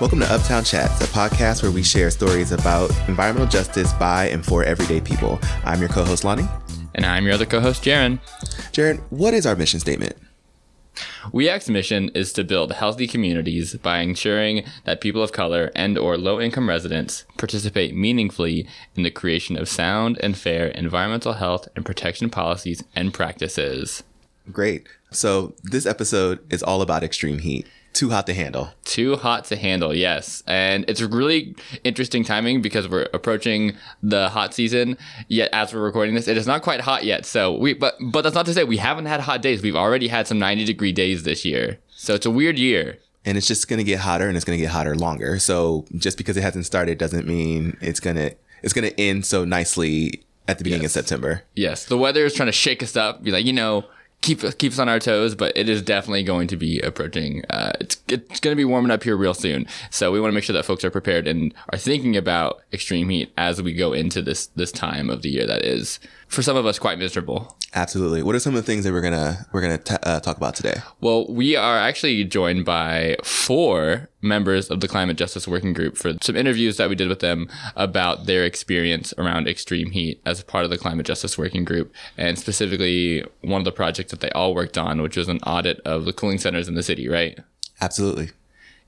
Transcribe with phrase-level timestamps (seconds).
[0.00, 4.44] Welcome to Uptown Chats, a podcast where we share stories about environmental justice by and
[4.44, 5.38] for everyday people.
[5.64, 6.48] I'm your co host, Lonnie.
[6.96, 8.18] And I'm your other co host, Jaron.
[8.72, 10.16] Jaron, what is our mission statement?
[11.32, 16.18] WEACT's mission is to build healthy communities by ensuring that people of color and or
[16.18, 22.30] low-income residents participate meaningfully in the creation of sound and fair environmental health and protection
[22.30, 24.02] policies and practices.
[24.50, 24.88] Great.
[25.12, 27.68] So, this episode is all about extreme heat.
[27.94, 28.70] Too hot to handle.
[28.84, 30.42] Too hot to handle, yes.
[30.48, 31.54] And it's really
[31.84, 34.98] interesting timing because we're approaching the hot season.
[35.28, 37.24] Yet as we're recording this, it is not quite hot yet.
[37.24, 39.62] So we but but that's not to say we haven't had hot days.
[39.62, 41.78] We've already had some 90 degree days this year.
[41.88, 42.98] So it's a weird year.
[43.24, 45.38] And it's just gonna get hotter and it's gonna get hotter longer.
[45.38, 48.32] So just because it hasn't started doesn't mean it's gonna
[48.64, 50.96] it's gonna end so nicely at the beginning yes.
[50.96, 51.42] of September.
[51.54, 51.84] Yes.
[51.84, 53.84] The weather is trying to shake us up, be like, you know,
[54.24, 57.44] keep keep us on our toes, but it is definitely going to be approaching.
[57.50, 60.34] Uh, it's it's going to be warming up here real soon, so we want to
[60.34, 63.92] make sure that folks are prepared and are thinking about extreme heat as we go
[63.92, 67.56] into this this time of the year that is for some of us quite miserable.
[67.74, 68.22] Absolutely.
[68.22, 70.54] What are some of the things that we're gonna we're gonna t- uh, talk about
[70.54, 70.76] today?
[71.00, 76.14] Well, we are actually joined by four members of the Climate Justice Working Group for
[76.22, 80.44] some interviews that we did with them about their experience around extreme heat as a
[80.44, 84.30] part of the Climate Justice Working Group, and specifically one of the projects that they
[84.30, 87.08] all worked on, which was an audit of the cooling centers in the city.
[87.08, 87.38] Right?
[87.80, 88.30] Absolutely.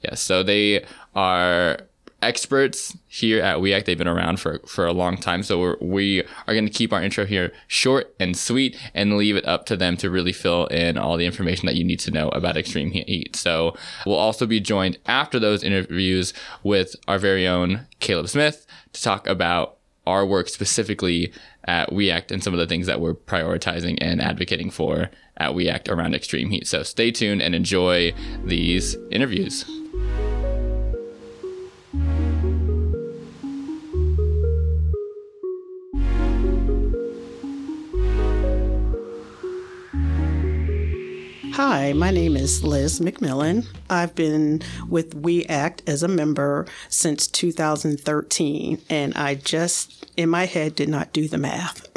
[0.02, 0.20] Yes.
[0.20, 0.84] So they
[1.14, 1.80] are
[2.22, 3.86] experts here at WEACT.
[3.86, 5.42] They've been around for, for a long time.
[5.42, 9.36] So we're, we are going to keep our intro here short and sweet and leave
[9.36, 12.10] it up to them to really fill in all the information that you need to
[12.10, 13.36] know about extreme heat.
[13.36, 19.02] So we'll also be joined after those interviews with our very own Caleb Smith to
[19.02, 21.32] talk about our work specifically
[21.64, 25.88] at WEACT and some of the things that we're prioritizing and advocating for at WEACT
[25.88, 26.66] around extreme heat.
[26.66, 28.12] So stay tuned and enjoy
[28.44, 29.64] these interviews.
[41.56, 43.66] Hi, my name is Liz McMillan.
[43.88, 50.44] I've been with We Act as a member since 2013, and I just, in my
[50.44, 51.88] head, did not do the math.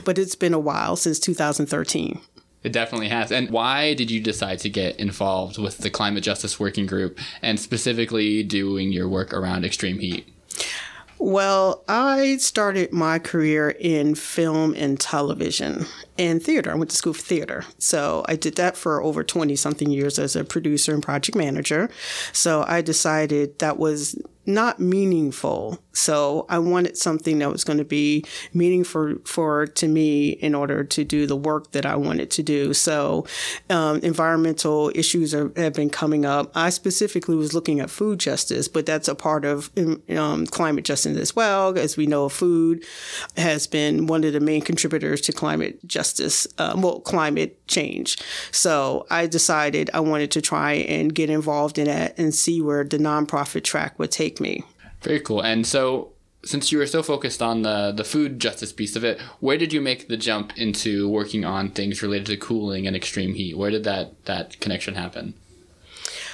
[0.04, 2.20] but it's been a while since 2013.
[2.64, 3.32] It definitely has.
[3.32, 7.58] And why did you decide to get involved with the Climate Justice Working Group and
[7.58, 10.28] specifically doing your work around extreme heat?
[11.18, 15.86] Well, I started my career in film and television
[16.18, 16.70] and theater.
[16.70, 17.64] I went to school for theater.
[17.78, 21.88] So I did that for over 20 something years as a producer and project manager.
[22.32, 25.78] So I decided that was not meaningful.
[25.96, 30.84] So I wanted something that was going to be meaningful for to me in order
[30.84, 32.74] to do the work that I wanted to do.
[32.74, 33.26] So
[33.70, 36.52] um, environmental issues are, have been coming up.
[36.54, 39.70] I specifically was looking at food justice, but that's a part of
[40.10, 41.76] um, climate justice as well.
[41.78, 42.84] As we know, food
[43.36, 48.18] has been one of the main contributors to climate justice, uh, well, climate change.
[48.52, 52.84] So I decided I wanted to try and get involved in that and see where
[52.84, 54.64] the nonprofit track would take me.
[55.06, 55.40] Very cool.
[55.40, 56.10] And so,
[56.44, 59.72] since you were so focused on the the food justice piece of it, where did
[59.72, 63.56] you make the jump into working on things related to cooling and extreme heat?
[63.56, 65.34] Where did that that connection happen?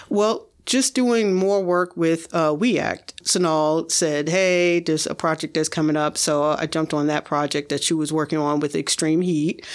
[0.08, 3.22] Well, just doing more work with uh, WEACT.
[3.24, 6.16] Sonal said, Hey, there's a project that's coming up.
[6.16, 9.66] So I jumped on that project that she was working on with extreme heat.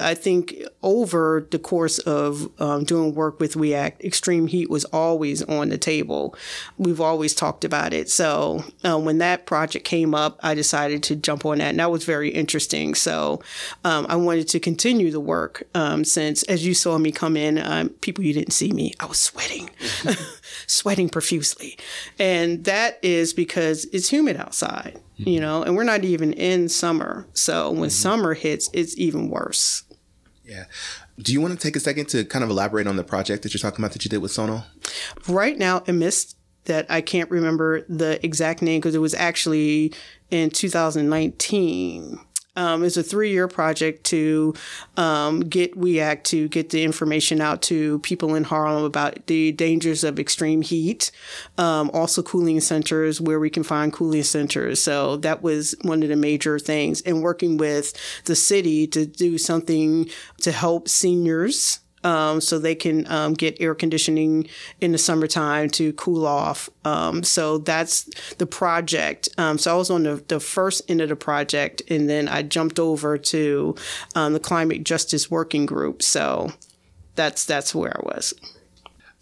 [0.00, 5.42] I think over the course of um, doing work with WEACT, extreme heat was always
[5.42, 6.34] on the table.
[6.78, 8.10] We've always talked about it.
[8.10, 11.90] So uh, when that project came up, I decided to jump on that, and that
[11.90, 12.94] was very interesting.
[12.94, 13.42] So
[13.84, 17.58] um, I wanted to continue the work um, since, as you saw me come in,
[17.58, 19.70] um, people you didn't see me, I was sweating,
[20.66, 21.78] sweating profusely,
[22.18, 27.26] and that is because it's humid outside you know, and we're not even in summer.
[27.34, 27.88] So when mm-hmm.
[27.88, 29.84] summer hits, it's even worse.
[30.50, 30.64] Yeah.
[31.20, 33.54] Do you want to take a second to kind of elaborate on the project that
[33.54, 34.64] you're talking about that you did with Sonal?
[35.28, 39.94] Right now, amidst that I can't remember the exact name because it was actually
[40.30, 42.18] in 2019.
[42.56, 44.54] Um, it's a three year project to
[44.96, 50.04] um, get WEACT to get the information out to people in Harlem about the dangers
[50.04, 51.10] of extreme heat.
[51.58, 54.82] Um, also, cooling centers where we can find cooling centers.
[54.82, 57.00] So that was one of the major things.
[57.02, 57.94] And working with
[58.24, 60.08] the city to do something
[60.42, 64.48] to help seniors um, so they can um, get air conditioning
[64.80, 66.70] in the summertime to cool off.
[66.84, 69.28] Um, so that's the project.
[69.38, 72.42] Um, so I was on the, the first end of the project, and then I
[72.42, 73.74] jumped over to
[74.14, 76.02] um, the Climate Justice Working Group.
[76.02, 76.52] So
[77.14, 78.34] that's that's where I was.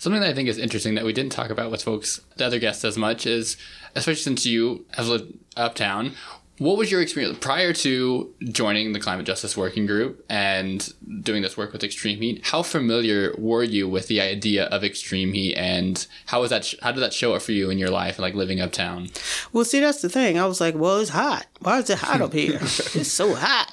[0.01, 2.61] Something that I think is interesting that we didn't talk about with folks, the other
[2.61, 3.57] guests as much is,
[3.97, 6.13] especially since you have lived uptown,
[6.59, 11.57] what was your experience prior to joining the climate justice working group and doing this
[11.57, 12.47] work with extreme heat?
[12.47, 16.73] How familiar were you with the idea of extreme heat, and how was that?
[16.83, 19.09] How did that show up for you in your life, like living uptown?
[19.53, 20.39] Well, see, that's the thing.
[20.39, 21.47] I was like, well, it's hot.
[21.61, 22.55] Why is it hot up here?
[22.61, 23.73] it's so hot,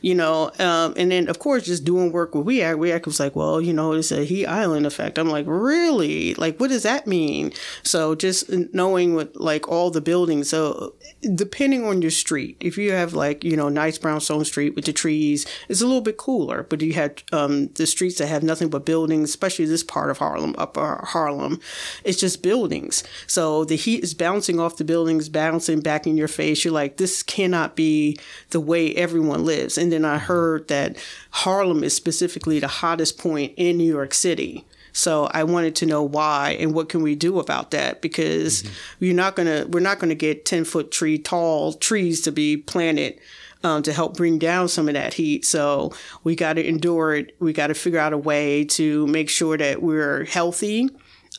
[0.00, 0.52] you know.
[0.58, 3.72] Um, and then, of course, just doing work with WEACT, WEACT was like, well, you
[3.72, 5.18] know, it's a heat island effect.
[5.18, 6.34] I'm like, really?
[6.34, 7.52] Like, what does that mean?
[7.82, 10.48] So just knowing what like all the buildings.
[10.48, 10.94] So
[11.34, 12.56] depending on your street.
[12.60, 16.00] If you have like, you know, nice brownstone street with the trees, it's a little
[16.00, 16.62] bit cooler.
[16.62, 20.18] But you have um, the streets that have nothing but buildings, especially this part of
[20.18, 21.60] Harlem, upper Harlem,
[22.04, 23.04] it's just buildings.
[23.26, 26.64] So the heat is bouncing off the buildings, bouncing back in your face.
[26.64, 28.16] You're like, this cannot be
[28.50, 29.78] the way everyone lives.
[29.78, 30.98] And then I heard that
[31.30, 34.66] Harlem is specifically the hottest point in New York City.
[34.92, 39.04] So I wanted to know why and what can we do about that because mm-hmm.
[39.04, 43.18] you're not gonna we're not gonna get ten foot tree tall trees to be planted
[43.64, 45.46] um, to help bring down some of that heat.
[45.46, 47.34] So we got to endure it.
[47.40, 50.90] We got to figure out a way to make sure that we're healthy.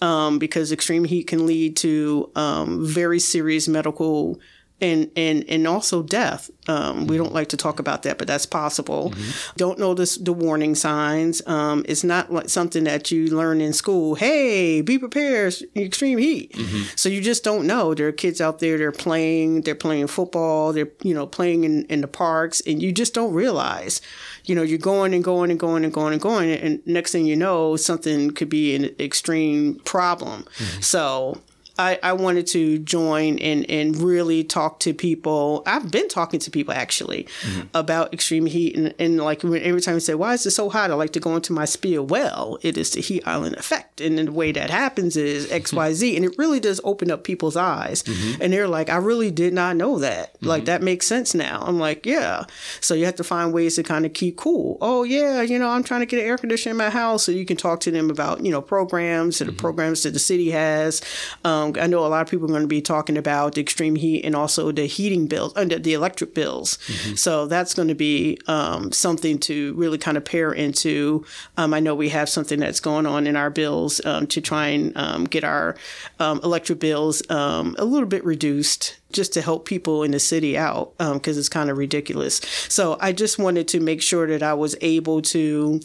[0.01, 4.39] Um, because extreme heat can lead to um, very serious medical
[4.81, 6.49] and and and also death.
[6.67, 9.11] Um, we don't like to talk about that, but that's possible.
[9.11, 9.55] Mm-hmm.
[9.57, 11.45] Don't notice the warning signs.
[11.47, 14.15] Um, it's not like something that you learn in school.
[14.15, 16.53] Hey, be prepared, extreme heat.
[16.53, 16.83] Mm-hmm.
[16.95, 17.93] So you just don't know.
[17.93, 18.77] There are kids out there.
[18.77, 19.61] They're playing.
[19.61, 20.73] They're playing football.
[20.73, 24.01] They're you know playing in, in the parks, and you just don't realize.
[24.45, 27.25] You know, you're going and going and going and going and going, and next thing
[27.25, 30.43] you know, something could be an extreme problem.
[30.57, 30.81] Mm-hmm.
[30.81, 31.41] So
[31.81, 35.63] I, I wanted to join and, and really talk to people.
[35.65, 37.67] I've been talking to people actually mm-hmm.
[37.73, 38.75] about extreme heat.
[38.75, 40.91] And, and like every time I say, why is it so hot?
[40.91, 42.05] I like to go into my spiel.
[42.05, 43.99] Well, it is the heat island effect.
[43.99, 46.15] And the way that happens is X, Y, Z.
[46.15, 48.03] And it really does open up people's eyes.
[48.03, 48.41] Mm-hmm.
[48.41, 50.35] And they're like, I really did not know that.
[50.35, 50.47] Mm-hmm.
[50.47, 51.63] Like, that makes sense now.
[51.65, 52.45] I'm like, yeah.
[52.79, 54.77] So you have to find ways to kind of keep cool.
[54.81, 57.23] Oh, yeah, you know, I'm trying to get an air conditioner in my house.
[57.23, 59.55] So you can talk to them about, you know, programs, the mm-hmm.
[59.55, 61.01] programs that the city has.
[61.43, 63.95] Um, I know a lot of people are going to be talking about the extreme
[63.95, 66.77] heat and also the heating bills, uh, the electric bills.
[66.87, 67.15] Mm-hmm.
[67.15, 71.25] So that's going to be um, something to really kind of pair into.
[71.57, 74.67] Um, I know we have something that's going on in our bills um, to try
[74.67, 75.75] and um, get our
[76.19, 80.57] um, electric bills um, a little bit reduced just to help people in the city
[80.57, 82.39] out because it's kind of ridiculous.
[82.69, 85.81] So I just wanted to make sure that I was able to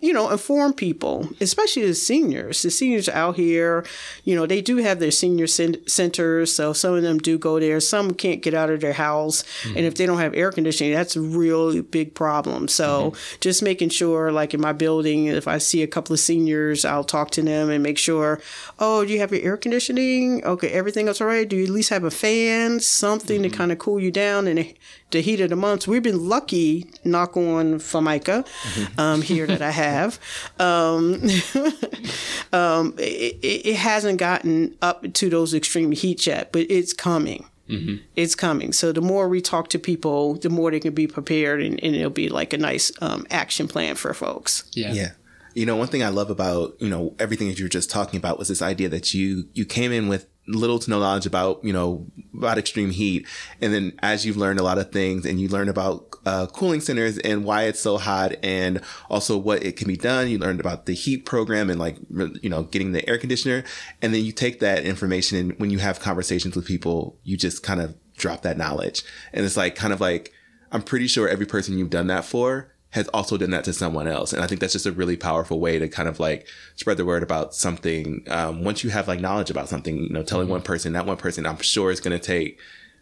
[0.00, 2.62] you know, inform people, especially the seniors.
[2.62, 3.84] The seniors out here,
[4.24, 7.80] you know, they do have their senior centers, so some of them do go there.
[7.80, 9.76] Some can't get out of their house, mm-hmm.
[9.76, 12.68] and if they don't have air conditioning, that's a really big problem.
[12.68, 13.36] So mm-hmm.
[13.40, 17.04] just making sure, like in my building, if I see a couple of seniors, I'll
[17.04, 18.40] talk to them and make sure,
[18.78, 20.44] oh, do you have your air conditioning?
[20.44, 21.48] Okay, everything else all right?
[21.48, 23.50] Do you at least have a fan, something mm-hmm.
[23.50, 24.46] to kind of cool you down?
[24.46, 24.74] And
[25.10, 25.88] the heat of the months.
[25.88, 29.00] We've been lucky, knock on Formica, mm-hmm.
[29.00, 30.18] um, here that I have.
[30.58, 31.14] Um,
[32.52, 37.46] um, it, it, hasn't gotten up to those extreme heat yet, but it's coming.
[37.68, 37.96] Mm-hmm.
[38.16, 38.72] It's coming.
[38.72, 41.94] So the more we talk to people, the more they can be prepared, and, and
[41.94, 44.68] it'll be like a nice um, action plan for folks.
[44.72, 44.92] Yeah.
[44.92, 45.10] Yeah.
[45.54, 48.18] You know, one thing I love about you know everything that you were just talking
[48.18, 51.64] about was this idea that you you came in with little to no knowledge about
[51.64, 53.26] you know about extreme heat.
[53.60, 56.80] And then as you've learned a lot of things and you learn about uh, cooling
[56.80, 60.60] centers and why it's so hot and also what it can be done you learned
[60.60, 61.96] about the heat program and like
[62.42, 63.64] you know getting the air conditioner.
[64.02, 67.62] And then you take that information and when you have conversations with people you just
[67.62, 69.02] kind of drop that knowledge.
[69.32, 70.32] And it's like kind of like
[70.72, 74.08] i'm pretty sure every person you've done that for has also done that to someone
[74.08, 74.32] else.
[74.32, 77.04] And I think that's just a really powerful way to kind of like spread the
[77.04, 78.24] word about something.
[78.28, 80.52] Um, once you have like knowledge about something, you know, telling mm-hmm.
[80.52, 82.58] one person, that one person, I'm sure is going to take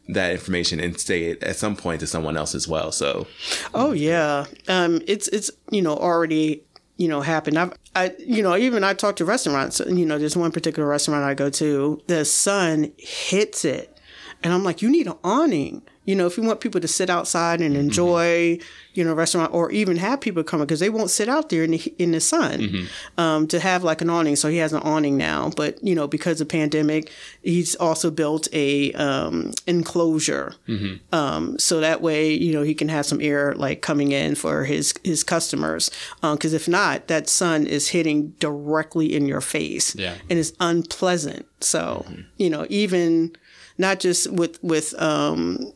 [0.09, 2.93] that information and say it at some point to someone else as well.
[2.93, 3.27] So,
[3.75, 6.63] oh yeah, um, it's it's you know already
[6.97, 7.59] you know happened.
[7.59, 9.81] I've I you know even I talk to restaurants.
[9.81, 12.03] You know, there's one particular restaurant I go to.
[12.07, 13.98] The sun hits it,
[14.43, 17.11] and I'm like, you need an awning you know, if you want people to sit
[17.11, 17.85] outside and mm-hmm.
[17.85, 18.63] enjoy, mm-hmm.
[18.95, 21.73] you know, restaurant or even have people come because they won't sit out there in
[21.73, 23.21] the in the sun, mm-hmm.
[23.21, 24.35] um, to have like an awning.
[24.35, 28.49] So he has an awning now, but you know, because of pandemic, he's also built
[28.55, 31.15] a um, enclosure, mm-hmm.
[31.15, 34.65] um, so that way you know he can have some air like coming in for
[34.65, 35.91] his his customers.
[36.23, 40.15] Because um, if not, that sun is hitting directly in your face, yeah.
[40.31, 41.45] and it's unpleasant.
[41.61, 42.23] So mm-hmm.
[42.39, 43.37] you know, even
[43.79, 45.73] not just with with um,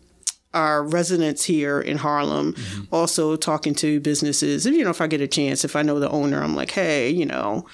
[0.55, 2.85] our residents here in Harlem, mm-hmm.
[2.93, 4.67] also talking to businesses.
[4.67, 6.71] And, you know, if I get a chance, if I know the owner, I'm like,
[6.71, 7.67] hey, you know,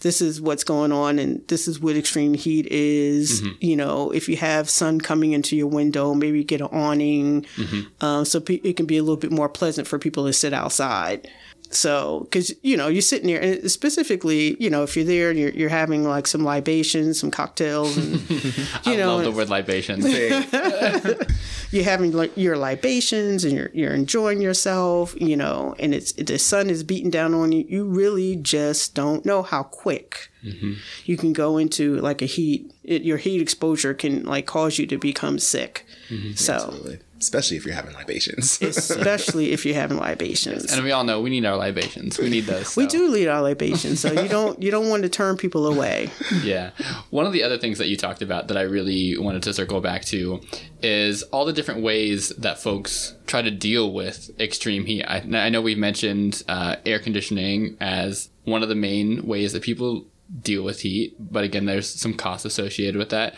[0.00, 3.40] this is what's going on and this is what extreme heat is.
[3.40, 3.52] Mm-hmm.
[3.60, 7.42] You know, if you have sun coming into your window, maybe get an awning.
[7.56, 8.04] Mm-hmm.
[8.04, 10.52] Um, so pe- it can be a little bit more pleasant for people to sit
[10.52, 11.30] outside.
[11.70, 15.38] So, because you know, you're sitting there, and specifically, you know, if you're there and
[15.38, 18.52] you're, you're having like some libations, some cocktails, and you
[18.86, 20.04] I know, love the word libations.
[21.72, 26.38] you're having like your libations and you're you're enjoying yourself, you know, and it's the
[26.38, 27.64] sun is beating down on you.
[27.68, 30.74] You really just don't know how quick mm-hmm.
[31.04, 32.72] you can go into like a heat.
[32.84, 35.84] It, your heat exposure can like cause you to become sick.
[36.08, 36.32] Mm-hmm.
[36.34, 36.98] So, Absolutely.
[37.18, 38.60] Especially if you're having libations.
[38.62, 40.72] especially if you're having libations.
[40.72, 42.18] and we all know we need our libations.
[42.18, 42.76] We need those.
[42.76, 46.10] we do lead our libations, so you don't you don't want to turn people away.
[46.42, 46.70] Yeah.
[47.10, 49.80] One of the other things that you talked about that I really wanted to circle
[49.80, 50.40] back to
[50.82, 55.02] is all the different ways that folks try to deal with extreme heat.
[55.04, 59.62] I, I know we've mentioned uh, air conditioning as one of the main ways that
[59.62, 60.06] people
[60.42, 63.34] deal with heat, but again, there's some costs associated with that.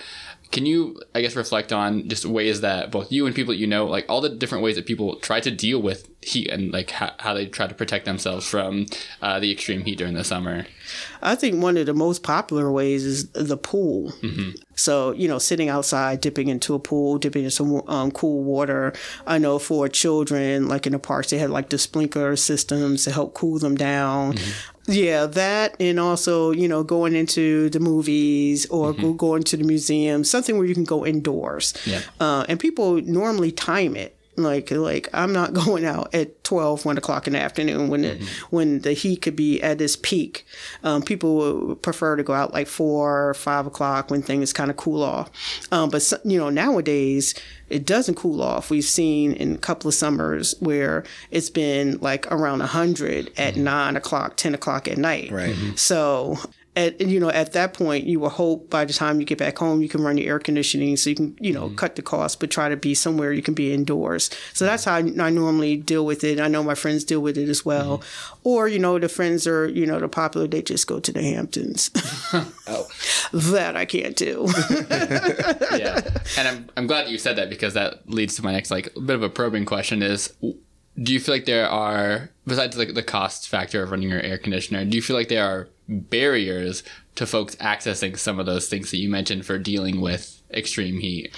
[0.51, 3.67] Can you, I guess, reflect on just ways that both you and people that you
[3.67, 6.91] know, like all the different ways that people try to deal with heat and like
[6.91, 8.87] how, how they try to protect themselves from
[9.23, 10.67] uh, the extreme heat during the summer?
[11.23, 14.13] I think one of the most popular ways is the pool.
[14.75, 18.95] So, you know, sitting outside, dipping into a pool, dipping in some um, cool water.
[19.27, 23.11] I know for children, like in the parks, they had like the sprinkler systems to
[23.11, 24.37] help cool them down.
[24.89, 29.65] Yeah, that and also, you know, going into the movies or go, going to the
[29.65, 31.75] museum, something where you can go indoors.
[31.85, 32.01] Yeah.
[32.19, 34.18] Uh, and people normally time it.
[34.43, 38.29] Like, like I'm not going out at 12, 1 o'clock in the afternoon when the,
[38.51, 40.47] when the heat could be at its peak.
[40.83, 44.71] Um, people would prefer to go out like 4 or 5 o'clock when things kind
[44.71, 45.31] of cool off.
[45.71, 47.35] Um, but, you know, nowadays,
[47.69, 48.71] it doesn't cool off.
[48.71, 53.97] We've seen in a couple of summers where it's been like around 100 at 9
[53.97, 55.31] o'clock, 10 o'clock at night.
[55.31, 55.55] Right.
[55.77, 56.39] So,
[56.79, 59.59] at you know, at that point, you will hope by the time you get back
[59.59, 61.77] home, you can run your air conditioning, so you can you know mm-hmm.
[61.77, 64.31] cut the cost, but try to be somewhere you can be indoors.
[64.55, 66.41] So that's how I, I normally deal with it.
[66.41, 68.49] I know my friends deal with it as well, mm-hmm.
[68.49, 71.23] or you know, the friends are you know the popular, they just go to the
[71.23, 71.91] Hamptons.
[72.67, 72.87] oh,
[73.33, 74.47] that I can't do.
[75.79, 76.01] yeah
[76.37, 78.93] and I'm, I'm glad that you said that because that leads to my next like
[78.95, 83.03] bit of a probing question is do you feel like there are besides like the
[83.03, 86.83] cost factor of running your air conditioner do you feel like there are barriers
[87.15, 91.31] to folks accessing some of those things that you mentioned for dealing with extreme heat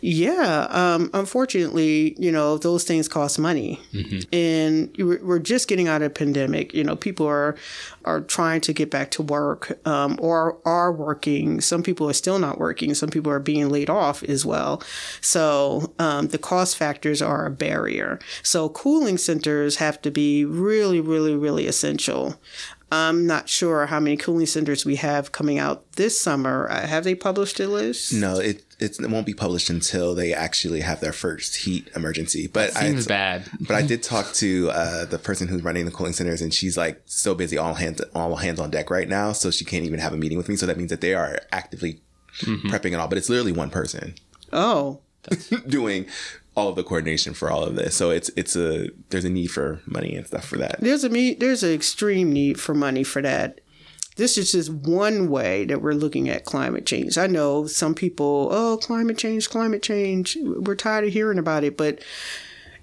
[0.00, 3.80] Yeah, um, unfortunately, you know those things cost money,
[4.32, 6.74] and we're just getting out of a pandemic.
[6.74, 7.56] You know, people are
[8.04, 11.60] are trying to get back to work um, or are working.
[11.60, 12.94] Some people are still not working.
[12.94, 14.82] Some people are being laid off as well.
[15.20, 18.18] So um, the cost factors are a barrier.
[18.42, 22.38] So cooling centers have to be really, really, really essential.
[22.94, 26.68] I'm not sure how many cooling centers we have coming out this summer.
[26.70, 28.12] Uh, Have they published a list?
[28.12, 32.46] no, it, it's, it won't be published until they actually have their first heat emergency.
[32.46, 35.90] But I, seems bad but I did talk to uh, the person who's running the
[35.90, 39.32] cooling centers, and she's like so busy, all hands all hands on deck right now,
[39.32, 40.56] so she can't even have a meeting with me.
[40.56, 42.00] So that means that they are actively
[42.40, 43.08] prepping it all.
[43.08, 44.14] But it's literally one person
[44.52, 45.00] Oh,
[45.66, 46.06] doing
[46.56, 47.96] all of the coordination for all of this.
[47.96, 50.80] So it's it's a there's a need for money and stuff for that.
[50.80, 53.60] there's a me there's an extreme need for money for that.
[54.16, 57.18] This is just one way that we're looking at climate change.
[57.18, 60.38] I know some people, oh, climate change, climate change.
[60.40, 61.98] We're tired of hearing about it, but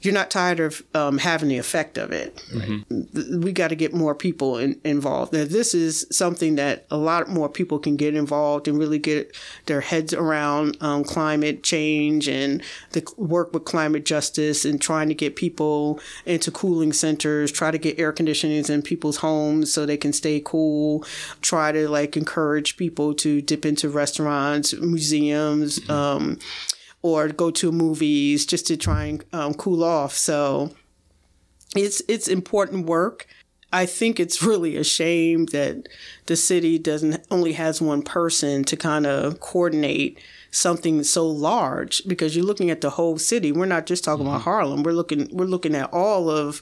[0.02, 2.42] you're not tired of um, having the effect of it.
[2.52, 5.34] Th- We got to get more people in, involved.
[5.34, 9.36] Now, this is something that a lot more people can get involved and really get
[9.68, 15.16] their heads around um, climate change and the work with climate justice and trying to
[15.16, 19.98] get people into cooling centers, try to get air conditionings in people's homes so they
[19.98, 21.06] can stay cool,
[21.42, 26.40] try to like encourage people to dip into restaurants, museums, um,
[27.02, 30.14] or go to movies just to try and um, cool off.
[30.14, 30.72] So
[31.76, 33.28] it's it's important work.
[33.74, 35.88] I think it's really a shame that
[36.26, 40.20] the city doesn't only has one person to kind of coordinate
[40.52, 43.54] something so large because you're looking at the whole city.
[43.54, 44.84] We're not just talking about Harlem.
[44.84, 46.62] We're looking we're looking at all of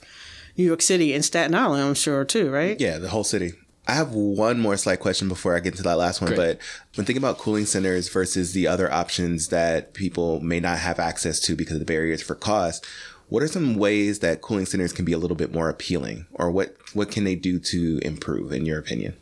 [0.56, 2.80] New York City and Staten Island, I'm sure too, right?
[2.80, 3.54] Yeah, the whole city.
[3.90, 6.36] I have one more slight question before I get to that last one.
[6.36, 6.60] But
[6.94, 11.40] when thinking about cooling centers versus the other options that people may not have access
[11.42, 12.86] to because of the barriers for cost,
[13.30, 16.52] what are some ways that cooling centers can be a little bit more appealing, or
[16.52, 19.16] what what can they do to improve, in your opinion?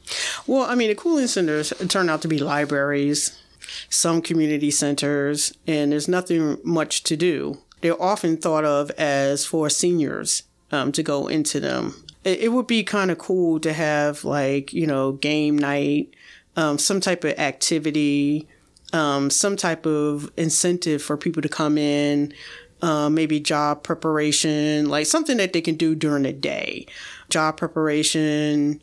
[0.45, 3.41] Well, I mean, the cooling centers turn out to be libraries,
[3.89, 7.59] some community centers, and there's nothing much to do.
[7.79, 12.03] They're often thought of as for seniors um, to go into them.
[12.23, 16.13] It, it would be kind of cool to have like you know game night,
[16.55, 18.47] um, some type of activity,
[18.93, 22.33] um, some type of incentive for people to come in.
[22.79, 26.85] Uh, maybe job preparation, like something that they can do during the day.
[27.27, 28.79] Job preparation,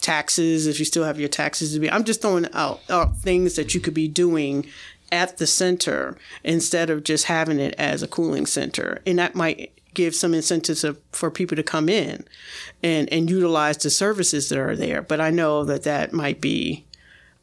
[0.00, 1.90] taxes, if you still have your taxes to be.
[1.90, 4.66] I'm just throwing out, out things that you could be doing
[5.12, 9.00] at the center instead of just having it as a cooling center.
[9.06, 12.24] And that might give some incentives for people to come in
[12.82, 15.02] and, and utilize the services that are there.
[15.02, 16.86] But I know that that might be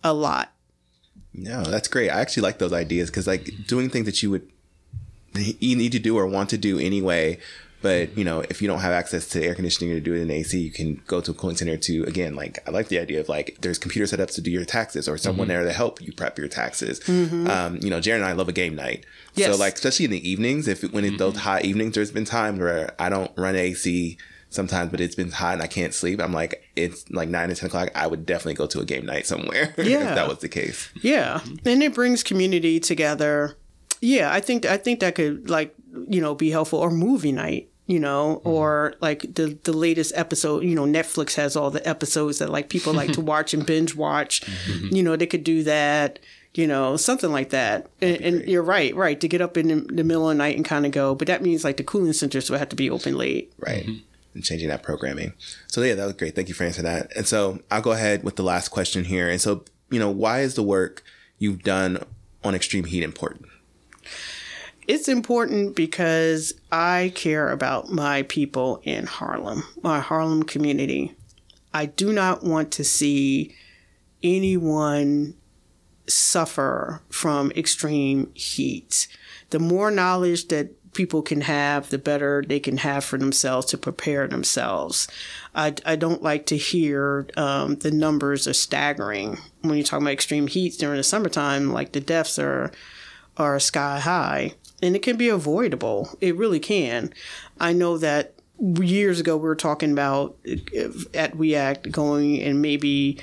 [0.03, 0.51] a lot.
[1.33, 2.09] No, that's great.
[2.09, 4.49] I actually like those ideas because like doing things that you would
[5.35, 7.37] you need to do or want to do anyway.
[7.81, 10.31] But you know, if you don't have access to air conditioning to do it in
[10.31, 12.35] AC, you can go to a cooling center to again.
[12.35, 15.17] Like I like the idea of like there's computer setups to do your taxes or
[15.17, 15.57] someone mm-hmm.
[15.57, 16.99] there to help you prep your taxes.
[17.01, 17.47] Mm-hmm.
[17.47, 19.05] Um, you know, Jaron and I love a game night.
[19.35, 19.51] Yes.
[19.51, 21.41] So like especially in the evenings, if when it, those mm-hmm.
[21.41, 24.17] hot evenings, there's been times where I don't run AC
[24.49, 26.19] sometimes, but it's been hot and I can't sleep.
[26.19, 27.89] I'm like it's like nine or ten o'clock.
[27.93, 30.09] I would definitely go to a game night somewhere Yeah.
[30.09, 30.89] if that was the case.
[31.01, 33.55] Yeah, and it brings community together.
[34.01, 35.75] Yeah, I think I think that could like
[36.07, 37.69] you know be helpful or movie night.
[37.89, 40.63] You know, or like the the latest episode.
[40.63, 43.95] You know, Netflix has all the episodes that like people like to watch and binge
[43.95, 44.41] watch.
[44.91, 46.19] You know, they could do that.
[46.53, 47.87] You know, something like that.
[48.01, 50.57] And, and you're right, right to get up in the, the middle of the night
[50.57, 51.15] and kind of go.
[51.15, 53.53] But that means like the cooling centers will have to be open late.
[53.59, 53.83] right?
[53.85, 53.99] Mm-hmm.
[54.33, 55.33] And changing that programming.
[55.67, 56.35] So yeah, that was great.
[56.35, 57.15] Thank you for answering that.
[57.15, 59.29] And so I'll go ahead with the last question here.
[59.29, 61.03] And so, you know, why is the work
[61.37, 62.03] you've done
[62.43, 63.45] on extreme heat important?
[64.87, 71.13] It's important because I care about my people in Harlem, my Harlem community.
[71.73, 73.53] I do not want to see
[74.23, 75.35] anyone
[76.07, 79.09] suffer from extreme heat.
[79.49, 83.77] The more knowledge that people can have, the better they can have for themselves to
[83.77, 85.09] prepare themselves.
[85.53, 90.13] I, I don't like to hear um, the numbers are staggering when you talk about
[90.13, 91.73] extreme heat during the summertime.
[91.73, 92.71] Like the deaths are
[93.35, 96.15] are sky high, and it can be avoidable.
[96.21, 97.13] It really can.
[97.59, 100.37] I know that years ago we were talking about
[101.13, 103.19] at WEACT going and maybe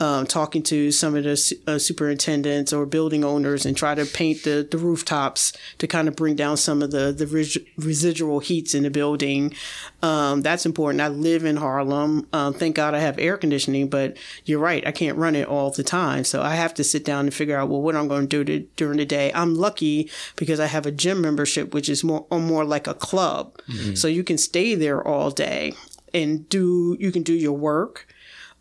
[0.00, 4.42] um, talking to some of the uh, superintendents or building owners and try to paint
[4.42, 8.74] the, the rooftops to kind of bring down some of the, the res- residual heats
[8.74, 9.54] in the building.
[10.02, 11.00] Um, that's important.
[11.00, 12.26] I live in Harlem.
[12.32, 14.84] Um, thank God I have air conditioning, but you're right.
[14.84, 16.24] I can't run it all the time.
[16.24, 18.44] So I have to sit down and figure out, well, what I'm going to do
[18.44, 19.30] to, during the day.
[19.32, 23.56] I'm lucky because I have a gym membership, which is more, more like a club.
[23.94, 25.74] So you can stay there all day
[26.12, 28.08] and do, you can do your work.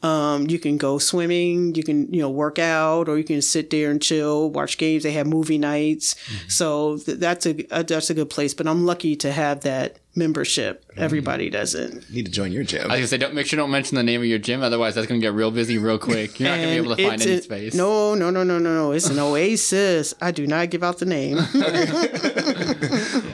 [0.04, 3.70] Um, you can go swimming, you can, you know, work out, or you can sit
[3.70, 5.04] there and chill, watch games.
[5.04, 6.16] They have movie nights.
[6.50, 8.54] So th- that's a, uh, that's a good place.
[8.54, 10.84] But I'm lucky to have that membership.
[10.98, 12.10] Everybody doesn't.
[12.12, 12.82] Need to join your gym.
[12.82, 14.96] I was gonna say, don't make sure don't mention the name of your gym, otherwise
[14.96, 16.38] that's gonna get real busy real quick.
[16.40, 17.74] You're not gonna be able to find it's any a- space.
[17.74, 18.92] No, no, no, no, no, no.
[18.92, 20.14] It's an oasis.
[20.22, 21.38] I do not give out the name.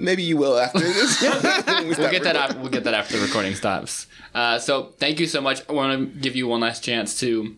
[0.00, 1.20] Maybe you will after this.
[1.22, 2.58] we'll get that out.
[2.58, 4.06] We'll get that after the recording stops.
[4.34, 5.60] Uh, so thank you so much.
[5.68, 7.56] I want to give you one last chance to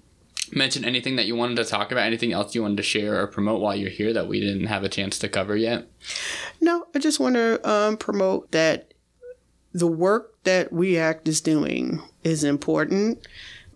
[0.50, 3.26] mention anything that you wanted to talk about, anything else you wanted to share or
[3.26, 5.86] promote while you're here that we didn't have a chance to cover yet.
[6.60, 8.92] No, I just want to um, promote that
[9.72, 13.26] the work that We Act is doing is important.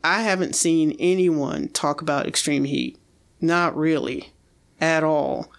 [0.04, 2.98] I haven't seen anyone talk about extreme heat.
[3.40, 4.32] Not really,
[4.80, 5.50] at all.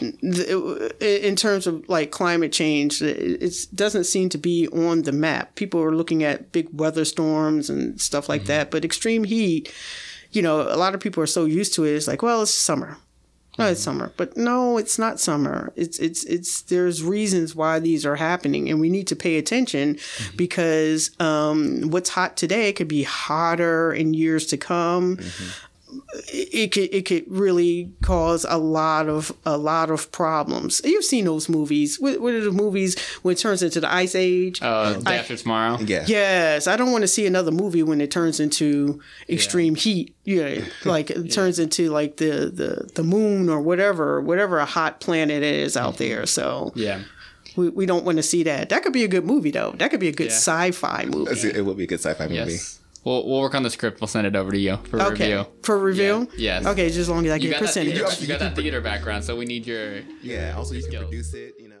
[0.00, 5.54] In terms of like climate change, it doesn't seem to be on the map.
[5.54, 8.48] People are looking at big weather storms and stuff like mm-hmm.
[8.48, 9.72] that, but extreme heat,
[10.32, 11.94] you know, a lot of people are so used to it.
[11.94, 12.96] It's like, well, it's summer.
[13.58, 13.98] No, it's mm-hmm.
[13.98, 15.72] summer, but no, it's not summer.
[15.76, 16.62] It's it's it's.
[16.62, 20.36] There's reasons why these are happening, and we need to pay attention mm-hmm.
[20.36, 25.18] because um, what's hot today could be hotter in years to come.
[26.32, 30.80] It, it could it could really cause a lot of a lot of problems.
[30.84, 31.98] You've seen those movies.
[32.00, 34.60] What, what are the movies when it turns into the ice age?
[34.62, 35.78] Uh, day after tomorrow.
[35.80, 36.04] Yeah.
[36.06, 40.14] Yes, I don't want to see another movie when it turns into extreme heat.
[40.24, 45.00] Yeah, like it turns into like the, the the moon or whatever, whatever a hot
[45.00, 46.26] planet is out there.
[46.26, 47.00] So Yeah.
[47.56, 48.68] we, we don't want to see that.
[48.68, 49.72] That could be a good movie though.
[49.78, 50.34] That could be a good Yeah.
[50.36, 51.48] sci-fi movie.
[51.48, 52.52] It would be a good sci-fi movie.
[52.52, 52.79] Yes.
[53.04, 54.00] We'll, we'll work on the script.
[54.00, 55.46] We'll send it over to you for Okay, review.
[55.62, 56.28] for review.
[56.36, 56.60] Yeah.
[56.60, 56.66] Yes.
[56.66, 58.00] Okay, just as long as I You get got, that, you, percentage.
[58.00, 60.00] got, you got that theater background, so we need your.
[60.22, 60.54] Yeah.
[60.56, 61.54] Also, you can produce it.
[61.58, 61.76] You know.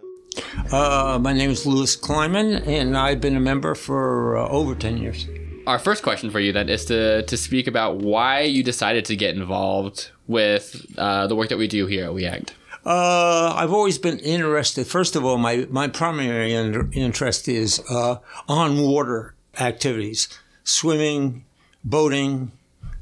[0.76, 4.96] Uh, my name is Louis Kleinman, and I've been a member for uh, over 10
[4.98, 5.26] years.
[5.66, 9.16] Our first question for you then is to to speak about why you decided to
[9.16, 12.54] get involved with uh, the work that we do here at We Act.
[12.86, 14.86] Uh, I've always been interested.
[14.86, 18.16] First of all, my, my primary in- interest is uh,
[18.48, 20.28] on water activities,
[20.64, 21.44] swimming,
[21.84, 22.52] boating,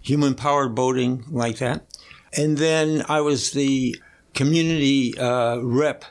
[0.01, 1.85] human powered boating, like that.
[2.37, 3.97] And then I was the
[4.35, 6.05] community uh, rep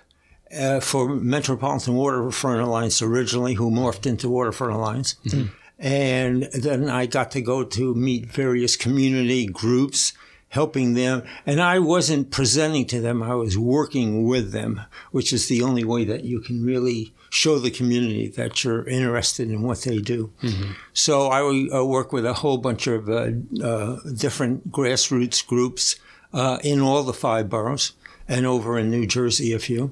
[0.55, 5.15] uh, for Metropolitan Waterfront Alliance originally, who morphed into Waterfront Alliance.
[5.25, 5.47] Mm-hmm.
[5.79, 10.13] And then I got to go to meet various community groups,
[10.49, 11.23] helping them.
[11.45, 14.81] And I wasn't presenting to them, I was working with them,
[15.11, 19.49] which is the only way that you can really show the community that you're interested
[19.49, 20.31] in what they do.
[20.41, 20.71] Mm-hmm.
[20.93, 21.39] So I,
[21.77, 23.31] I work with a whole bunch of uh,
[23.63, 25.97] uh, different grassroots groups
[26.33, 27.93] uh, in all the five boroughs
[28.27, 29.91] and over in New Jersey a few.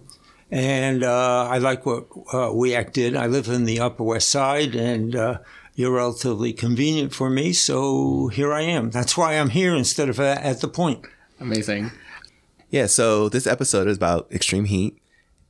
[0.51, 3.15] And uh, I like what uh, WEACT did.
[3.15, 5.39] I live in the Upper West Side, and uh,
[5.73, 7.51] you're relatively convenient for me.
[7.51, 8.91] So here I am.
[8.91, 11.05] That's why I'm here instead of at the point.
[11.39, 11.91] Amazing.
[12.69, 12.85] Yeah.
[12.85, 14.97] So this episode is about extreme heat,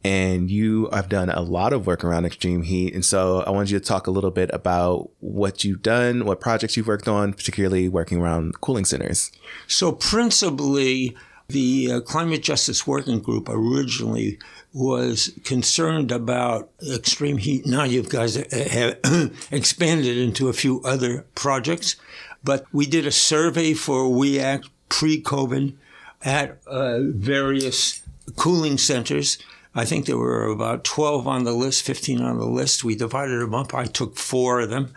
[0.05, 2.93] and you have done a lot of work around extreme heat.
[2.93, 6.39] And so I wanted you to talk a little bit about what you've done, what
[6.39, 9.31] projects you've worked on, particularly working around cooling centers.
[9.65, 14.37] So principally, the uh, Climate Justice Working Group originally
[14.73, 17.65] was concerned about extreme heat.
[17.65, 18.99] Now you guys have
[19.51, 21.95] expanded into a few other projects,
[22.43, 25.73] but we did a survey for WEACT pre-COVID
[26.21, 28.03] at uh, various
[28.35, 29.39] cooling centers.
[29.75, 32.85] I think there were about 12 on the list, 15 on the list.
[32.85, 33.73] We divided them up.
[33.73, 34.93] I took four of them,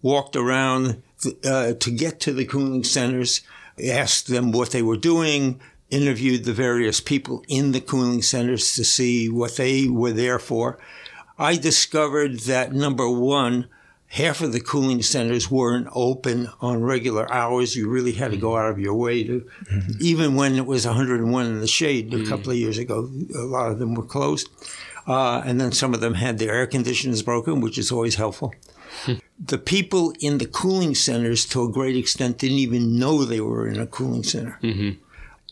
[0.00, 1.02] walked around
[1.44, 3.40] uh, to get to the cooling centers,
[3.84, 8.84] asked them what they were doing, interviewed the various people in the cooling centers to
[8.84, 10.78] see what they were there for.
[11.36, 13.68] I discovered that number one,
[14.12, 17.74] half of the cooling centers weren't open on regular hours.
[17.74, 19.92] You really had to go out of your way to, mm-hmm.
[20.00, 23.70] even when it was 101 in the shade a couple of years ago, a lot
[23.70, 24.50] of them were closed.
[25.06, 28.54] Uh, and then some of them had their air conditioners broken, which is always helpful.
[29.04, 29.14] Hmm.
[29.40, 33.66] the people in the cooling centers, to a great extent, didn't even know they were
[33.66, 34.58] in a cooling center.
[34.62, 35.02] Mm-hmm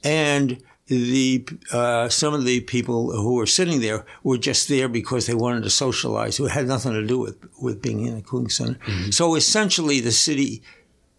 [0.03, 5.27] and the uh, some of the people who were sitting there were just there because
[5.27, 6.41] they wanted to socialize.
[6.41, 8.79] It had nothing to do with with being in a cooling center.
[8.81, 9.11] Mm-hmm.
[9.13, 10.63] So essentially, the city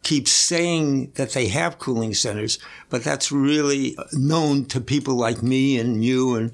[0.03, 5.79] keeps saying that they have cooling centers, but that's really known to people like me
[5.79, 6.53] and you and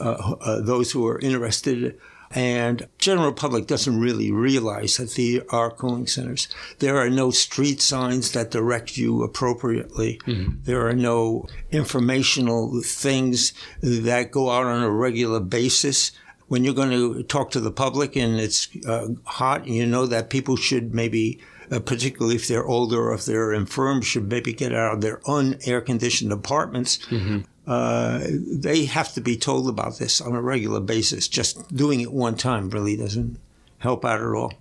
[0.00, 1.96] uh, uh, those who are interested
[2.36, 6.48] and general public doesn't really realize that there are cooling centers.
[6.80, 10.20] There are no street signs that direct you appropriately.
[10.26, 10.62] Mm-hmm.
[10.64, 16.12] There are no informational things that go out on a regular basis.
[16.48, 20.04] When you're going to talk to the public and it's uh, hot, and you know
[20.04, 24.52] that people should maybe uh, particularly if they're older or if they're infirm, should maybe
[24.52, 26.98] get out of their un-air conditioned apartments.
[27.08, 27.40] Mm-hmm.
[27.66, 31.26] Uh, they have to be told about this on a regular basis.
[31.26, 33.38] Just doing it one time really doesn't
[33.78, 34.52] help out at all.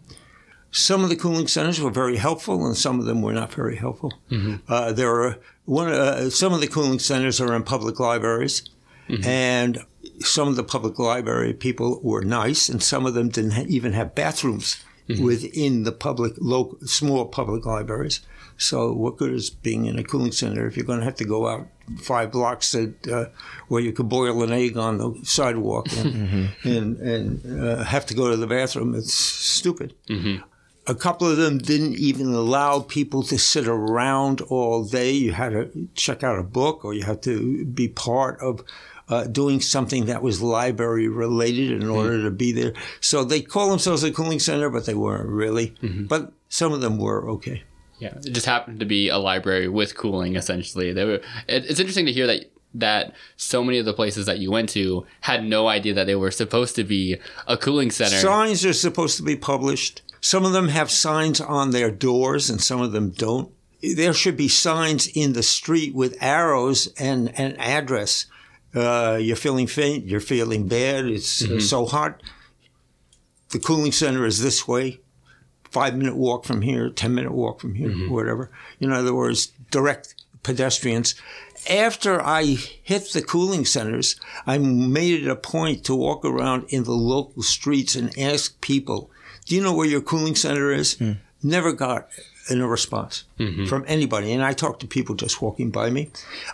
[0.72, 3.78] Some of the cooling centers were very helpful, and some of them were not very
[3.78, 4.14] helpful.
[4.30, 4.56] Mm-hmm.
[4.68, 5.90] Uh, there are one.
[5.90, 8.64] Uh, some of the cooling centers are in public libraries,
[9.08, 9.24] mm-hmm.
[9.24, 9.80] and
[10.20, 13.94] some of the public library people were nice, and some of them didn't ha- even
[13.94, 15.24] have bathrooms mm-hmm.
[15.24, 18.20] within the public, local, small public libraries.
[18.58, 21.26] So, what good is being in a cooling center if you're going to have to
[21.26, 23.26] go out five blocks that, uh,
[23.68, 26.68] where you could boil an egg on the sidewalk and mm-hmm.
[26.68, 28.96] and, and uh, have to go to the bathroom?
[28.96, 29.94] It's stupid.
[30.10, 30.44] Mm-hmm.
[30.88, 35.12] A couple of them didn't even allow people to sit around all day.
[35.12, 38.64] You had to check out a book, or you had to be part of
[39.10, 41.92] uh, doing something that was library related in mm-hmm.
[41.92, 42.74] order to be there.
[43.02, 45.70] So they call themselves a cooling center, but they weren't really.
[45.82, 46.06] Mm-hmm.
[46.06, 47.64] But some of them were okay.
[48.00, 50.36] Yeah, it just happened to be a library with cooling.
[50.36, 51.22] Essentially, they were.
[51.48, 54.70] It, it's interesting to hear that that so many of the places that you went
[54.70, 58.18] to had no idea that they were supposed to be a cooling center.
[58.18, 60.02] Signs are supposed to be published.
[60.20, 63.52] Some of them have signs on their doors, and some of them don't.
[63.82, 68.26] There should be signs in the street with arrows and an address.
[68.74, 70.06] Uh, you're feeling faint.
[70.06, 71.06] You're feeling bad.
[71.06, 71.60] It's mm-hmm.
[71.60, 72.22] so hot.
[73.52, 75.00] The cooling center is this way
[75.76, 78.10] five minute walk from here, 10 minute walk from here, mm-hmm.
[78.10, 78.50] whatever.
[78.80, 81.16] In other words, direct pedestrians.
[81.70, 82.44] After I
[82.82, 84.16] hit the cooling centers,
[84.48, 89.12] I made it a point to walk around in the local streets and ask people,
[89.46, 90.96] do you know where your cooling center is?
[90.96, 91.18] Mm.
[91.44, 92.08] Never got
[92.50, 93.66] a response mm-hmm.
[93.66, 94.32] from anybody.
[94.32, 96.10] And I talked to people just walking by me.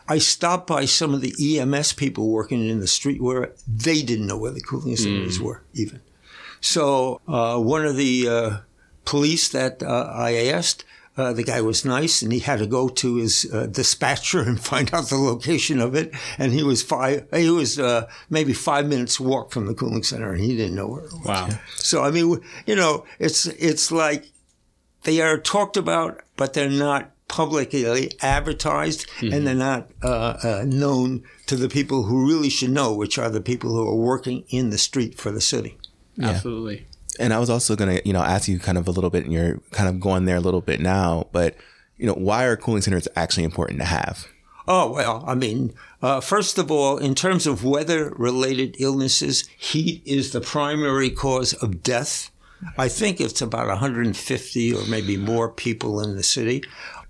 [0.07, 4.25] I stopped by some of the EMS people working in the street where they didn't
[4.25, 5.43] know where the cooling centers mm.
[5.43, 6.01] were even.
[6.61, 8.57] So uh, one of the uh,
[9.05, 10.83] police that uh, I asked
[11.17, 14.57] Uh, the guy was nice, and he had to go to his uh, dispatcher and
[14.71, 16.09] find out the location of it.
[16.37, 17.27] And he was five.
[17.33, 20.87] He was uh, maybe five minutes walk from the cooling center, and he didn't know
[20.87, 21.25] where it was.
[21.27, 21.49] Wow.
[21.75, 24.31] So I mean, you know, it's it's like
[25.03, 29.33] they are talked about, but they're not publicly advertised, Mm-hmm.
[29.33, 33.29] and they're not uh, uh, known to the people who really should know, which are
[33.31, 35.73] the people who are working in the street for the city.
[36.21, 36.87] Absolutely.
[37.19, 39.23] And I was also going to, you know, ask you kind of a little bit,
[39.23, 41.55] and you're kind of going there a little bit now, but,
[41.97, 44.27] you know, why are cooling centers actually important to have?
[44.67, 50.01] Oh, well, I mean, uh, first of all, in terms of weather related illnesses, heat
[50.05, 52.31] is the primary cause of death.
[52.77, 56.63] I think it's about 150 or maybe more people in the city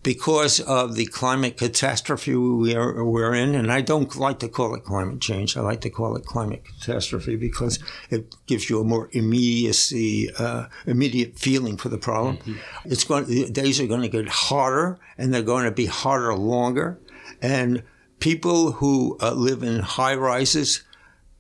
[0.04, 3.54] because of the climate catastrophe we are, we're in.
[3.54, 5.56] And I don't like to call it climate change.
[5.56, 10.66] I like to call it climate catastrophe because it gives you a more immediacy, uh,
[10.86, 12.40] immediate feeling for the problem.
[12.86, 16.34] It's going, the days are going to get hotter and they're going to be hotter
[16.34, 17.00] longer.
[17.42, 17.84] And
[18.20, 20.84] people who uh, live in high rises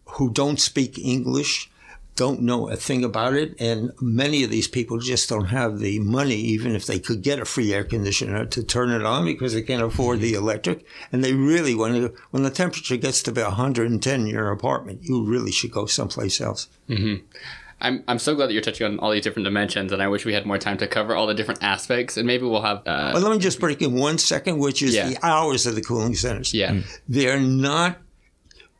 [0.05, 1.70] who don't speak English
[2.23, 3.49] don't know a thing about it.
[3.59, 7.39] And many of these people just don't have the money, even if they could get
[7.39, 10.85] a free air conditioner, to turn it on because they can't afford the electric.
[11.11, 14.99] And they really, when, it, when the temperature gets to about 110 in your apartment,
[15.01, 16.67] you really should go someplace else.
[17.83, 20.23] I'm, I'm so glad that you're touching on all these different dimensions, and I wish
[20.23, 22.83] we had more time to cover all the different aspects, and maybe we'll have.
[22.85, 25.09] Uh, But let me just break in one second, which is Yeah.
[25.09, 26.53] the hours of the cooling centers.
[26.53, 26.81] yeah.
[27.09, 27.97] they're not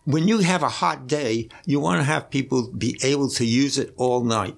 [0.05, 3.77] when you have a hot day you want to have people be able to use
[3.77, 4.55] it all night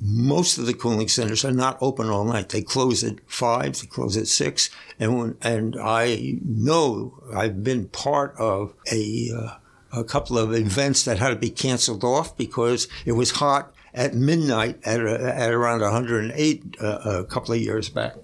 [0.00, 3.86] most of the cooling centers are not open all night they close at five they
[3.88, 9.56] close at six and when, and i know i've been part of a uh,
[9.90, 14.14] a couple of events that had to be canceled off because it was hot at
[14.14, 18.14] midnight at, at around 108 uh, a couple of years back.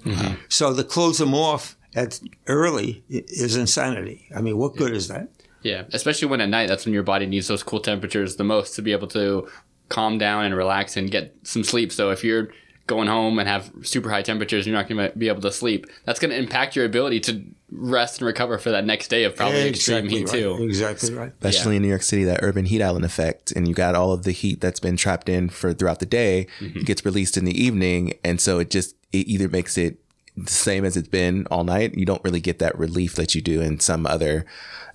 [0.49, 4.29] So to close them off at early is insanity.
[4.37, 5.29] I mean, what good is that?
[5.65, 8.77] Yeah, especially when at night, that's when your body needs those cool temperatures the most
[8.77, 9.49] to be able to
[9.89, 11.91] calm down and relax and get some sleep.
[11.91, 12.51] So if you're
[12.87, 15.87] going home and have super high temperatures, you're not going to be able to sleep.
[16.05, 19.35] That's going to impact your ability to rest and recover for that next day of
[19.35, 20.41] probably extreme heat right.
[20.41, 20.63] too.
[20.63, 21.33] Exactly right.
[21.41, 23.53] especially in New York City, that urban heat island effect.
[23.53, 26.47] And you got all of the heat that's been trapped in for throughout the day
[26.61, 26.81] mm-hmm.
[26.81, 28.15] it gets released in the evening.
[28.23, 29.99] And so it just, it either makes it
[30.37, 31.97] the same as it's been all night.
[31.97, 34.45] You don't really get that relief that you do in some other,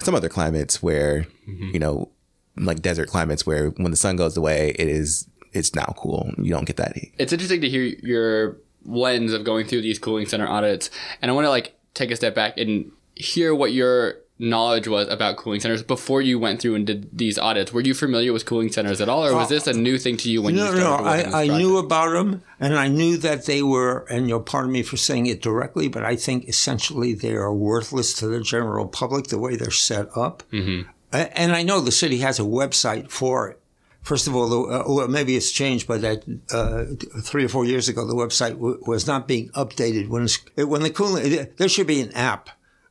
[0.02, 1.72] some other climates where, mm-hmm.
[1.74, 2.10] you know,
[2.58, 6.32] like desert climates where when the sun goes away, it is, it's now cool.
[6.38, 7.14] You don't get that heat.
[7.18, 10.90] It's interesting to hear your lens of going through these cooling center audits,
[11.22, 15.08] and I want to like take a step back and hear what your knowledge was
[15.10, 17.74] about cooling centers before you went through and did these audits.
[17.74, 20.32] Were you familiar with cooling centers at all, or was this a new thing to
[20.32, 21.04] you when you No, started?
[21.04, 21.58] no, this I, I project?
[21.58, 25.26] knew about them, and I knew that they were, and you'll pardon me for saying
[25.28, 29.58] it directly, but I think essentially they are worthless to the general public the way
[29.58, 30.44] they're set up.
[30.54, 30.90] Mm-hmm.
[31.12, 33.60] And I know the city has a website for it.
[34.04, 36.24] First of all, the, uh, well, maybe it's changed, but that
[36.54, 36.86] uh,
[37.22, 40.08] three or four years ago, the website w- was not being updated.
[40.08, 42.50] When it's, when the cooling, there should be an app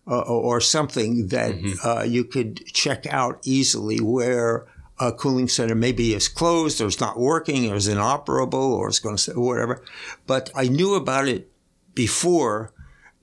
[0.08, 1.52] uh, or something that
[1.84, 4.66] uh, you could check out easily where
[5.00, 8.98] a cooling center maybe is closed or is not working or is inoperable or is
[8.98, 9.82] going to say whatever.
[10.26, 11.50] But I knew about it
[11.94, 12.72] before,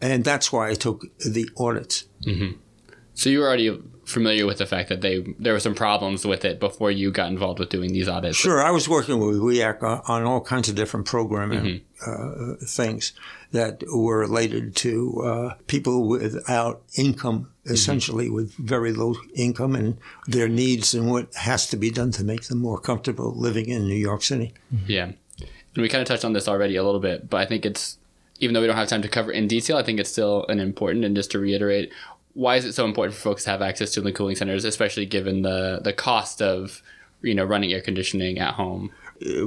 [0.02, 2.06] and that's why I took the audits.
[3.14, 6.46] So you were already familiar with the fact that they there were some problems with
[6.46, 8.38] it before you got involved with doing these audits.
[8.38, 13.14] Sure, I was working with WEACT on, on all kinds of different programming uh, things
[13.52, 20.48] that were related to uh, people without income, essentially with very low income, and their
[20.48, 23.96] needs and what has to be done to make them more comfortable living in New
[23.96, 24.54] York City.
[24.88, 25.12] Yeah.
[25.76, 27.98] And we kind of touched on this already a little bit, but I think it's,
[28.40, 30.46] even though we don't have time to cover it in detail, I think it's still
[30.48, 31.06] an important.
[31.06, 31.92] And just to reiterate,
[32.34, 35.06] why is it so important for folks to have access to the cooling centers, especially
[35.06, 36.82] given the, the cost of,
[37.22, 38.92] you know, running air conditioning at home?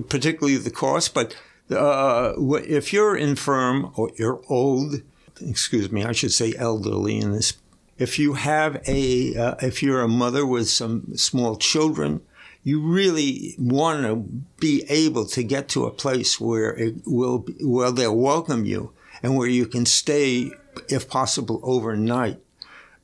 [0.08, 1.14] particularly the cost.
[1.14, 1.36] But
[1.70, 5.02] uh, if you're infirm or you're old,
[5.40, 7.54] excuse me, I should say elderly in this.
[7.98, 12.20] If you have a, uh, if you're a mother with some small children,
[12.62, 14.16] you really want to
[14.60, 19.36] be able to get to a place where it will, where they'll welcome you and
[19.36, 20.50] where you can stay,
[20.88, 22.38] if possible, overnight,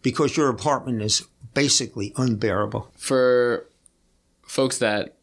[0.03, 2.91] because your apartment is basically unbearable.
[2.97, 3.67] For
[4.43, 5.15] folks that,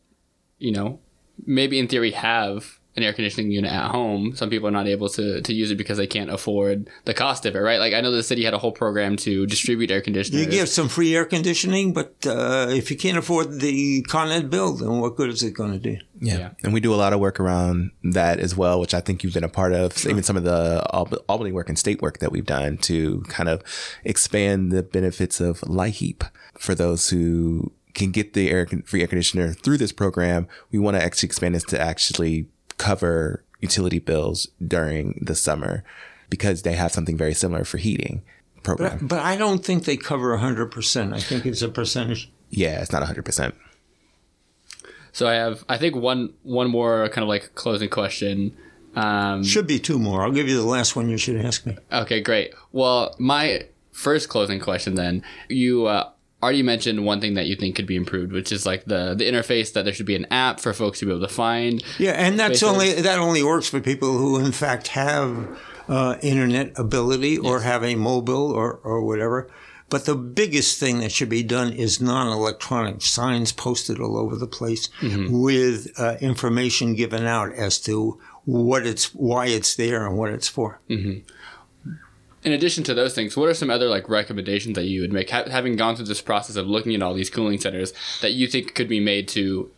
[0.59, 0.99] you know,
[1.45, 4.35] maybe in theory have an air conditioning unit at home.
[4.35, 7.45] Some people are not able to, to use it because they can't afford the cost
[7.45, 7.79] of it, right?
[7.79, 10.45] Like I know the city had a whole program to distribute air conditioners.
[10.45, 14.49] You give some free air conditioning, but uh, if you can't afford the Con Ed
[14.49, 15.97] bill, then what good is it going to do?
[16.19, 16.37] Yeah.
[16.37, 16.49] Yeah.
[16.63, 19.33] And we do a lot of work around that as well, which I think you've
[19.33, 20.05] been a part of.
[20.05, 23.49] Even some of the Al- Albany work and state work that we've done to kind
[23.49, 23.63] of
[24.03, 29.07] expand the benefits of LIHEAP for those who can get the air con- free air
[29.07, 30.47] conditioner through this program.
[30.71, 32.47] We want to actually expand this to actually
[32.81, 35.83] cover utility bills during the summer
[36.31, 38.23] because they have something very similar for heating
[38.63, 38.97] program.
[38.97, 41.13] But, but I don't think they cover 100%.
[41.13, 42.31] I think it's a percentage.
[42.49, 43.53] yeah, it's not 100%.
[45.13, 48.55] So I have, I think one one more kind of like closing question.
[48.95, 50.23] Um, Should be two more.
[50.23, 51.77] I'll give you the last one you should ask me.
[51.91, 52.53] okay, great.
[52.71, 56.09] Well, my first closing question then, you uh,
[56.41, 59.25] already mentioned one thing that you think could be improved, which is like the the
[59.25, 61.83] interface that there should be an app for folks to be able to find.
[61.99, 62.73] Yeah, and that's Spaces.
[62.73, 67.83] only that only works for people who, in fact, have uh, internet ability or have
[67.83, 69.49] a mobile or or whatever.
[69.89, 74.47] But the biggest thing that should be done is non-electronic signs posted all over the
[74.47, 80.31] place with uh, information given out as to what it's, why it's there, and what
[80.31, 80.79] it's for.
[82.43, 85.29] In addition to those things, what are some other like recommendations that you would make,
[85.29, 88.47] ha- having gone through this process of looking at all these cooling centers, that you
[88.47, 89.69] think could be made to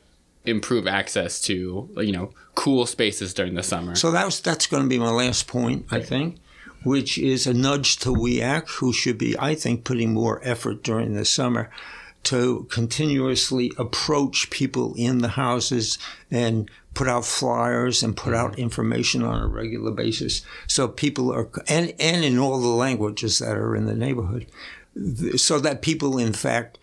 [0.46, 3.96] improve access to you know cool spaces during the summer?
[3.96, 6.38] So that's that's going to be my last point, I think,
[6.84, 11.16] which is a nudge to WEACT, who should be, I think, putting more effort during
[11.16, 11.70] the summer
[12.24, 15.98] to continuously approach people in the houses
[16.32, 21.50] and put out flyers and put out information on a regular basis, so people are
[21.68, 24.46] and and in all the languages that are in the neighborhood,
[25.36, 26.78] so that people, in fact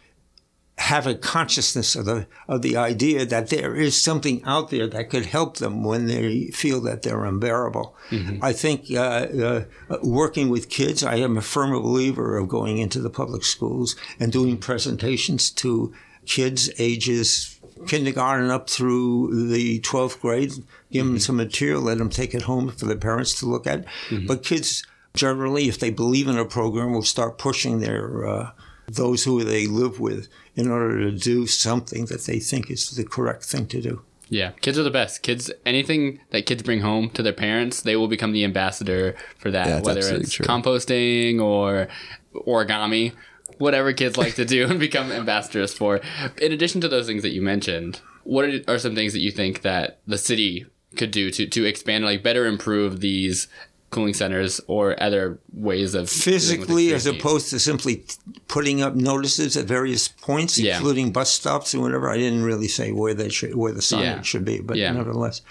[0.78, 5.10] have a consciousness of the of the idea that there is something out there that
[5.10, 7.94] could help them when they feel that they're unbearable.
[8.40, 9.64] I think uh, uh,
[10.02, 14.32] working with kids, I am a firm believer of going into the public schools and
[14.32, 15.92] doing presentations to
[16.24, 20.52] kids ages kindergarten up through the 12th grade,
[20.90, 23.84] give them some material, let them take it home for their parents to look at.
[24.26, 28.50] But kids generally, if they believe in a program, will start pushing their uh,
[28.86, 33.04] those who they live with in order to do something that they think is the
[33.04, 34.02] correct thing to do.
[34.28, 35.22] Yeah, kids are the best.
[35.22, 39.50] Kids, anything that kids bring home to their parents, they will become the ambassador for
[39.50, 39.66] that.
[39.66, 40.46] Yeah, whether it's true.
[40.46, 41.88] composting or
[42.34, 43.12] origami,
[43.60, 46.00] whatever kids like to do and become ambassadors for.
[46.40, 49.62] In addition to those things that you mentioned, what are, some things that you think
[49.62, 53.46] that the city could do to to expand, like better improve these
[53.90, 58.04] cooling centers or other ways of Physically, as opposed to simply
[58.48, 60.76] putting up notices at various points, Yeah.
[60.76, 62.08] including bus stops and whatever.
[62.08, 64.22] I didn't really say where they should, where the signage Yeah.
[64.22, 64.92] should be, but Yeah.
[64.92, 65.42] nevertheless,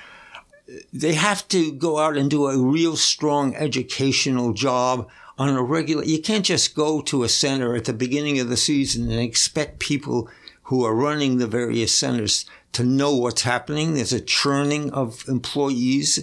[0.93, 5.07] they have to go out and do a real strong educational job
[5.39, 6.03] on a regular.
[6.03, 9.79] You can't just go to a center at the beginning of the season and expect
[9.79, 10.29] people
[10.63, 13.93] who are running the various centers to know what's happening.
[13.95, 16.19] There's a churning of employees.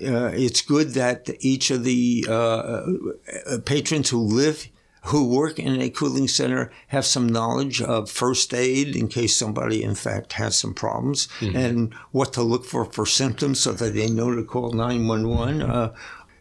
[0.00, 4.68] Uh, it's good that each of the uh, uh, patrons who live
[5.04, 9.82] who work in a cooling center have some knowledge of first aid in case somebody
[9.82, 14.10] in fact has some problems and what to look for for symptoms so that they
[14.10, 15.94] know to call 911 uh,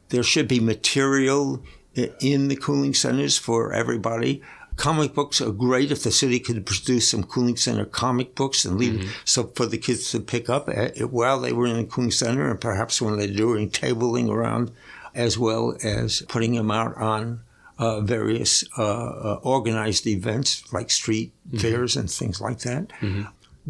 [0.10, 1.64] there should be material
[1.96, 4.42] in the cooling centers for everybody
[4.76, 8.78] comic books are great if the city could produce some cooling center comic books and
[8.78, 12.12] leave so for the kids to pick up uh, while they were in the cooling
[12.12, 14.72] center and perhaps when they're doing tabling around
[15.14, 17.42] as well as putting them out on
[17.78, 22.92] uh, various uh, uh, organized events like street fairs and things like that.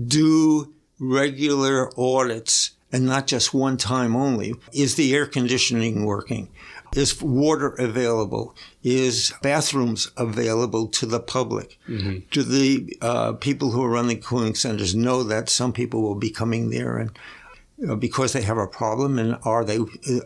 [0.08, 4.54] Do regular audits and not just one time only.
[4.74, 6.50] Is the air conditioning working?
[6.96, 8.56] Is water available?
[8.84, 11.78] Is bathrooms available to the public?
[12.32, 16.32] Do the uh, people who are running cooling centers know that some people will be
[16.32, 17.12] coming there and
[17.88, 19.80] uh, because they have a problem and are they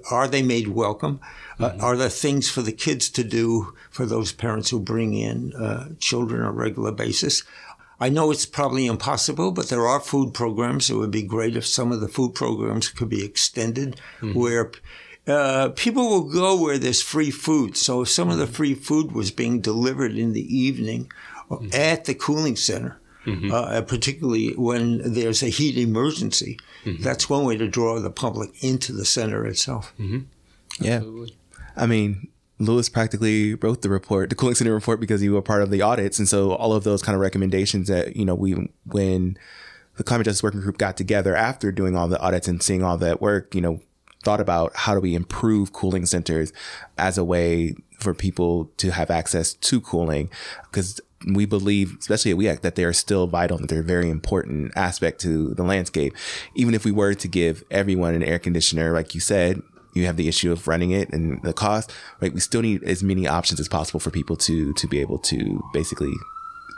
[0.10, 1.20] are they made welcome
[1.60, 5.54] uh, are there things for the kids to do for those parents who bring in
[5.54, 7.44] uh, children on a regular basis
[8.00, 10.90] I know it's probably impossible, but there are food programs.
[10.90, 14.02] It would be great if some of the food programs could be extended
[14.34, 14.72] where
[15.28, 17.78] uh, people will go where there's free food.
[17.78, 21.12] So if some of the free food was being delivered in the evening
[21.74, 23.00] at the cooling center,
[23.54, 26.58] uh, particularly when there's a heat emergency,
[27.00, 29.94] that's one way to draw the public into the center itself.
[30.80, 31.02] Yeah.
[31.78, 32.28] I mean,
[32.60, 35.82] Louis practically wrote the report, the cooling center report, because you were part of the
[35.82, 39.38] audits, and so all of those kind of recommendations that you know we when
[39.98, 42.98] the climate justice working group got together after doing all the audits and seeing all
[42.98, 43.80] that work, you know,
[44.24, 46.52] thought about how do we improve cooling centers
[46.98, 50.30] as a way for people to have access to cooling
[50.64, 54.10] because we believe, especially at WEACT, that they are still vital, that they're a very
[54.10, 56.14] important aspect to the landscape.
[56.56, 59.62] Even if we were to give everyone an air conditioner, like you said,
[59.94, 62.34] you have the issue of running it and the cost, right?
[62.34, 65.64] We still need as many options as possible for people to to be able to
[65.72, 66.14] basically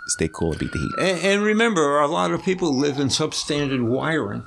[0.08, 0.92] stay cool and beat the heat.
[1.00, 4.44] And, and remember, a lot of people live in substandard wiring.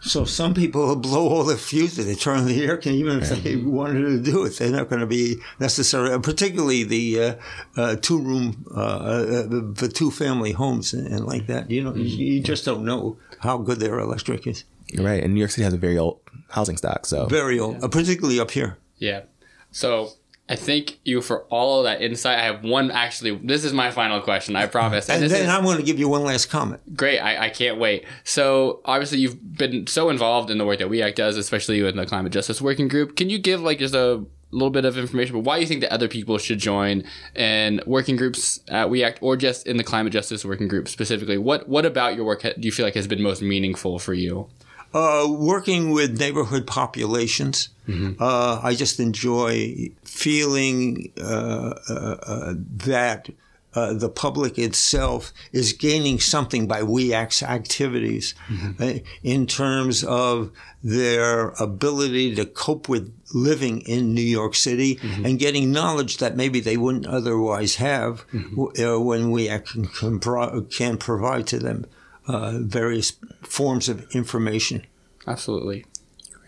[0.00, 2.06] So some people will blow all the fuses.
[2.06, 4.56] They turn on the air conditioner, even if they wanted to do it.
[4.56, 7.34] They're not going to be necessary, particularly the uh,
[7.76, 11.70] uh, two room, uh, uh, the two family homes and, and, like that.
[11.70, 12.02] You know, mm-hmm.
[12.02, 14.64] you just don't know how good their electric is.
[14.88, 15.22] You're right.
[15.22, 16.20] And New York City has a very old
[16.50, 17.06] housing stock.
[17.06, 17.88] So very old, yeah.
[17.88, 18.78] particularly up here.
[18.98, 19.22] Yeah.
[19.70, 20.12] So
[20.48, 22.38] I thank you for all of that insight.
[22.38, 23.36] I have one actually.
[23.36, 24.56] This is my final question.
[24.56, 25.08] I promise.
[25.08, 26.96] And, and then is, I'm going to give you one last comment.
[26.96, 27.18] Great.
[27.18, 28.06] I, I can't wait.
[28.24, 32.06] So obviously you've been so involved in the work that WEACT does, especially in the
[32.06, 33.14] climate justice working group.
[33.14, 35.92] Can you give like just a little bit of information about why you think that
[35.92, 40.46] other people should join in working groups at WEACT or just in the climate justice
[40.46, 41.36] working group specifically?
[41.36, 44.48] What what about your work do you feel like has been most meaningful for you?
[44.94, 48.20] Uh, working with neighborhood populations, mm-hmm.
[48.22, 53.28] uh, I just enjoy feeling uh, uh, uh that
[53.74, 59.06] uh, the public itself is gaining something by WEACT's activities mm-hmm.
[59.22, 60.50] in terms of
[60.82, 65.26] their ability to cope with living in New York City mm-hmm.
[65.26, 69.04] and getting knowledge that maybe they wouldn't otherwise have mm-hmm.
[69.04, 71.84] when WEACT can, can, pro- can provide to them
[72.28, 74.86] uh, various forms of information.
[75.26, 75.86] Absolutely.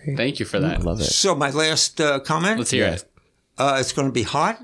[0.05, 0.17] Great.
[0.17, 0.81] Thank you for that.
[0.81, 1.05] I love it.
[1.05, 2.59] So my last uh, comment.
[2.59, 3.05] Let's hear it.
[3.59, 4.61] Uh, it's going to be hot.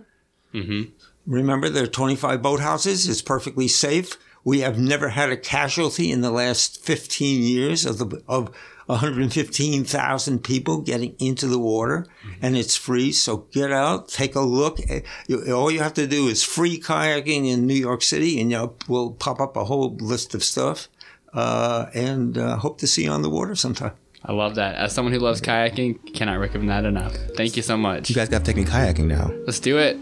[0.55, 0.91] Mm-hmm.
[1.27, 3.09] Remember, there are 25 boathouses.
[3.09, 4.17] It's perfectly safe.
[4.45, 8.55] We have never had a casualty in the last 15 years of the of
[8.87, 12.45] 115,000 people getting into the water, mm-hmm.
[12.45, 13.11] and it's free.
[13.11, 14.79] So get out, take a look.
[14.89, 15.01] Eh,
[15.51, 18.75] all you have to do is free kayaking in New York City, and you know,
[18.87, 20.89] we'll pop up a whole list of stuff
[21.37, 23.93] uh, and uh, hope to see you on the water sometime.
[24.25, 24.75] I love that.
[24.75, 27.15] As someone who loves kayaking, cannot recommend that enough.
[27.37, 28.09] Thank you so much.
[28.09, 29.31] You guys got to take me kayaking now.
[29.45, 29.97] Let's do it.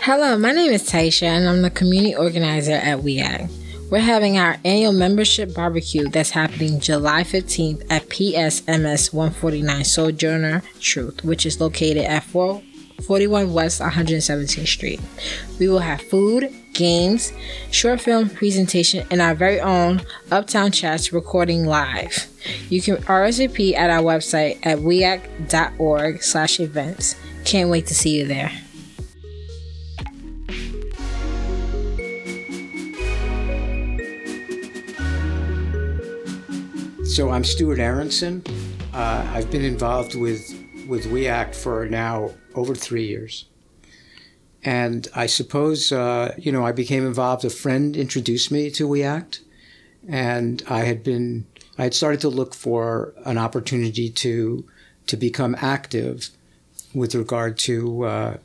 [0.00, 3.50] Hello, my name is Taisha, and I'm the community organizer at WEACT.
[3.88, 11.22] We're having our annual membership barbecue that's happening July 15th at PSMS 149 Sojourner Truth,
[11.24, 15.00] which is located at 441 West 117th Street.
[15.60, 17.32] We will have food, games,
[17.70, 22.26] short film presentation, and our very own Uptown Chats recording live.
[22.68, 27.14] You can RSVP at our website at weact.org slash events.
[27.44, 28.50] Can't wait to see you there.
[37.06, 38.42] So I'm Stuart Aaronson.
[38.92, 40.52] Uh, I've been involved with
[40.88, 43.46] with WEACT for now over three years,
[44.64, 47.44] and I suppose uh, you know I became involved.
[47.44, 49.40] A friend introduced me to WEACT,
[50.06, 51.46] and I had been
[51.78, 54.66] I had started to look for an opportunity to
[55.06, 56.30] to become active
[56.92, 58.36] with regard to uh,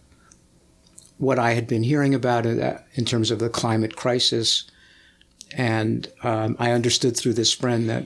[1.18, 4.70] what I had been hearing about in terms of the climate crisis,
[5.58, 8.06] and um, I understood through this friend that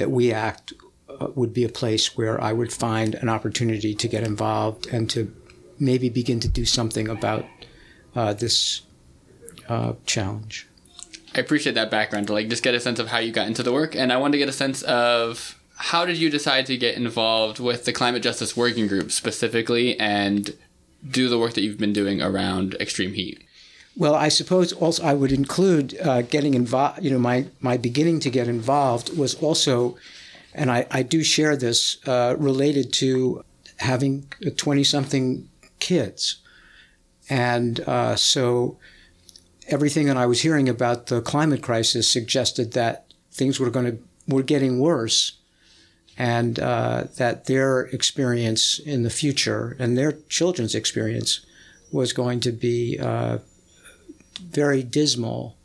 [0.00, 0.72] that WEACT
[1.08, 5.10] uh, would be a place where I would find an opportunity to get involved and
[5.10, 5.30] to
[5.78, 7.44] maybe begin to do something about
[8.16, 8.82] uh, this
[9.68, 10.66] uh, challenge.
[11.34, 13.62] I appreciate that background to like just get a sense of how you got into
[13.62, 16.76] the work, and I wanted to get a sense of how did you decide to
[16.76, 20.56] get involved with the climate justice working group specifically, and
[21.08, 23.44] do the work that you've been doing around extreme heat.
[24.00, 27.04] Well, I suppose also I would include uh, getting involved.
[27.04, 29.98] You know, my my beginning to get involved was also,
[30.54, 33.44] and I, I do share this uh, related to
[33.76, 34.26] having
[34.56, 36.40] twenty something kids,
[37.28, 38.78] and uh, so
[39.68, 43.98] everything that I was hearing about the climate crisis suggested that things were going to
[44.34, 45.32] were getting worse,
[46.16, 51.44] and uh, that their experience in the future and their children's experience
[51.92, 53.38] was going to be uh,
[54.40, 55.56] very dismal.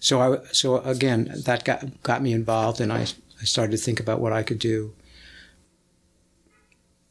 [0.00, 3.06] So I so again that got got me involved, and I
[3.40, 4.92] I started to think about what I could do.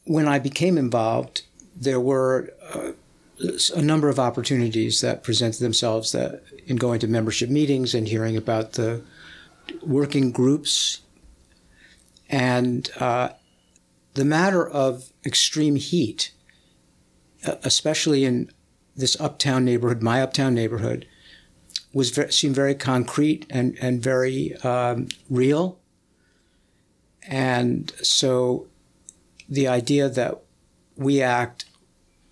[0.05, 1.43] When I became involved,
[1.75, 2.91] there were uh,
[3.75, 8.35] a number of opportunities that presented themselves that in going to membership meetings and hearing
[8.35, 9.01] about the
[9.81, 11.01] working groups
[12.29, 13.29] and uh,
[14.13, 16.31] the matter of extreme heat,
[17.63, 18.51] especially in
[18.99, 21.07] this uptown neighborhood, my uptown neighborhood,
[21.93, 25.79] was seemed very concrete and and very um, real.
[27.27, 28.67] And so,
[29.47, 30.41] the idea that
[30.95, 31.65] we act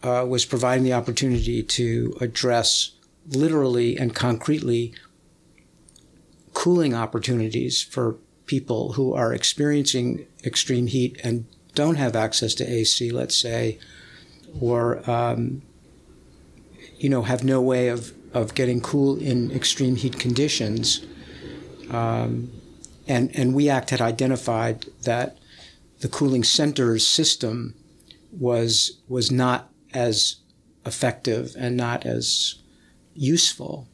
[0.03, 2.91] uh, was providing the opportunity to address
[3.29, 4.93] literally and concretely
[6.53, 11.45] cooling opportunities for people who are experiencing extreme heat and
[11.75, 13.77] don't have access to AC, let's say,
[14.59, 15.61] or um,
[16.97, 21.05] you know have no way of, of getting cool in extreme heat conditions.
[21.89, 22.51] Um,
[23.07, 25.37] and and WEACT had identified that
[25.99, 27.75] the cooling centers system
[28.31, 30.37] was was not as
[30.85, 32.55] effective and not as
[33.13, 33.87] useful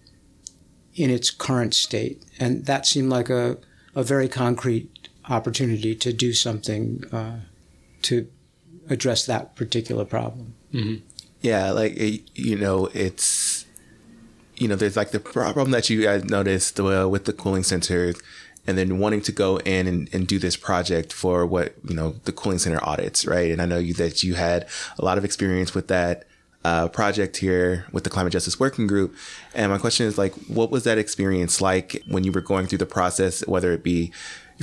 [0.96, 2.24] in its current state.
[2.40, 3.58] And that seemed like a,
[3.96, 7.40] a very concrete opportunity to do something uh,
[8.04, 8.28] to
[8.90, 10.54] address that particular problem.
[10.74, 11.06] Mm-hmm.
[11.44, 11.98] Yeah, like,
[12.36, 13.66] you know, it's,
[14.56, 18.16] you know, there's like the problem that you guys noticed uh, with the cooling centers
[18.66, 22.16] and then wanting to go in and, and do this project for what, you know,
[22.24, 23.52] the cooling center audits, right?
[23.52, 24.68] And I know you that you had
[24.98, 26.24] a lot of experience with that
[26.64, 29.14] uh, project here with the Climate Justice Working Group.
[29.54, 32.78] And my question is like, what was that experience like when you were going through
[32.78, 34.14] the process, whether it be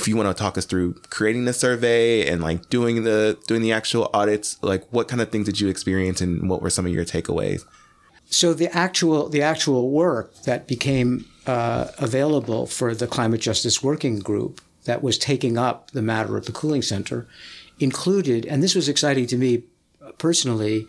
[0.01, 3.61] if you want to talk us through creating the survey and like doing the doing
[3.61, 6.87] the actual audits, like what kind of things did you experience and what were some
[6.87, 7.65] of your takeaways?
[8.31, 14.21] So the actual the actual work that became uh, available for the Climate Justice Working
[14.21, 17.29] Group that was taking up the matter of the cooling center
[17.79, 19.65] included, and this was exciting to me
[20.19, 20.87] personally,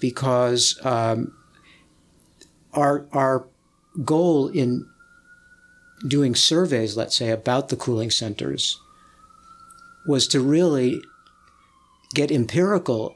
[0.00, 1.34] because um,
[2.72, 3.46] our our
[4.04, 4.86] goal in
[6.06, 8.78] doing surveys, let's say, about the cooling centers,
[10.06, 11.00] was to really
[12.14, 13.14] get empirical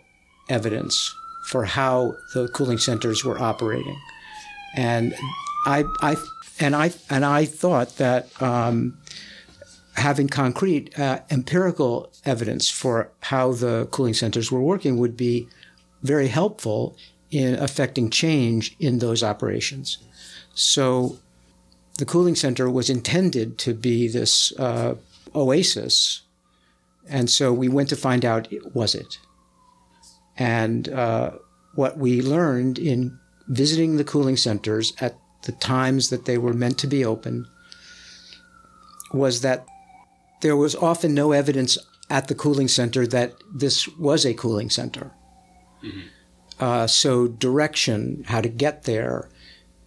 [0.49, 1.15] evidence
[1.49, 3.99] for how the cooling centers were operating,
[4.77, 5.15] and
[5.67, 6.17] I, I
[6.61, 8.99] and I and I thought that um,
[9.95, 15.49] having concrete uh, empirical evidence for how the cooling centers were working would be
[16.03, 16.97] very helpful
[17.31, 19.99] in affecting change in those operations.
[20.55, 21.19] So
[21.99, 24.95] the cooling center was intended to be this uh,
[25.35, 26.23] oasis.
[27.09, 29.19] And so we went to find out, was it?
[30.37, 31.33] And uh,
[31.75, 33.19] what we learned in
[33.49, 37.47] visiting the cooling centers at the times that they were meant to be open
[39.13, 39.65] was that
[40.41, 41.79] there was often no evidence
[42.11, 45.13] at the cooling center that this was a cooling center.
[45.83, 46.01] Mm-hmm.
[46.59, 49.29] Uh, so direction, how to get there,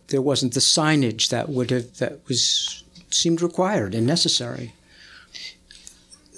[0.09, 4.73] there wasn't the signage that would have that was seemed required and necessary.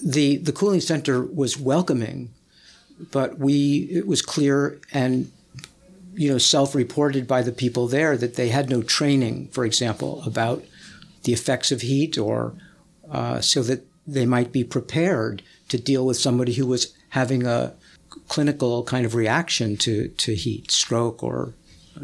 [0.04, 2.30] The the cooling center was welcoming,
[3.12, 5.32] but we it was clear and
[6.14, 10.64] you know self-reported by the people there that they had no training, for example, about
[11.24, 12.54] the effects of heat or
[13.10, 17.74] uh, so that they might be prepared to deal with somebody who was having a
[18.28, 21.54] clinical kind of reaction to, to heat, stroke, or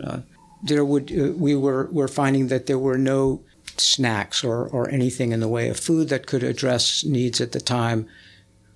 [0.03, 0.20] uh,
[0.68, 3.43] there would uh, we were were finding that there were no
[3.80, 7.59] snacks or, or anything in the way of food that could address needs at the
[7.59, 8.07] time.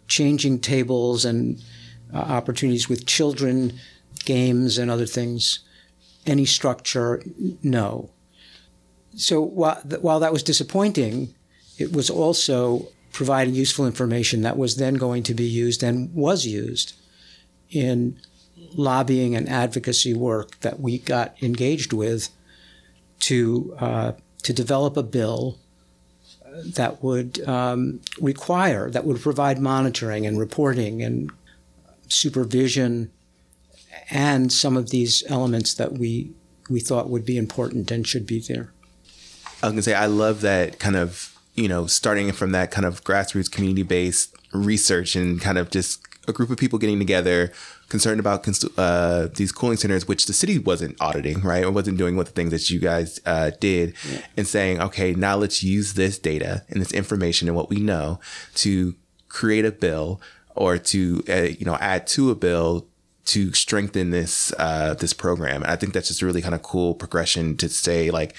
[0.07, 1.63] Changing tables and
[2.13, 3.79] uh, opportunities with children,
[4.25, 5.59] games and other things.
[6.25, 7.23] Any structure,
[7.63, 8.11] no.
[9.15, 11.33] So while, while that was disappointing,
[11.77, 16.45] it was also providing useful information that was then going to be used and was
[16.45, 16.93] used
[17.69, 18.19] in
[18.73, 22.29] lobbying and advocacy work that we got engaged with
[23.19, 24.11] to uh,
[24.43, 25.57] to develop a bill
[26.65, 31.31] that would um, require that would provide monitoring and reporting and
[32.07, 33.09] supervision
[34.09, 36.31] and some of these elements that we
[36.69, 38.71] we thought would be important and should be there.
[39.61, 42.85] I was gonna say I love that kind of you know starting from that kind
[42.85, 47.51] of grassroots community based research and kind of just a group of people getting together
[47.91, 51.65] concerned about uh, these cooling centers, which the city wasn't auditing, right?
[51.65, 54.21] Or wasn't doing what the things that you guys uh, did yeah.
[54.37, 58.21] and saying, okay, now let's use this data and this information and what we know
[58.55, 58.95] to
[59.27, 60.21] create a bill
[60.55, 62.87] or to, uh, you know, add to a bill
[63.25, 65.61] to strengthen this, uh, this program.
[65.61, 68.35] And I think that's just a really kind of cool progression to say like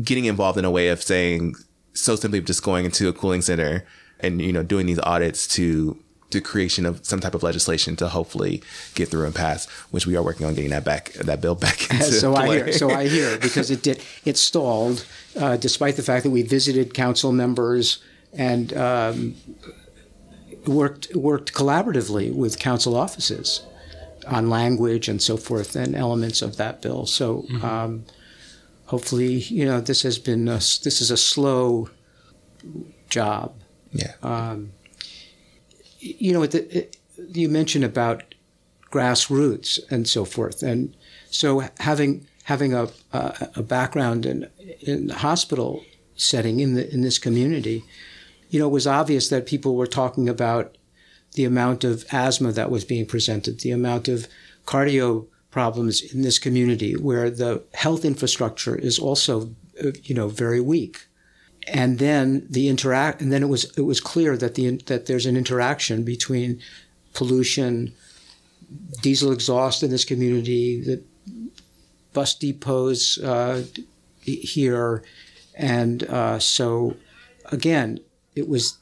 [0.00, 1.54] getting involved in a way of saying
[1.92, 3.84] so simply just going into a cooling center
[4.20, 5.98] and, you know, doing these audits to
[6.30, 8.62] the creation of some type of legislation to hopefully
[8.94, 11.90] get through and pass, which we are working on getting that back, that bill back
[11.90, 12.60] into so play.
[12.60, 15.06] I hear, so I hear because it did, it stalled,
[15.38, 18.02] uh, despite the fact that we visited council members
[18.34, 19.34] and um,
[20.66, 23.62] worked worked collaboratively with council offices
[24.26, 27.06] on language and so forth and elements of that bill.
[27.06, 28.04] So um,
[28.86, 31.88] hopefully, you know, this has been a, this is a slow
[33.08, 33.54] job.
[33.92, 34.12] Yeah.
[34.22, 34.72] Um,
[35.98, 36.96] you know, it,
[37.30, 38.34] you mentioned about
[38.90, 40.94] grassroots and so forth, and
[41.30, 44.48] so having having a a, a background in
[44.80, 45.84] in the hospital
[46.16, 47.84] setting in the in this community,
[48.50, 50.76] you know, it was obvious that people were talking about
[51.34, 54.26] the amount of asthma that was being presented, the amount of
[54.66, 59.54] cardio problems in this community where the health infrastructure is also,
[60.02, 61.07] you know, very weak.
[61.66, 65.26] And then the interact, and then it was it was clear that the that there's
[65.26, 66.60] an interaction between
[67.12, 67.92] pollution,
[69.02, 71.02] diesel exhaust in this community, the
[72.14, 73.64] bus depots uh,
[74.22, 75.02] here,
[75.54, 76.96] and uh, so
[77.46, 78.00] again,
[78.34, 78.78] it was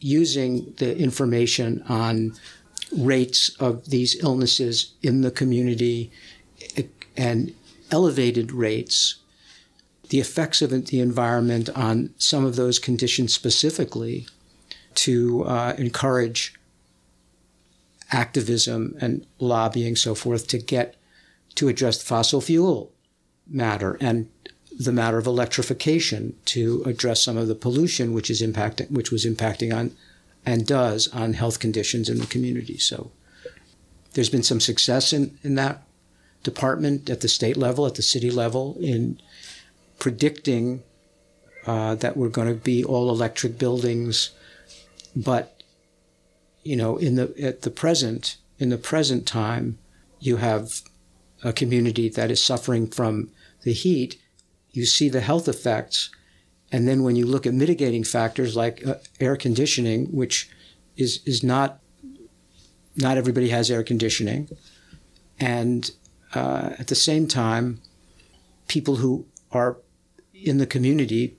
[0.00, 2.34] using the information on
[2.96, 6.10] rates of these illnesses in the community
[7.16, 7.54] and
[7.90, 9.16] elevated rates,
[10.08, 14.26] the effects of the environment on some of those conditions specifically
[14.94, 16.54] to uh, encourage
[18.12, 20.96] activism and lobbying, so forth, to get
[21.56, 22.92] to address fossil fuel
[23.48, 24.28] matter and
[24.78, 29.24] the matter of electrification to address some of the pollution which is impacting which was
[29.24, 29.90] impacting on
[30.44, 32.78] and does on health conditions in the community.
[32.78, 33.10] So
[34.12, 35.82] there's been some success in, in that
[36.42, 39.20] department at the state level, at the city level, in
[39.98, 40.82] predicting
[41.66, 44.30] uh, that we're going to be all electric buildings,
[45.14, 45.62] but
[46.62, 49.78] you know, in the at the present in the present time,
[50.20, 50.80] you have
[51.44, 53.30] a community that is suffering from
[53.62, 54.18] the heat
[54.76, 56.10] you see the health effects.
[56.70, 60.50] And then when you look at mitigating factors like uh, air conditioning, which
[60.98, 61.80] is, is not,
[62.94, 64.50] not everybody has air conditioning.
[65.40, 65.90] And
[66.34, 67.80] uh, at the same time,
[68.68, 69.78] people who are
[70.42, 71.36] in the community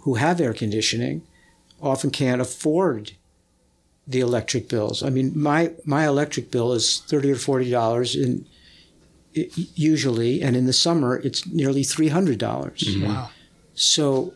[0.00, 1.22] who have air conditioning
[1.80, 3.12] often can't afford
[4.06, 5.02] the electric bills.
[5.02, 8.46] I mean, my my electric bill is thirty or forty dollars in
[9.32, 12.80] usually, and in the summer it's nearly three hundred dollars.
[12.80, 13.06] Mm-hmm.
[13.06, 13.30] Wow!
[13.74, 14.32] So,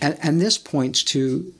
[0.00, 1.52] and and this points to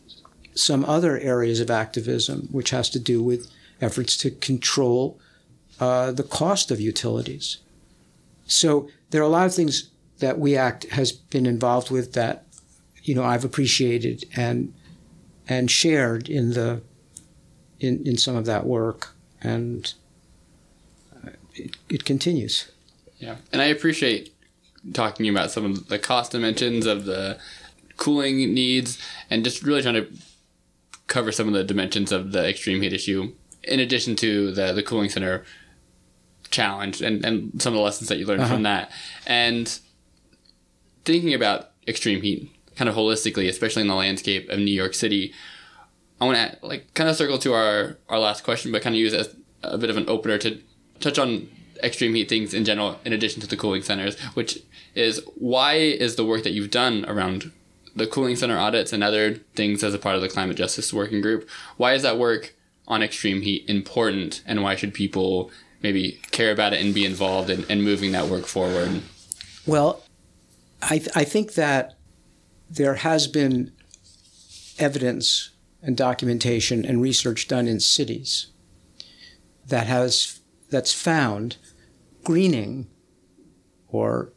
[0.55, 3.51] some other areas of activism, which has to do with
[3.81, 5.21] efforts to control
[5.79, 7.59] uh, the cost of utilities.
[8.47, 12.47] So there are a lot of things that We Act has been involved with that,
[13.03, 14.73] you know, I've appreciated and
[15.49, 16.83] and shared in the
[17.81, 19.93] in in some of that work and
[21.55, 22.71] it, it continues.
[23.19, 24.35] Yeah, and I appreciate
[24.93, 27.39] talking about some of the cost dimensions of the
[27.97, 28.99] cooling needs
[29.31, 30.07] and just really trying to
[31.07, 34.83] cover some of the dimensions of the extreme heat issue in addition to the, the
[34.83, 35.45] cooling center
[36.51, 38.55] challenge and, and some of the lessons that you learned uh-huh.
[38.55, 38.91] from that.
[39.27, 39.79] And
[41.07, 45.33] thinking about extreme heat kind of holistically, especially in the landscape of New York City,
[46.21, 49.01] I want to like kind of circle to our, our last question, but kind of
[49.01, 50.61] use as a bit of an opener to
[51.01, 51.49] touch on
[51.83, 54.63] extreme heat things in general, in addition to the cooling centers, which
[54.95, 57.53] is why is the work that you've done around
[57.95, 61.21] the cooling center audits and other things as a part of the climate justice working
[61.21, 62.55] group, why is that work
[62.89, 65.51] on extreme heat important and why should people
[65.83, 69.03] maybe care about it and be involved in, in moving that work forward?
[69.67, 70.03] Well,
[70.89, 71.95] I, th- I think that
[72.71, 73.73] there has been
[74.79, 75.51] evidence
[75.83, 78.49] and documentation and research done in cities
[79.67, 81.57] that has that's found
[82.25, 82.89] greening
[83.89, 84.33] or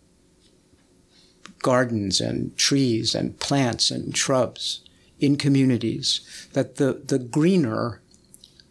[1.61, 4.81] gardens and trees and plants and shrubs
[5.19, 6.21] in communities
[6.53, 8.01] that the, the greener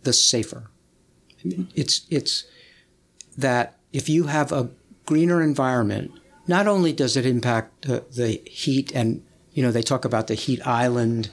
[0.03, 0.70] the safer.
[1.45, 2.45] I mean, it's it's
[3.37, 4.70] that if you have a
[5.05, 6.12] greener environment
[6.49, 9.22] not only does it impact the, heat and
[9.53, 11.30] you know they talk about the heat island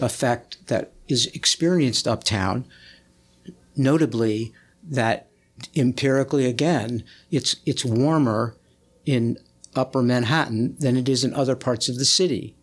[0.00, 2.66] effect that is experienced uptown
[3.76, 4.52] notably
[4.82, 5.28] that
[5.76, 8.56] empirically again, it's it's warmer
[9.04, 9.38] in
[9.74, 12.56] Upper Manhattan than it is in other parts of the city,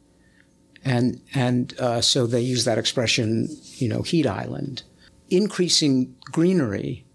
[0.83, 4.83] and and uh, so they use that expression, you know, heat island.
[5.29, 7.05] Increasing greenery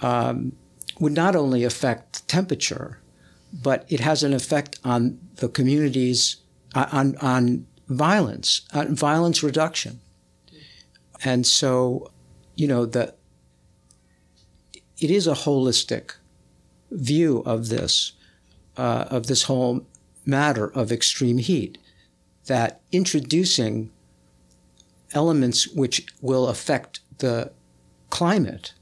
[0.00, 0.52] um,
[0.98, 2.99] would not only affect temperature,
[3.52, 6.36] but it has an effect on the communities
[6.74, 10.00] uh, on on violence, on violence reduction,
[11.24, 12.10] and so
[12.54, 13.14] you know the
[15.00, 16.12] it is a holistic
[16.90, 18.12] view of this,
[18.76, 19.86] uh, of this whole
[20.26, 21.78] matter of extreme heat,
[22.46, 23.90] that introducing
[25.12, 27.50] elements which will affect the
[28.10, 28.74] climate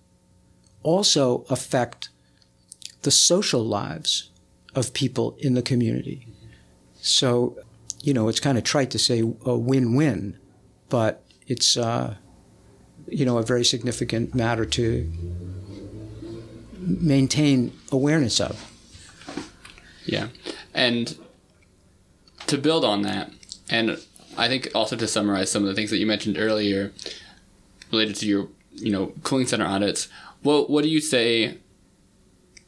[0.82, 2.08] also affect
[3.02, 4.30] the social lives
[4.79, 6.26] of people in the community.
[7.01, 7.59] So,
[8.01, 10.39] you know, it's kind of trite to say a win-win,
[10.89, 12.16] but it's uh,
[13.07, 15.11] you know a very significant matter to
[16.81, 18.72] maintain awareness of.
[20.05, 20.29] Yeah.
[20.74, 21.18] And
[22.47, 23.31] to build on that,
[23.68, 23.99] and
[24.37, 26.93] I think also to summarize some of the things that you mentioned earlier
[27.91, 30.09] related to your, you know, cooling center audits,
[30.43, 31.59] what what do you say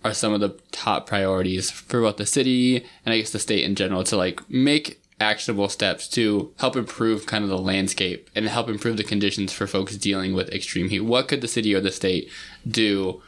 [0.05, 3.65] are some of the top priorities for both the city and I guess the state
[3.65, 8.49] in general to like make actionable steps to help improve kind of the landscape and
[8.49, 11.01] help improve the conditions for folks dealing with extreme heat?
[11.01, 12.31] What could the city or the state
[12.67, 13.23] do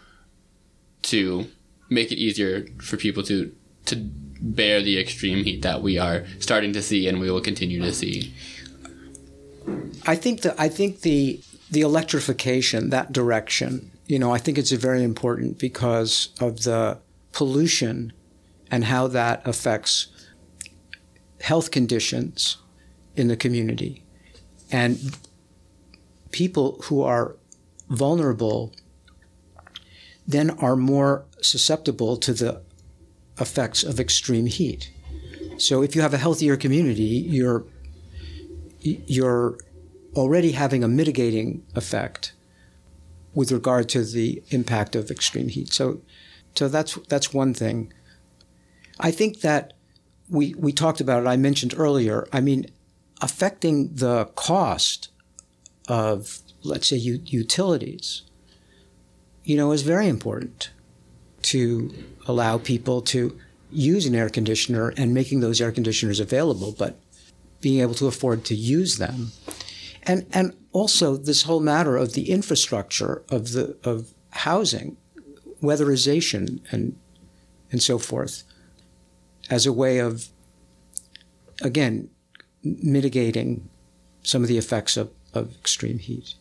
[1.02, 1.46] to
[1.90, 3.54] make it easier for people to
[3.84, 3.96] to
[4.40, 7.92] bear the extreme heat that we are starting to see and we will continue to
[7.92, 8.32] see?
[10.06, 14.72] I think that I think the the electrification that direction, you know, I think it's
[14.72, 16.98] very important because of the
[17.32, 18.12] pollution
[18.70, 20.08] and how that affects
[21.40, 22.58] health conditions
[23.16, 24.04] in the community
[24.70, 25.16] and
[26.30, 27.36] people who are
[27.88, 28.74] vulnerable
[30.26, 32.60] then are more susceptible to the
[33.40, 34.92] effects of extreme heat.
[35.56, 37.64] So if you have a healthier community, you're
[38.80, 39.56] you're
[40.14, 42.34] already having a mitigating effect
[43.34, 45.72] with regard to the impact of extreme heat.
[45.72, 46.00] So
[46.54, 47.92] so that's that's one thing.
[49.00, 49.72] I think that
[50.28, 51.26] we we talked about it.
[51.26, 52.26] I mentioned earlier.
[52.32, 52.66] I mean,
[53.20, 55.08] affecting the cost
[55.88, 58.22] of let's say utilities,
[59.44, 60.70] you know, is very important
[61.42, 61.92] to
[62.26, 63.38] allow people to
[63.70, 66.98] use an air conditioner and making those air conditioners available, but
[67.60, 69.32] being able to afford to use them.
[70.04, 74.96] And, and also this whole matter of the infrastructure of the of housing,
[75.62, 76.96] weatherization and
[77.70, 78.42] and so forth,
[79.48, 80.28] as a way of
[81.62, 82.10] again
[82.64, 83.68] mitigating
[84.22, 86.34] some of the effects of, of extreme heat.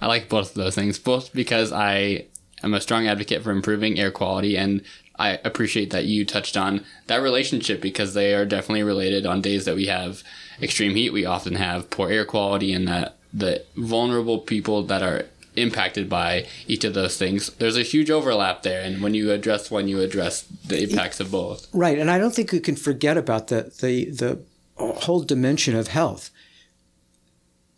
[0.00, 2.26] I like both of those things, both because I
[2.62, 4.82] am a strong advocate for improving air quality and
[5.18, 9.64] I appreciate that you touched on that relationship because they are definitely related on days
[9.64, 10.22] that we have
[10.60, 11.12] extreme heat.
[11.12, 15.26] We often have poor air quality and that the vulnerable people that are
[15.56, 17.50] impacted by each of those things.
[17.54, 18.82] There's a huge overlap there.
[18.82, 21.66] And when you address one, you address the impacts of both.
[21.74, 21.98] Right.
[21.98, 24.40] And I don't think we can forget about the, the, the
[24.76, 26.30] whole dimension of health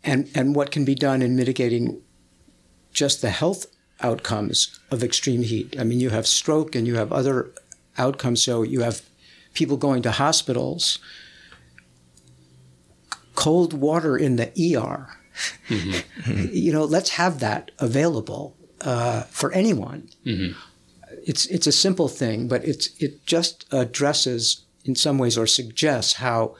[0.03, 2.01] and, and what can be done in mitigating
[2.91, 3.65] just the health
[4.01, 5.75] outcomes of extreme heat.
[5.79, 7.51] I mean, you have stroke and you have other
[7.97, 8.43] outcomes.
[8.43, 9.01] So you have
[9.53, 10.99] people going to hospitals,
[13.39, 15.07] cold water in the ER.
[15.69, 16.47] Mm-hmm.
[16.51, 20.09] you know, let's have that available uh, for anyone.
[20.25, 20.59] Mm-hmm.
[21.25, 26.13] It's it's a simple thing, but it's it just addresses in some ways or suggests
[26.15, 26.57] how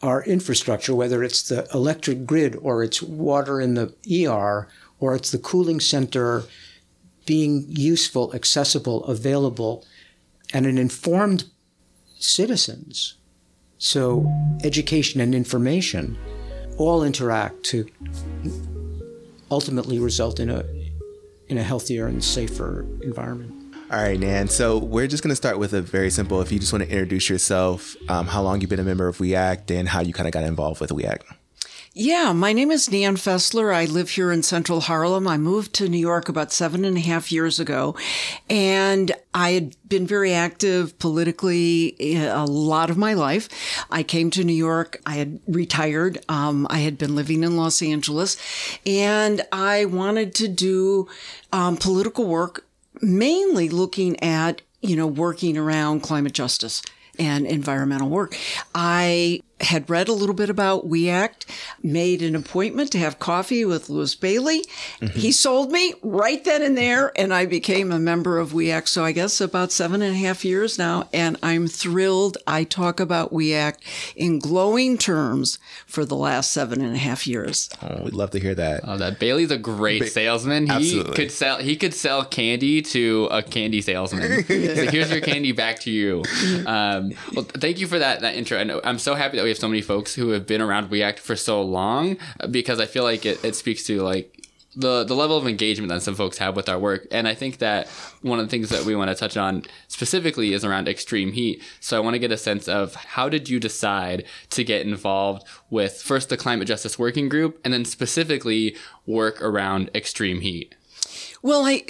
[0.00, 4.66] our infrastructure, whether it's the electric grid or it's water in the ER
[5.00, 6.44] or it's the cooling center
[7.26, 9.84] being useful, accessible, available,
[10.54, 11.44] and an informed
[12.18, 13.17] citizens.
[13.78, 14.30] So
[14.64, 16.18] education and information
[16.76, 17.86] all interact to
[19.50, 20.64] ultimately result in a
[21.48, 23.54] in a healthier and safer environment.
[23.90, 24.48] All right, Nan.
[24.48, 26.42] So we're just going to start with a very simple.
[26.42, 29.18] If you just want to introduce yourself, um, how long you've been a member of
[29.18, 31.24] WEACT, and how you kind of got involved with WEACT.
[31.94, 33.74] Yeah, my name is Nan Faessler.
[33.74, 35.26] I live here in central Harlem.
[35.26, 37.96] I moved to New York about seven and a half years ago,
[38.48, 43.48] and I had been very active politically eh, a lot of my life.
[43.90, 45.00] I came to New York.
[45.06, 46.18] I had retired.
[46.28, 48.36] Um, I had been living in Los Angeles,
[48.86, 51.08] and I wanted to do
[51.52, 52.66] um, political work,
[53.00, 56.82] mainly looking at you know working around climate justice
[57.18, 58.36] and environmental work.
[58.74, 61.46] I had read a little bit about WEACT,
[61.82, 64.60] made an appointment to have coffee with Louis Bailey.
[65.00, 65.18] Mm-hmm.
[65.18, 68.88] He sold me right then and there, and I became a member of WEACT.
[68.88, 72.38] So I guess about seven and a half years now, and I'm thrilled.
[72.46, 73.82] I talk about WEACT
[74.16, 77.68] in glowing terms for the last seven and a half years.
[77.82, 78.82] Oh, we'd love to hear that.
[78.84, 80.66] Oh, that Bailey's a great ba- salesman.
[80.66, 81.14] He Absolutely.
[81.14, 81.58] could sell.
[81.58, 84.44] He could sell candy to a candy salesman.
[84.46, 86.22] so here's your candy back to you.
[86.68, 88.58] Um, well, thank you for that that intro.
[88.58, 91.18] I I'm so happy that we have so many folks who have been around WEACT
[91.18, 92.18] for so long
[92.50, 94.46] because I feel like it, it speaks to like
[94.76, 97.06] the the level of engagement that some folks have with our work.
[97.10, 97.88] And I think that
[98.20, 101.62] one of the things that we want to touch on specifically is around extreme heat.
[101.80, 105.46] So I want to get a sense of how did you decide to get involved
[105.70, 108.76] with first the climate justice working group and then specifically
[109.06, 110.74] work around extreme heat.
[111.42, 111.82] Well, I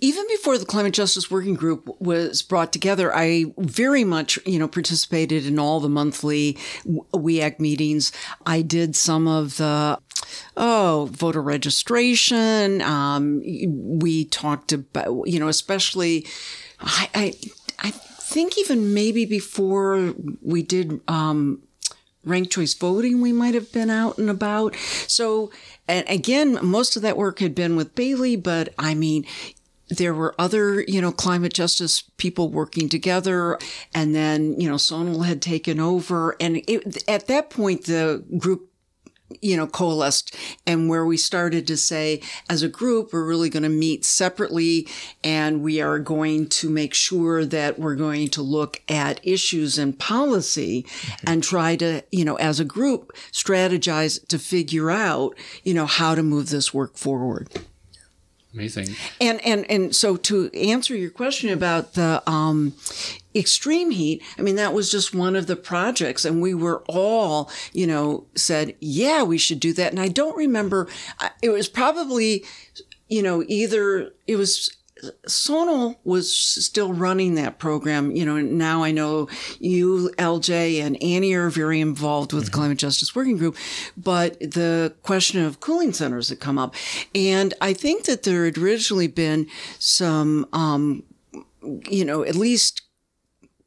[0.00, 4.68] even before the climate justice working group was brought together, I very much, you know,
[4.68, 6.58] participated in all the monthly
[7.12, 8.12] WEACT meetings.
[8.44, 9.98] I did some of the
[10.56, 12.82] oh voter registration.
[12.82, 13.42] Um,
[13.98, 16.26] we talked about, you know, especially
[16.80, 17.34] I, I,
[17.78, 21.62] I think even maybe before we did um,
[22.24, 24.76] ranked choice voting, we might have been out and about.
[25.06, 25.50] So
[25.90, 29.26] and again, most of that work had been with Bailey, but I mean,
[29.90, 33.58] there were other, you know, climate justice people working together.
[33.92, 36.36] And then, you know, Sonal had taken over.
[36.40, 38.69] And it, at that point, the group
[39.40, 43.62] you know, coalesced and where we started to say, as a group, we're really going
[43.62, 44.86] to meet separately
[45.22, 49.98] and we are going to make sure that we're going to look at issues and
[49.98, 51.30] policy mm-hmm.
[51.30, 56.14] and try to, you know, as a group, strategize to figure out, you know, how
[56.14, 57.48] to move this work forward.
[58.52, 58.96] Amazing.
[59.20, 62.74] And and and so to answer your question about the um,
[63.34, 67.50] extreme heat, I mean that was just one of the projects, and we were all,
[67.72, 69.92] you know, said, yeah, we should do that.
[69.92, 70.88] And I don't remember.
[71.42, 72.44] It was probably,
[73.08, 74.76] you know, either it was
[75.26, 78.10] Sonal was still running that program.
[78.10, 79.28] You know, now I know
[79.58, 82.50] you, LJ, and Annie are very involved with mm-hmm.
[82.52, 83.56] the Climate Justice Working Group,
[83.96, 86.74] but the question of cooling centers had come up.
[87.14, 89.46] And I think that there had originally been
[89.78, 91.04] some, um,
[91.62, 92.82] you know, at least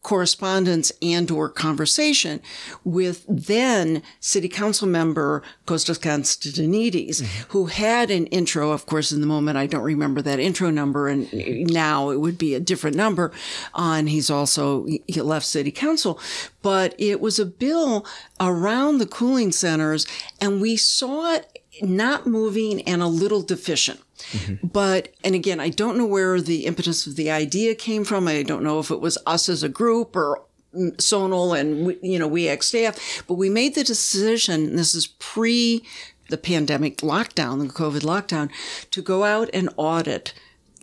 [0.04, 2.42] correspondence and or conversation
[2.84, 7.52] with then city council member Kostas Constantinides, mm-hmm.
[7.52, 8.72] who had an intro.
[8.72, 11.08] Of course, in the moment, I don't remember that intro number.
[11.08, 11.30] And
[11.72, 13.32] now it would be a different number
[13.74, 16.20] on he's also, he left city council,
[16.62, 18.06] but it was a bill
[18.40, 20.06] around the cooling centers
[20.42, 24.02] and we saw it not moving and a little deficient.
[24.32, 24.68] Mm-hmm.
[24.68, 28.28] But, and again, I don't know where the impetus of the idea came from.
[28.28, 30.44] I don't know if it was us as a group or
[30.74, 35.84] Sonal and, you know, WEACT staff, but we made the decision, this is pre
[36.30, 38.50] the pandemic lockdown, the COVID lockdown,
[38.92, 40.34] to go out and audit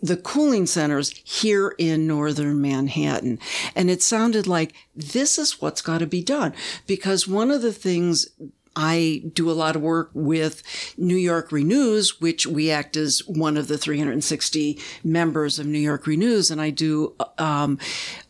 [0.01, 3.39] the cooling centers here in northern Manhattan.
[3.75, 6.53] And it sounded like this is what's got to be done
[6.87, 8.27] because one of the things
[8.75, 10.63] I do a lot of work with
[10.97, 16.07] New York Renews, which we act as one of the 360 members of New York
[16.07, 17.77] Renews, and I do um,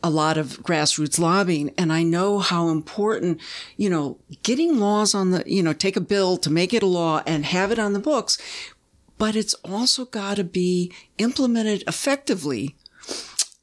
[0.02, 1.72] a lot of grassroots lobbying.
[1.78, 3.40] And I know how important,
[3.76, 6.86] you know, getting laws on the, you know, take a bill to make it a
[6.86, 8.36] law and have it on the books,
[9.18, 12.74] but it's also got to be implemented effectively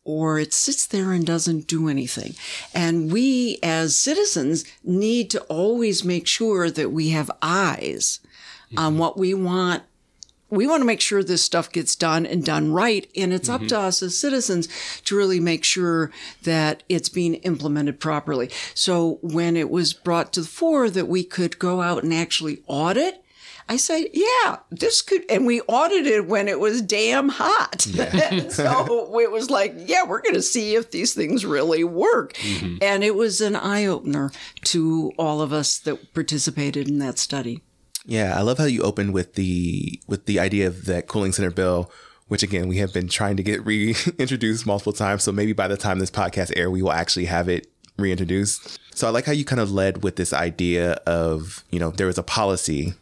[0.09, 2.33] or it sits there and doesn't do anything.
[2.73, 8.19] And we as citizens need to always make sure that we have eyes
[8.71, 8.79] mm-hmm.
[8.79, 9.83] on what we want.
[10.49, 13.07] We want to make sure this stuff gets done and done right.
[13.15, 13.65] And it's mm-hmm.
[13.65, 14.67] up to us as citizens
[15.03, 18.49] to really make sure that it's being implemented properly.
[18.73, 22.63] So when it was brought to the fore that we could go out and actually
[22.65, 23.23] audit
[23.69, 27.85] I said, yeah, this could, and we audited when it was damn hot.
[27.85, 28.47] Yeah.
[28.49, 32.33] so it was like, yeah, we're going to see if these things really work.
[32.33, 32.77] Mm-hmm.
[32.81, 34.31] And it was an eye opener
[34.65, 37.61] to all of us that participated in that study.
[38.05, 41.51] Yeah, I love how you opened with the with the idea of that cooling center
[41.51, 41.91] bill,
[42.27, 45.21] which again we have been trying to get reintroduced multiple times.
[45.23, 48.79] So maybe by the time this podcast air, we will actually have it reintroduced.
[48.95, 52.07] So I like how you kind of led with this idea of you know there
[52.07, 52.95] was a policy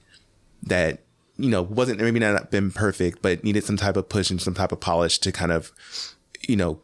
[0.64, 1.04] that
[1.38, 4.54] you know wasn't maybe not been perfect, but needed some type of push and some
[4.54, 5.72] type of polish to kind of
[6.48, 6.82] you know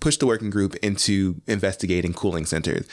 [0.00, 2.86] push the working group into investigating cooling centers.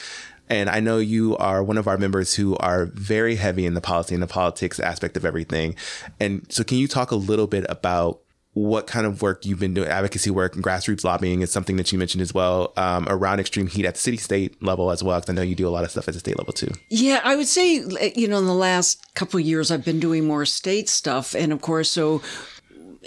[0.49, 3.81] And I know you are one of our members who are very heavy in the
[3.81, 5.75] policy and the politics aspect of everything.
[6.19, 8.21] And so, can you talk a little bit about
[8.57, 11.91] what kind of work you've been doing, advocacy work and grassroots lobbying is something that
[11.91, 15.19] you mentioned as well um, around extreme heat at the city state level as well.
[15.19, 16.71] Because I know you do a lot of stuff at the state level too.
[16.89, 17.83] Yeah, I would say,
[18.15, 21.35] you know, in the last couple of years, I've been doing more state stuff.
[21.35, 22.21] And of course, so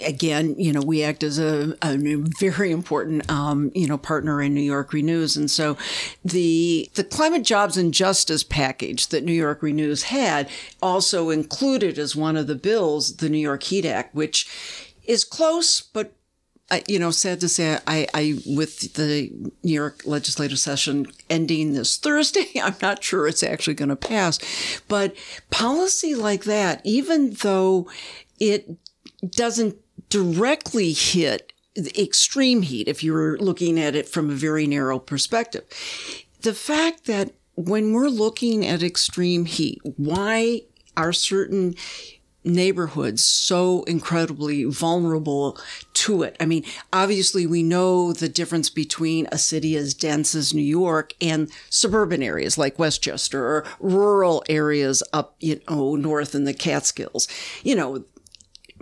[0.03, 1.97] again, you know, we act as a, a
[2.39, 5.77] very important, um, you know, partner in New York Renews, and so
[6.23, 10.49] the the climate jobs and justice package that New York Renews had
[10.81, 14.47] also included as one of the bills the New York Heat Act, which
[15.05, 16.13] is close, but
[16.87, 19.29] you know, sad to say, I, I, with the
[19.61, 24.39] New York legislative session ending this Thursday, I'm not sure it's actually going to pass.
[24.87, 25.15] But
[25.49, 27.89] policy like that, even though
[28.39, 28.69] it
[29.29, 29.75] doesn't
[30.09, 31.51] directly hit
[31.97, 35.63] extreme heat if you're looking at it from a very narrow perspective.
[36.41, 40.61] The fact that when we're looking at extreme heat, why
[40.97, 41.75] are certain
[42.43, 45.57] neighborhoods so incredibly vulnerable
[45.93, 46.35] to it.
[46.39, 51.13] I mean, obviously we know the difference between a city as dense as New York
[51.21, 57.27] and suburban areas like Westchester or rural areas up, you know, north in the Catskills.
[57.63, 58.05] You know,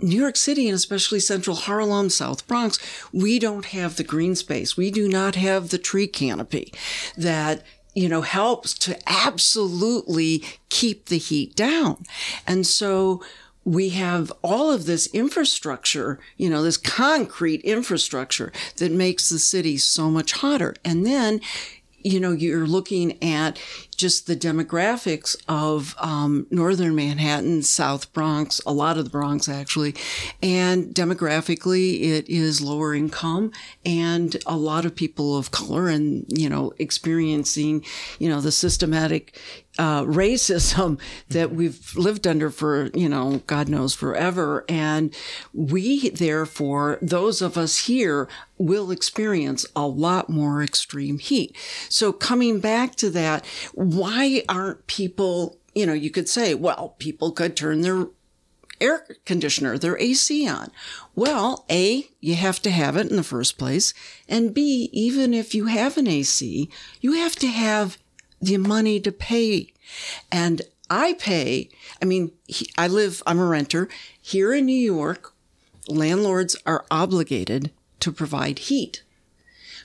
[0.00, 2.78] New York City and especially central Harlem, South Bronx,
[3.12, 4.76] we don't have the green space.
[4.76, 6.72] We do not have the tree canopy
[7.18, 7.62] that
[7.94, 12.04] you know, helps to absolutely keep the heat down.
[12.46, 13.22] And so
[13.70, 19.78] we have all of this infrastructure, you know, this concrete infrastructure that makes the city
[19.78, 20.74] so much hotter.
[20.84, 21.40] And then,
[21.96, 23.60] you know, you're looking at
[24.00, 29.94] just the demographics of um, northern Manhattan, South Bronx, a lot of the Bronx actually,
[30.42, 33.52] and demographically it is lower income
[33.84, 37.84] and a lot of people of color and you know experiencing
[38.18, 39.38] you know the systematic
[39.78, 40.98] uh, racism
[41.28, 44.64] that we've lived under for, you know, God knows forever.
[44.68, 45.14] And
[45.52, 48.28] we, therefore, those of us here
[48.58, 51.56] will experience a lot more extreme heat.
[51.88, 53.44] So coming back to that,
[53.94, 58.06] why aren't people, you know, you could say, well, people could turn their
[58.80, 60.70] air conditioner, their AC on.
[61.14, 63.92] Well, A, you have to have it in the first place.
[64.28, 66.70] And B, even if you have an AC,
[67.00, 67.98] you have to have
[68.40, 69.72] the money to pay.
[70.30, 71.68] And I pay,
[72.00, 72.32] I mean,
[72.78, 73.88] I live, I'm a renter.
[74.20, 75.34] Here in New York,
[75.88, 77.70] landlords are obligated
[78.00, 79.02] to provide heat.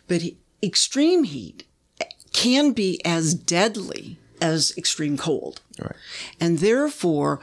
[0.07, 0.21] But
[0.63, 1.63] extreme heat
[2.35, 5.61] can be as deadly as extreme cold.
[5.79, 5.95] Right.
[6.41, 7.39] And therefore,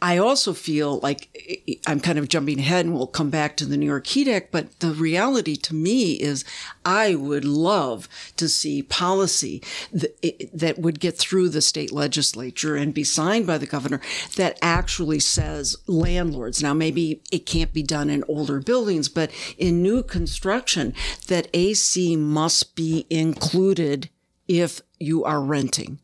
[0.00, 3.76] I also feel like I'm kind of jumping ahead and we'll come back to the
[3.76, 6.44] New York Heat Act, but the reality to me is
[6.84, 9.60] I would love to see policy
[9.92, 14.00] that, that would get through the state legislature and be signed by the governor
[14.36, 19.82] that actually says landlords, now maybe it can't be done in older buildings, but in
[19.82, 20.94] new construction,
[21.26, 24.10] that AC must be included
[24.48, 26.00] if you are renting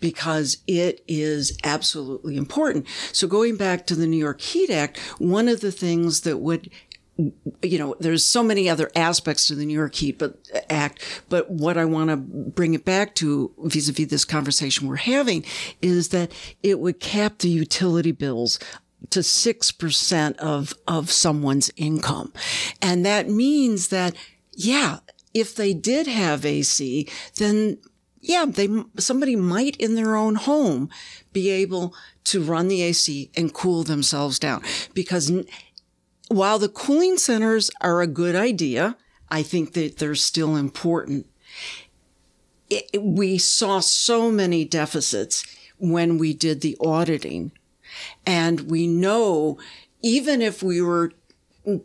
[0.00, 2.86] because it is absolutely important.
[3.12, 6.70] So going back to the New York Heat Act, one of the things that would
[7.62, 10.36] you know, there's so many other aspects to the New York Heat but,
[10.68, 15.42] Act, but what I want to bring it back to vis-a-vis this conversation we're having
[15.80, 16.30] is that
[16.62, 18.58] it would cap the utility bills
[19.10, 22.32] to 6% of, of someone's income.
[22.82, 24.14] And that means that,
[24.52, 24.98] yeah,
[25.36, 27.06] if they did have AC,
[27.36, 27.76] then
[28.22, 30.88] yeah, they somebody might in their own home
[31.34, 34.62] be able to run the AC and cool themselves down
[34.94, 35.30] because
[36.28, 38.96] while the cooling centers are a good idea,
[39.30, 41.26] I think that they're still important.
[42.70, 45.44] It, we saw so many deficits
[45.78, 47.52] when we did the auditing.
[48.26, 49.58] And we know
[50.02, 51.12] even if we were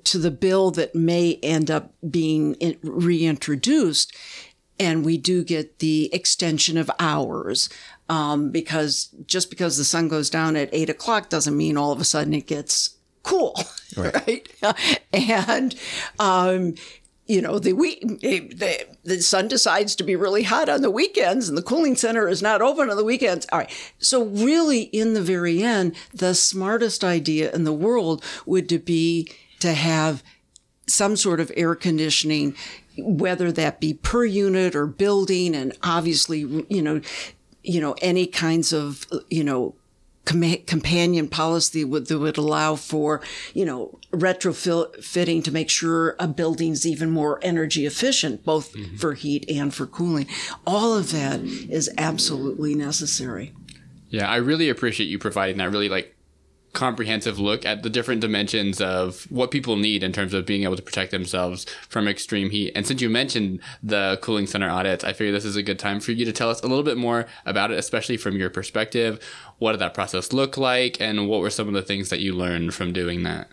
[0.03, 4.15] to the bill that may end up being reintroduced,
[4.79, 7.69] and we do get the extension of hours
[8.09, 12.01] um, because just because the sun goes down at eight o'clock doesn't mean all of
[12.01, 13.55] a sudden it gets cool,
[13.97, 14.47] right?
[14.61, 14.99] right?
[15.13, 15.75] and
[16.19, 16.73] um,
[17.32, 21.47] you know the week the, the sun decides to be really hot on the weekends
[21.47, 25.13] and the cooling center is not open on the weekends all right so really in
[25.13, 29.32] the very end the smartest idea in the world would to be
[29.62, 30.24] to have
[30.88, 32.55] some sort of air conditioning
[32.97, 36.39] whether that be per unit or building, and obviously,
[36.70, 37.01] you know,
[37.64, 39.76] you know, any kinds of, you know,
[40.26, 43.22] companion policy would, that would allow for,
[43.53, 48.97] you know, retrofitting to make sure a building's even more energy efficient, both mm-hmm.
[48.97, 50.28] for heat and for cooling.
[50.68, 53.53] All of that is absolutely necessary.
[54.09, 56.16] Yeah, I really appreciate you providing that really like
[56.74, 60.76] comprehensive look at the different dimensions of what people need in terms of being able
[60.76, 62.72] to protect themselves from extreme heat.
[62.76, 65.99] And since you mentioned the cooling center audits, I figure this is a good time
[65.99, 69.19] for you to tell us a little bit more about it, especially from your perspective.
[69.59, 72.34] What did that process look like, and what were some of the things that you
[72.34, 73.49] learned from doing that?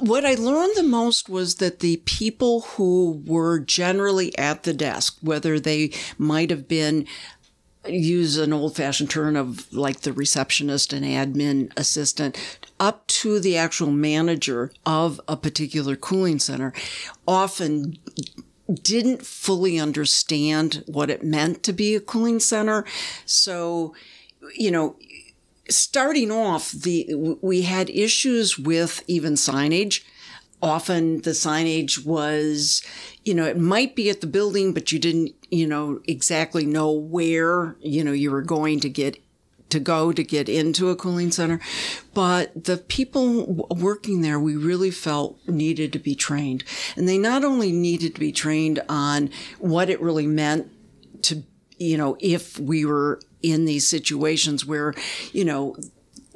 [0.00, 5.18] What I learned the most was that the people who were generally at the desk,
[5.20, 7.06] whether they might have been
[7.86, 12.36] use an old fashioned term of like the receptionist and admin assistant
[12.80, 16.72] up to the actual manager of a particular cooling center
[17.26, 17.98] often
[18.82, 22.84] didn't fully understand what it meant to be a cooling center.
[23.26, 23.94] So,
[24.54, 24.96] you know,
[25.68, 30.02] starting off, the we had issues with even signage.
[30.62, 32.82] Often the signage was,
[33.24, 36.90] you know, it might be at the building, but you didn't, you know, exactly know
[36.90, 39.18] where, you know, you were going to get
[39.70, 41.60] to go to get into a cooling center.
[42.12, 46.64] But the people working there, we really felt needed to be trained.
[46.96, 50.70] And they not only needed to be trained on what it really meant
[51.22, 51.42] to,
[51.78, 54.94] you know, if we were in these situations where,
[55.32, 55.76] you know,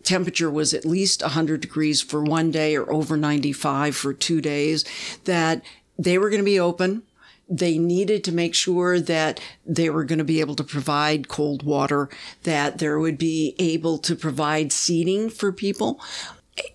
[0.03, 4.85] temperature was at least 100 degrees for one day or over 95 for two days,
[5.25, 5.63] that
[5.99, 7.03] they were going to be open.
[7.51, 11.63] They needed to make sure that they were going to be able to provide cold
[11.63, 12.11] water,
[12.43, 15.99] that there would be able to provide seating for people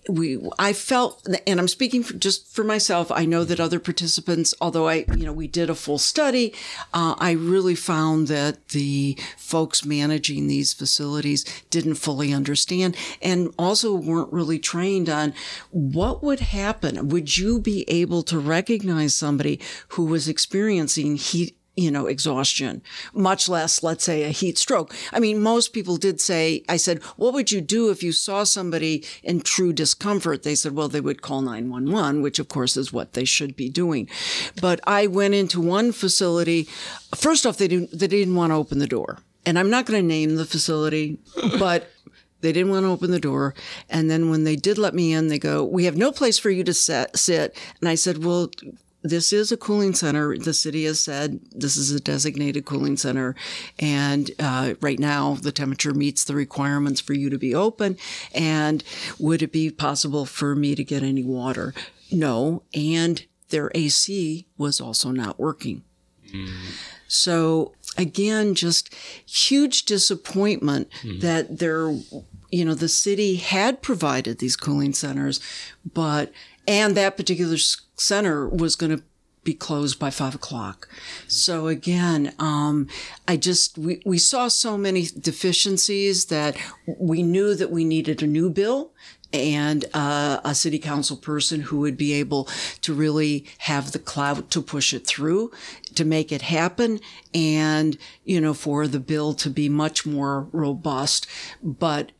[0.08, 4.54] we I felt and I'm speaking for, just for myself I know that other participants
[4.60, 6.54] although I you know we did a full study
[6.92, 13.94] uh, I really found that the folks managing these facilities didn't fully understand and also
[13.94, 15.34] weren't really trained on
[15.70, 17.08] what would happen.
[17.08, 23.48] Would you be able to recognize somebody who was experiencing heat you know, exhaustion, much
[23.48, 24.94] less, let's say, a heat stroke.
[25.12, 28.44] I mean, most people did say, I said, what would you do if you saw
[28.44, 30.42] somebody in true discomfort?
[30.42, 33.68] They said, well, they would call 911, which of course is what they should be
[33.68, 34.08] doing.
[34.60, 36.68] But I went into one facility.
[37.14, 39.18] First off, they didn't, they didn't want to open the door.
[39.46, 41.18] And I'm not going to name the facility,
[41.58, 41.90] but
[42.40, 43.54] they didn't want to open the door.
[43.88, 46.50] And then when they did let me in, they go, we have no place for
[46.50, 47.56] you to set, sit.
[47.80, 48.50] And I said, well,
[49.04, 50.36] this is a cooling center.
[50.36, 53.36] The city has said this is a designated cooling center.
[53.78, 57.98] And uh, right now, the temperature meets the requirements for you to be open.
[58.34, 58.82] And
[59.18, 61.74] would it be possible for me to get any water?
[62.10, 62.62] No.
[62.72, 65.84] And their AC was also not working.
[66.32, 66.48] Mm.
[67.06, 68.92] So again, just
[69.26, 71.20] huge disappointment mm.
[71.20, 71.94] that there,
[72.50, 75.40] you know, the city had provided these cooling centers,
[75.84, 76.32] but
[76.66, 77.56] and that particular
[77.96, 79.02] center was going to
[79.44, 80.88] be closed by five o'clock.
[81.28, 82.88] So again, um,
[83.28, 86.56] I just we, we saw so many deficiencies that
[86.98, 88.92] we knew that we needed a new bill
[89.34, 92.48] and uh, a city council person who would be able
[92.80, 95.50] to really have the clout to push it through
[95.96, 97.00] to make it happen
[97.34, 101.26] and you know for the bill to be much more robust
[101.62, 102.12] but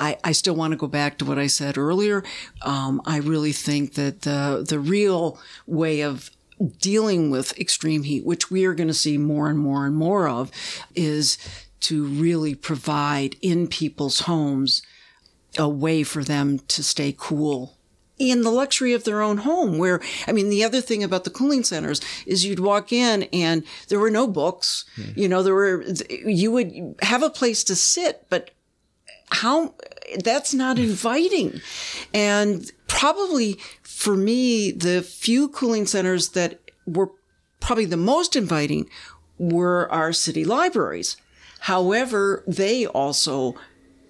[0.00, 2.24] I, I still want to go back to what I said earlier.
[2.62, 6.30] Um, I really think that the the real way of
[6.78, 10.26] dealing with extreme heat, which we are going to see more and more and more
[10.28, 10.50] of,
[10.94, 11.38] is
[11.80, 14.82] to really provide in people's homes
[15.58, 17.76] a way for them to stay cool
[18.18, 21.30] in the luxury of their own home where i mean the other thing about the
[21.30, 25.16] cooling centers is you'd walk in and there were no books mm.
[25.16, 28.50] you know there were you would have a place to sit but
[29.30, 29.74] how
[30.24, 31.60] that's not inviting.
[32.12, 37.10] And probably for me, the few cooling centers that were
[37.60, 38.88] probably the most inviting
[39.38, 41.16] were our city libraries.
[41.60, 43.54] However, they also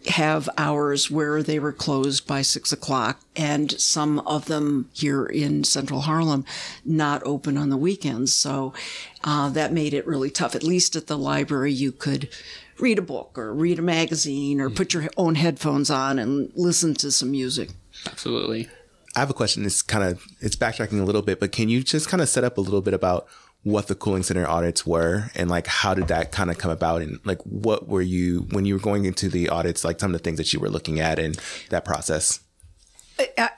[0.06, 5.64] have hours where they were closed by six o'clock, and some of them here in
[5.64, 6.44] central Harlem
[6.84, 8.32] not open on the weekends.
[8.32, 8.72] So
[9.24, 10.54] uh, that made it really tough.
[10.54, 12.30] At least at the library, you could
[12.80, 14.76] read a book or read a magazine or mm.
[14.76, 17.70] put your own headphones on and listen to some music.
[18.06, 18.68] Absolutely.
[19.16, 19.64] I have a question.
[19.64, 22.44] It's kind of it's backtracking a little bit, but can you just kind of set
[22.44, 23.26] up a little bit about
[23.62, 27.02] what the cooling center audits were and like how did that kind of come about
[27.02, 30.18] and like what were you when you were going into the audits like some of
[30.18, 31.34] the things that you were looking at in
[31.68, 32.40] that process?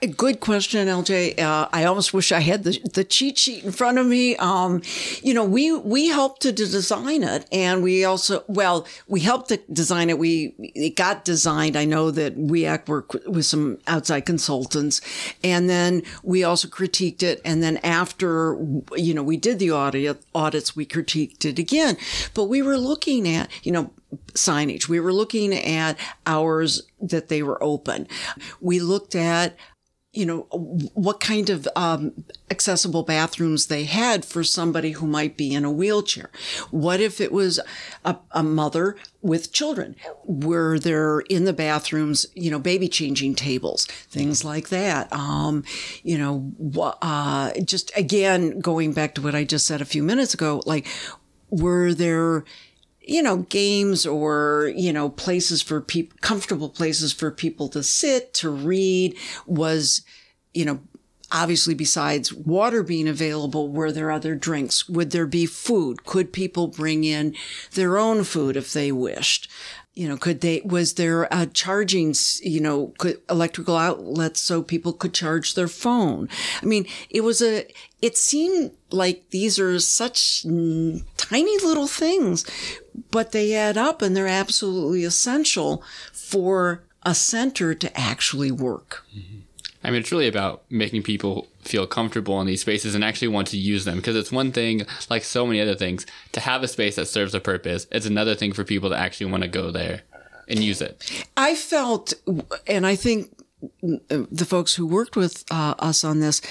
[0.01, 1.39] A good question, LJ.
[1.39, 4.35] Uh, I almost wish I had the, the cheat sheet in front of me.
[4.35, 4.81] Um,
[5.21, 9.57] you know, we we helped to design it, and we also well, we helped to
[9.71, 10.19] design it.
[10.19, 11.77] We it got designed.
[11.77, 14.99] I know that WEACT worked with some outside consultants,
[15.43, 17.39] and then we also critiqued it.
[17.45, 18.57] And then after
[18.97, 21.97] you know we did the audit audits, we critiqued it again.
[22.33, 23.91] But we were looking at you know
[24.33, 24.87] signage.
[24.87, 28.07] We were looking at hours that they were open.
[28.61, 29.57] We looked at
[30.13, 30.41] you know
[30.93, 35.71] what kind of um, accessible bathrooms they had for somebody who might be in a
[35.71, 36.29] wheelchair
[36.69, 37.59] what if it was
[38.05, 43.85] a, a, mother with children were there in the bathrooms you know baby changing tables
[43.85, 45.63] things like that um,
[46.03, 46.53] you know
[47.01, 50.85] uh, just again going back to what i just said a few minutes ago like
[51.49, 52.45] were there
[53.03, 58.33] you know, games or, you know, places for people, comfortable places for people to sit,
[58.35, 60.01] to read was,
[60.53, 60.79] you know,
[61.31, 64.87] obviously besides water being available, were there other drinks?
[64.87, 66.05] Would there be food?
[66.05, 67.35] Could people bring in
[67.73, 69.49] their own food if they wished?
[69.95, 74.93] You know, could they, was there a charging, you know, could electrical outlets so people
[74.93, 76.29] could charge their phone?
[76.61, 77.67] I mean, it was a,
[78.03, 82.45] it seemed like these are such tiny little things,
[83.11, 85.81] but they add up and they're absolutely essential
[86.11, 89.05] for a center to actually work.
[89.85, 93.47] I mean, it's really about making people feel comfortable in these spaces and actually want
[93.47, 93.99] to use them.
[93.99, 97.33] Because it's one thing, like so many other things, to have a space that serves
[97.33, 97.87] a purpose.
[97.89, 100.01] It's another thing for people to actually want to go there
[100.49, 101.25] and use it.
[101.37, 102.13] I felt,
[102.67, 103.31] and I think
[103.81, 106.41] the folks who worked with uh, us on this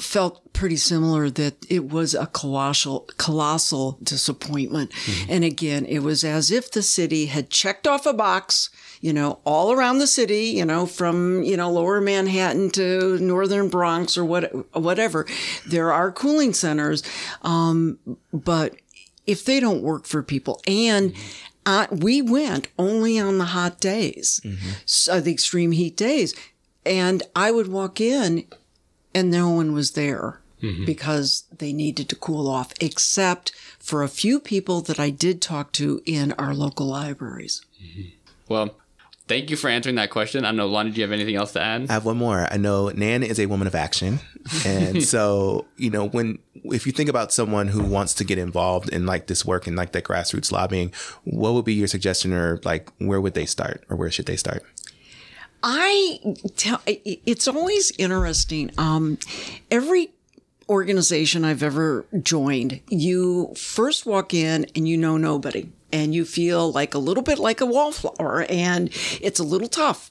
[0.00, 4.92] felt pretty similar that it was a colossal colossal disappointment.
[5.28, 8.70] And again it was as if the city had checked off a box
[9.00, 13.68] you know all around the city you know from you know lower manhattan to northern
[13.68, 15.26] bronx or what whatever.
[15.66, 17.02] There are cooling centers
[17.42, 17.98] um,
[18.32, 18.74] but
[19.26, 21.14] if they don't work for people and
[21.66, 24.40] uh, we went only on the hot days
[24.86, 26.34] so the extreme heat days
[26.86, 28.44] and i would walk in
[29.14, 30.84] and no one was there mm-hmm.
[30.84, 35.72] because they needed to cool off, except for a few people that I did talk
[35.72, 37.64] to in our local libraries.
[37.82, 38.08] Mm-hmm.
[38.48, 38.76] Well,
[39.28, 40.44] thank you for answering that question.
[40.44, 41.88] I don't know, Lonnie, do you have anything else to add?
[41.88, 42.48] I have one more.
[42.50, 44.20] I know Nan is a woman of action.
[44.64, 48.88] And so, you know, when if you think about someone who wants to get involved
[48.88, 50.92] in like this work and like that grassroots lobbying,
[51.24, 54.36] what would be your suggestion or like where would they start or where should they
[54.36, 54.64] start?
[55.62, 58.70] I tell it's always interesting.
[58.78, 59.18] Um,
[59.70, 60.10] every
[60.68, 66.70] organization I've ever joined, you first walk in and you know nobody, and you feel
[66.70, 70.10] like a little bit like a wallflower, and it's a little tough.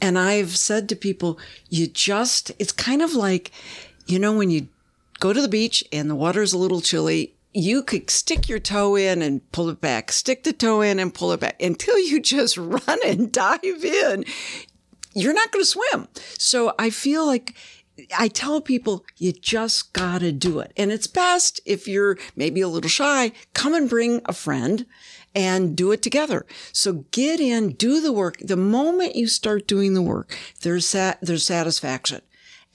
[0.00, 1.38] And I've said to people,
[1.68, 3.52] you just, it's kind of like,
[4.06, 4.68] you know, when you
[5.20, 8.96] go to the beach and the water's a little chilly, you could stick your toe
[8.96, 12.20] in and pull it back, stick the toe in and pull it back until you
[12.22, 14.24] just run and dive in.
[15.14, 16.08] You're not going to swim.
[16.38, 17.54] So I feel like
[18.16, 20.72] I tell people you just got to do it.
[20.76, 24.86] And it's best if you're maybe a little shy, come and bring a friend
[25.34, 26.46] and do it together.
[26.72, 28.38] So get in, do the work.
[28.40, 32.22] The moment you start doing the work, there's sat, there's satisfaction.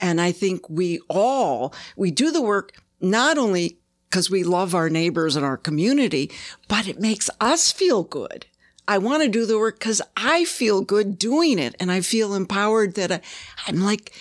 [0.00, 4.88] And I think we all, we do the work not only because we love our
[4.88, 6.30] neighbors and our community,
[6.68, 8.46] but it makes us feel good.
[8.88, 12.34] I want to do the work because I feel good doing it and I feel
[12.34, 13.20] empowered that I,
[13.66, 14.12] I'm like,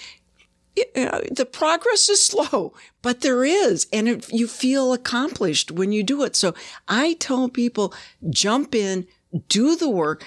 [0.75, 3.87] you uh, know, the progress is slow, but there is.
[3.93, 6.35] And it, you feel accomplished when you do it.
[6.35, 6.53] So
[6.87, 7.93] I tell people
[8.29, 9.07] jump in,
[9.47, 10.25] do the work.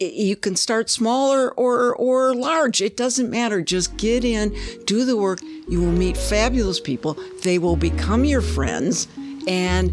[0.00, 2.82] You can start smaller or, or large.
[2.82, 3.62] It doesn't matter.
[3.62, 4.56] Just get in,
[4.86, 5.40] do the work.
[5.68, 7.16] You will meet fabulous people.
[7.42, 9.06] They will become your friends.
[9.46, 9.92] And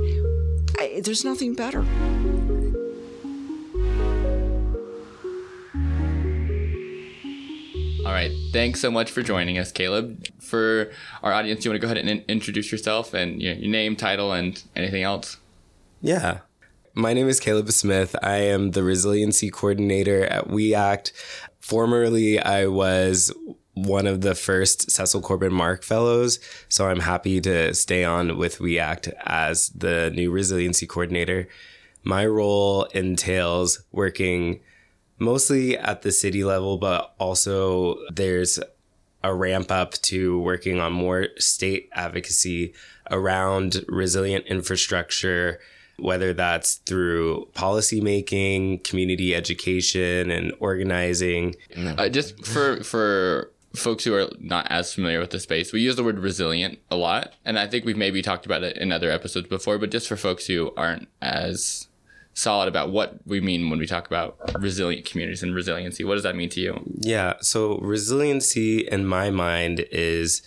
[0.79, 1.85] I, there's nothing better.
[8.11, 8.33] All right.
[8.51, 10.27] Thanks so much for joining us, Caleb.
[10.41, 10.91] For
[11.23, 13.95] our audience, you want to go ahead and in- introduce yourself and your, your name,
[13.95, 15.37] title, and anything else?
[16.01, 16.39] Yeah.
[16.93, 18.13] My name is Caleb Smith.
[18.21, 21.13] I am the resiliency coordinator at We Act.
[21.61, 23.33] Formerly, I was
[23.75, 28.59] one of the first Cecil Corbin Mark Fellows, so I'm happy to stay on with
[28.59, 31.47] We Act as the new resiliency coordinator.
[32.03, 34.59] My role entails working
[35.21, 38.59] mostly at the city level, but also there's
[39.23, 42.73] a ramp up to working on more state advocacy
[43.11, 45.59] around resilient infrastructure,
[45.99, 51.55] whether that's through policymaking, community education, and organizing.
[51.97, 55.95] Uh, just for for folks who are not as familiar with the space, we use
[55.95, 59.11] the word resilient a lot, and I think we've maybe talked about it in other
[59.11, 59.77] episodes before.
[59.77, 61.87] But just for folks who aren't as
[62.33, 66.23] solid about what we mean when we talk about resilient communities and resiliency, what does
[66.23, 66.81] that mean to you?
[66.99, 67.33] Yeah.
[67.41, 70.41] So resiliency in my mind is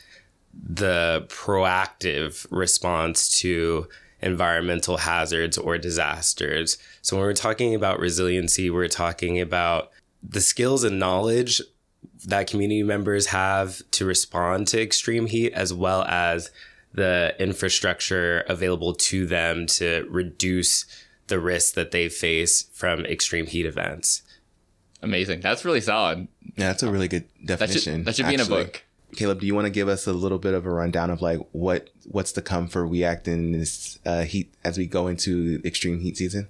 [0.52, 3.88] the proactive response to
[4.22, 6.78] environmental hazards or disasters.
[7.02, 9.90] So when we're talking about resiliency, we're talking about
[10.22, 11.60] the skills and knowledge
[12.26, 16.50] that community members have to respond to extreme heat as well as
[16.94, 20.86] the infrastructure available to them to reduce
[21.28, 24.22] the risks that they face from extreme heat events.
[25.02, 25.40] Amazing.
[25.40, 26.28] That's really solid.
[26.56, 28.00] Yeah, that's a really good That definition.
[28.00, 28.84] should that should be in a book.
[29.16, 31.38] Caleb, do you want to give us a little bit of a rundown of like
[31.52, 36.00] what what's to come for WEACT in this uh, heat as we go into extreme
[36.00, 36.48] heat season?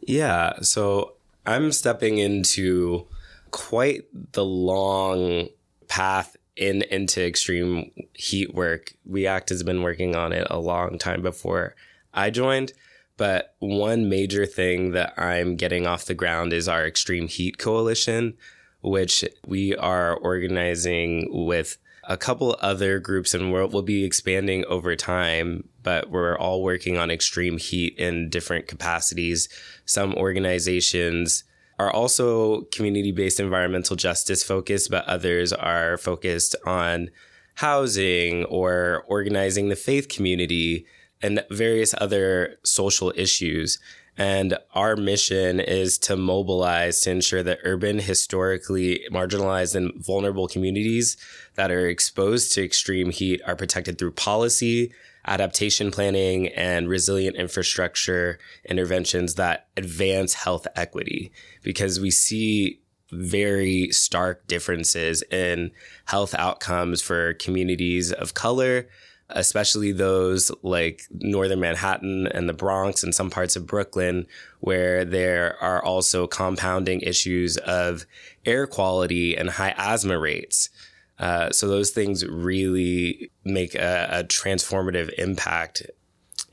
[0.00, 1.14] Yeah, so
[1.44, 3.06] I'm stepping into
[3.50, 5.48] quite the long
[5.88, 8.94] path in into extreme heat work.
[9.08, 11.74] WEACT has been working on it a long time before
[12.14, 12.72] I joined,
[13.16, 18.34] But one major thing that I'm getting off the ground is our Extreme Heat Coalition,
[18.82, 21.78] which we are organizing with
[22.08, 26.96] a couple other groups and we'll, we'll be expanding over time, but we're all working
[26.96, 29.48] on extreme heat in different capacities.
[29.86, 31.44] Some organizations
[31.78, 37.10] are also community based environmental justice focused, but others are focused on
[37.54, 40.86] housing or organizing the faith community
[41.22, 43.78] and various other social issues.
[44.18, 51.18] And our mission is to mobilize to ensure that urban, historically marginalized, and vulnerable communities
[51.54, 54.92] that are exposed to extreme heat are protected through policy,
[55.26, 61.30] adaptation planning, and resilient infrastructure interventions that advance health equity.
[61.62, 62.80] Because we see
[63.12, 65.70] very stark differences in
[66.06, 68.88] health outcomes for communities of color
[69.30, 74.26] especially those like northern Manhattan and the Bronx and some parts of Brooklyn,
[74.60, 78.06] where there are also compounding issues of
[78.44, 80.70] air quality and high asthma rates.
[81.18, 85.82] Uh, so those things really make a, a transformative impact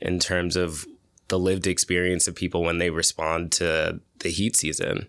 [0.00, 0.86] in terms of
[1.28, 5.06] the lived experience of people when they respond to the heat season.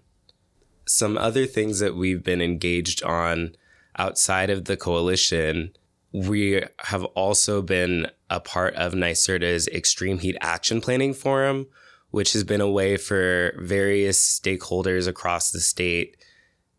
[0.88, 3.56] Some other things that we've been engaged on
[3.98, 5.72] outside of the coalition
[6.16, 11.68] we have also been a part of NYSERDA's Extreme Heat Action Planning Forum,
[12.12, 16.16] which has been a way for various stakeholders across the state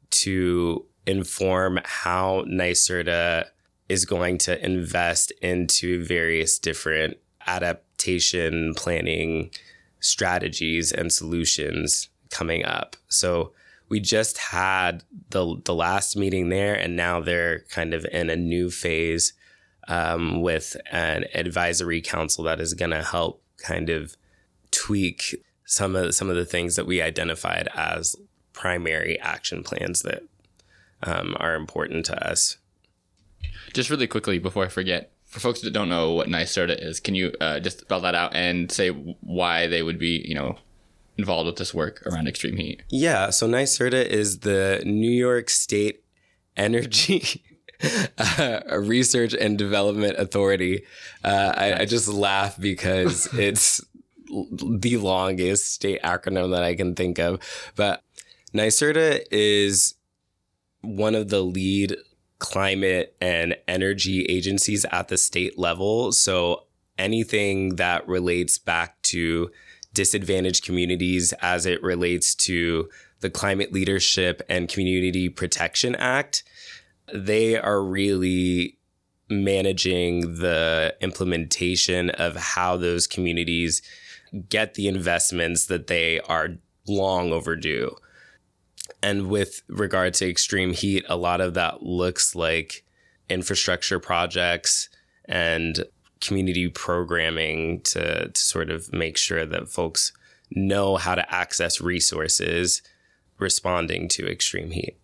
[0.09, 3.47] to inform how NYSERDA
[3.91, 9.51] is going to invest into various different adaptation planning
[10.01, 12.97] strategies and solutions coming up.
[13.09, 13.53] So
[13.89, 18.37] we just had the the last meeting there, and now they're kind of in a
[18.37, 19.33] new phase
[19.89, 24.17] um, with an advisory council that is going to help kind of
[24.71, 28.17] tweak some of some of the things that we identified as
[28.53, 30.23] primary action plans that
[31.03, 32.57] um, are important to us.
[33.73, 37.15] Just really quickly before I forget, for folks that don't know what NYSERDA is, can
[37.15, 40.57] you uh, just spell that out and say why they would be, you know,
[41.19, 42.83] involved with this work around extreme heat?
[42.89, 46.05] Yeah, so NYSERDA is the New York State
[46.57, 47.43] Energy
[48.19, 50.85] uh, Research and Development Authority.
[51.25, 53.81] Uh, I, I just laugh because it's
[54.29, 57.41] the longest state acronym that I can think of.
[57.77, 58.03] But
[58.55, 59.95] NYSERDA is
[60.81, 61.97] one of the lead
[62.39, 66.13] climate and energy agencies at the state level.
[66.13, 66.67] So
[66.99, 69.51] anything that relates back to
[69.97, 72.89] disadvantaged communities as it relates to
[73.21, 76.45] the Climate Leadership and Community Protection Act,
[77.13, 78.79] they are really
[79.29, 83.81] managing the implementation of how those communities
[84.51, 86.51] get the investments that they are
[86.87, 87.97] long overdue.
[89.03, 92.85] And with regard to extreme heat, a lot of that looks like
[93.31, 94.91] infrastructure projects
[95.25, 95.85] and
[96.27, 100.13] community programming to, to sort of make sure that folks
[100.51, 102.83] know how to access resources
[103.39, 104.97] responding to extreme heat.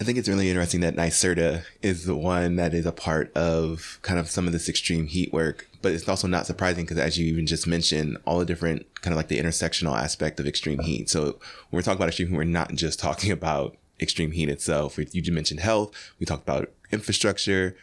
[0.00, 4.00] I think it's really interesting that NYSERDA is the one that is a part of
[4.02, 5.68] kind of some of this extreme heat work.
[5.80, 9.12] But it's also not surprising because, as you even just mentioned, all the different kind
[9.12, 11.08] of like the intersectional aspect of extreme heat.
[11.08, 11.34] So when
[11.70, 14.98] we're talking about extreme heat, we're not just talking about extreme heat itself.
[14.98, 15.94] You mentioned health.
[16.18, 17.76] We talked about infrastructure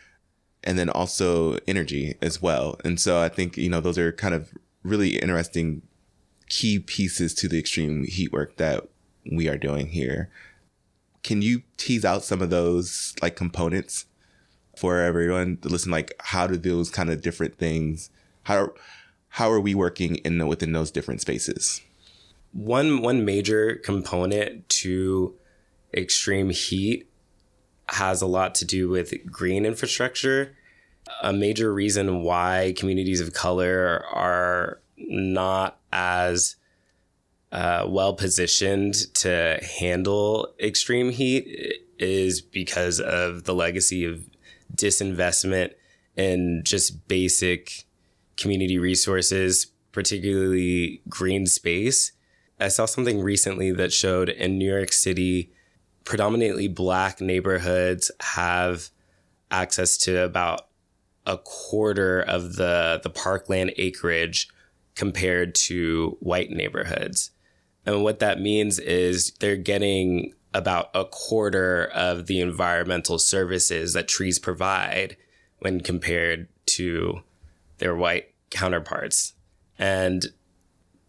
[0.64, 2.77] and then also energy as well.
[2.84, 4.53] And so I think, you know, those are kind of
[4.84, 5.81] really interesting
[6.49, 8.88] key pieces to the extreme heat work that
[9.31, 10.30] we are doing here.
[11.23, 14.06] Can you tease out some of those like components
[14.76, 15.91] for everyone to listen?
[15.91, 18.10] Like, how do those kind of different things,
[18.44, 18.73] how,
[19.30, 21.81] how are we working in the, within those different spaces?
[22.52, 25.36] One, one major component to
[25.94, 27.09] extreme heat
[27.89, 30.55] has a lot to do with green infrastructure.
[31.21, 36.55] A major reason why communities of color are not as
[37.51, 44.23] uh, well positioned to handle extreme heat is because of the legacy of
[44.75, 45.73] disinvestment
[46.15, 47.85] and just basic
[48.37, 52.11] community resources, particularly green space.
[52.59, 55.51] I saw something recently that showed in New York City,
[56.03, 58.89] predominantly black neighborhoods have
[59.51, 60.67] access to about
[61.26, 64.49] a quarter of the, the parkland acreage
[64.95, 67.31] compared to white neighborhoods.
[67.85, 74.07] And what that means is they're getting about a quarter of the environmental services that
[74.07, 75.15] trees provide
[75.59, 77.21] when compared to
[77.77, 79.34] their white counterparts.
[79.77, 80.26] And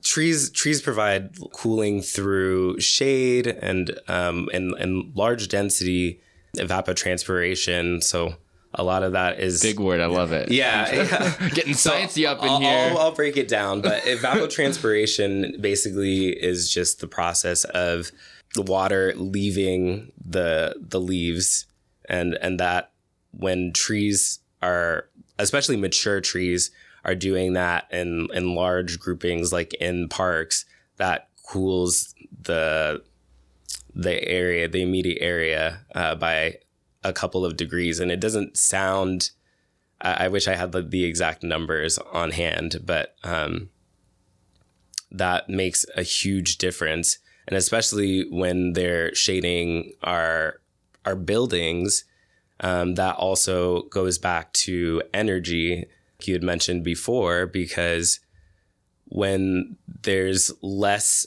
[0.02, 6.20] trees trees provide cooling through shade and um, and and large density
[6.56, 8.02] evapotranspiration.
[8.02, 8.34] So
[8.74, 10.00] a lot of that is Big word.
[10.00, 10.50] I love it.
[10.50, 11.48] Yeah, yeah.
[11.50, 12.90] Getting sciencey up in I'll, here.
[12.90, 18.12] I'll, I'll break it down, but evapotranspiration basically is just the process of
[18.54, 21.66] the water leaving the the leaves,
[22.08, 22.92] and and that
[23.32, 25.08] when trees are,
[25.38, 26.70] especially mature trees,
[27.04, 30.64] are doing that in in large groupings, like in parks,
[30.96, 33.02] that cools the
[33.94, 36.56] the area, the immediate area, uh, by
[37.02, 39.30] a couple of degrees, and it doesn't sound.
[40.00, 43.70] I, I wish I had the, the exact numbers on hand, but um,
[45.10, 47.18] that makes a huge difference,
[47.48, 50.60] and especially when they're shading our
[51.04, 52.04] our buildings,
[52.60, 55.86] um, that also goes back to energy
[56.26, 58.20] you had mentioned before, because
[59.06, 61.26] when there's less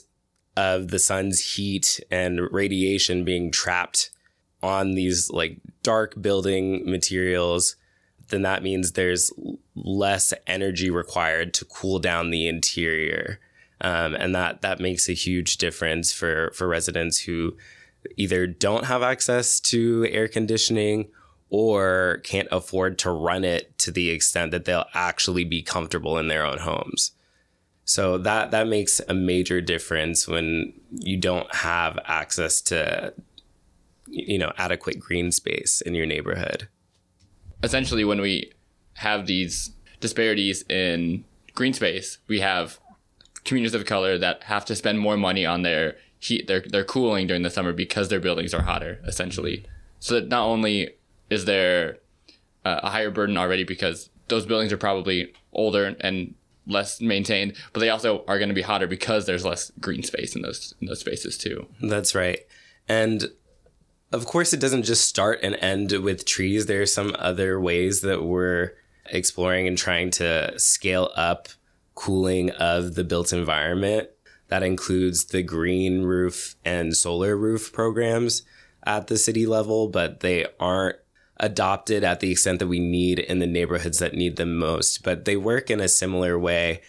[0.56, 4.10] of the sun's heat and radiation being trapped
[4.62, 7.76] on these like dark building materials,
[8.28, 9.32] then that means there's
[9.74, 13.38] less energy required to cool down the interior.
[13.80, 17.56] Um, and that that makes a huge difference for for residents who
[18.16, 21.08] either don't have access to air conditioning
[21.56, 26.26] or can't afford to run it to the extent that they'll actually be comfortable in
[26.26, 27.12] their own homes.
[27.84, 33.14] So that that makes a major difference when you don't have access to
[34.08, 36.66] you know adequate green space in your neighborhood.
[37.62, 38.50] essentially when we
[38.94, 39.70] have these
[40.00, 41.24] disparities in
[41.54, 42.80] green space, we have
[43.44, 47.28] communities of color that have to spend more money on their heat, their their cooling
[47.28, 49.00] during the summer because their buildings are hotter.
[49.06, 49.64] Essentially,
[50.00, 50.96] so that not only
[51.30, 51.98] is there
[52.64, 56.34] a higher burden already because those buildings are probably older and
[56.66, 60.34] less maintained, but they also are going to be hotter because there's less green space
[60.34, 61.66] in those in those spaces too.
[61.82, 62.40] That's right.
[62.88, 63.30] And
[64.12, 66.66] of course, it doesn't just start and end with trees.
[66.66, 68.72] There are some other ways that we're
[69.06, 71.48] exploring and trying to scale up
[71.94, 74.08] cooling of the built environment.
[74.48, 78.42] That includes the green roof and solar roof programs
[78.84, 80.96] at the city level, but they aren't
[81.38, 85.02] adopted at the extent that we need in the neighborhoods that need them most.
[85.02, 86.82] But they work in a similar way.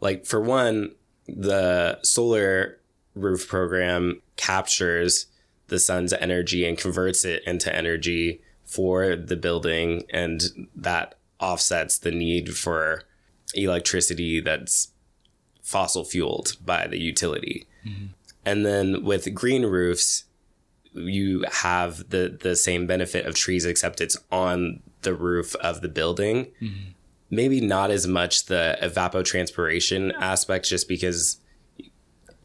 [0.00, 0.94] Like, for one,
[1.26, 2.80] the solar
[3.14, 5.26] roof program captures
[5.68, 12.10] the sun's energy and converts it into energy for the building and that offsets the
[12.10, 13.02] need for
[13.54, 14.88] electricity that's
[15.62, 17.66] fossil fueled by the utility.
[17.86, 18.06] Mm-hmm.
[18.44, 20.24] And then with green roofs,
[20.94, 25.88] you have the the same benefit of trees except it's on the roof of the
[25.88, 26.46] building.
[26.60, 26.90] Mm-hmm.
[27.30, 31.38] Maybe not as much the evapotranspiration aspect just because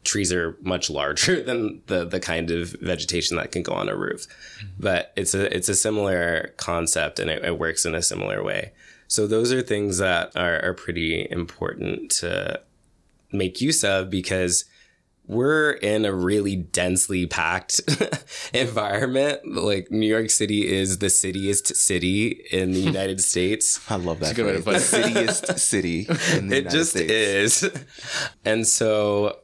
[0.04, 3.96] trees are much larger than the the kind of vegetation that can go on a
[3.96, 4.26] roof.
[4.26, 4.66] Mm-hmm.
[4.80, 8.72] But it's a it's a similar concept and it, it works in a similar way.
[9.08, 12.60] So those are things that are, are pretty important to
[13.32, 14.66] make use of because
[15.28, 17.80] we're in a really densely packed
[18.54, 19.40] environment.
[19.46, 23.78] Like New York City is the cityest city in the United States.
[23.90, 24.32] I love that.
[24.32, 27.62] a good way to put the cityest city in the it United just States.
[27.62, 27.84] is.
[28.44, 29.40] And so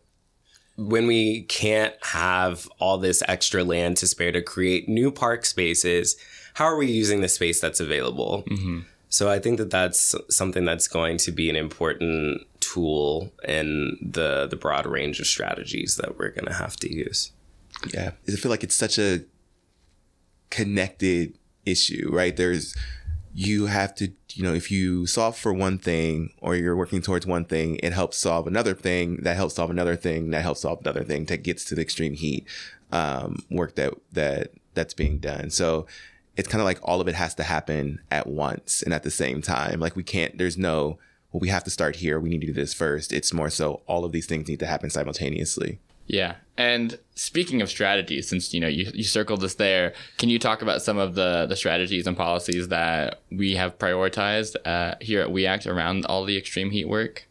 [0.77, 6.16] when we can't have all this extra land to spare to create new park spaces,
[6.55, 8.43] how are we using the space that's available?
[8.51, 8.81] Mm-hmm.
[9.11, 12.40] So I think that that's something that's going to be an important
[12.74, 17.32] tool in the the broad range of strategies that we're going to have to use.
[17.92, 18.12] Yeah.
[18.28, 19.24] I feel like it's such a
[20.51, 22.36] connected issue, right?
[22.36, 22.76] There's,
[23.34, 27.26] you have to, you know, if you solve for one thing or you're working towards
[27.26, 30.80] one thing, it helps solve another thing that helps solve another thing that helps solve
[30.80, 32.46] another thing that gets to the extreme heat
[32.92, 35.51] um, work that, that, that's being done.
[35.51, 35.86] So
[36.36, 39.10] it's kind of like all of it has to happen at once and at the
[39.10, 39.80] same time.
[39.80, 40.98] Like we can't, there's no,
[41.35, 42.20] well, we have to start here.
[42.20, 43.12] We need to do this first.
[43.12, 45.81] It's more so all of these things need to happen simultaneously.
[46.06, 46.36] Yeah.
[46.56, 50.62] And speaking of strategies, since you know you, you circled this there, can you talk
[50.62, 55.31] about some of the, the strategies and policies that we have prioritized uh, here at
[55.31, 57.27] WeAct around all the extreme heat work?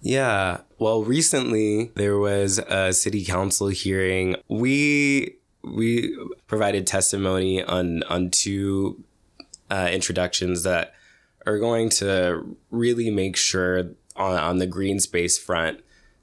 [0.00, 0.62] Yeah.
[0.80, 4.34] Well, recently there was a city council hearing.
[4.48, 6.18] We we
[6.48, 9.04] provided testimony on on two
[9.70, 10.94] uh, introductions that
[11.46, 15.80] are going to really make sure on on the green space front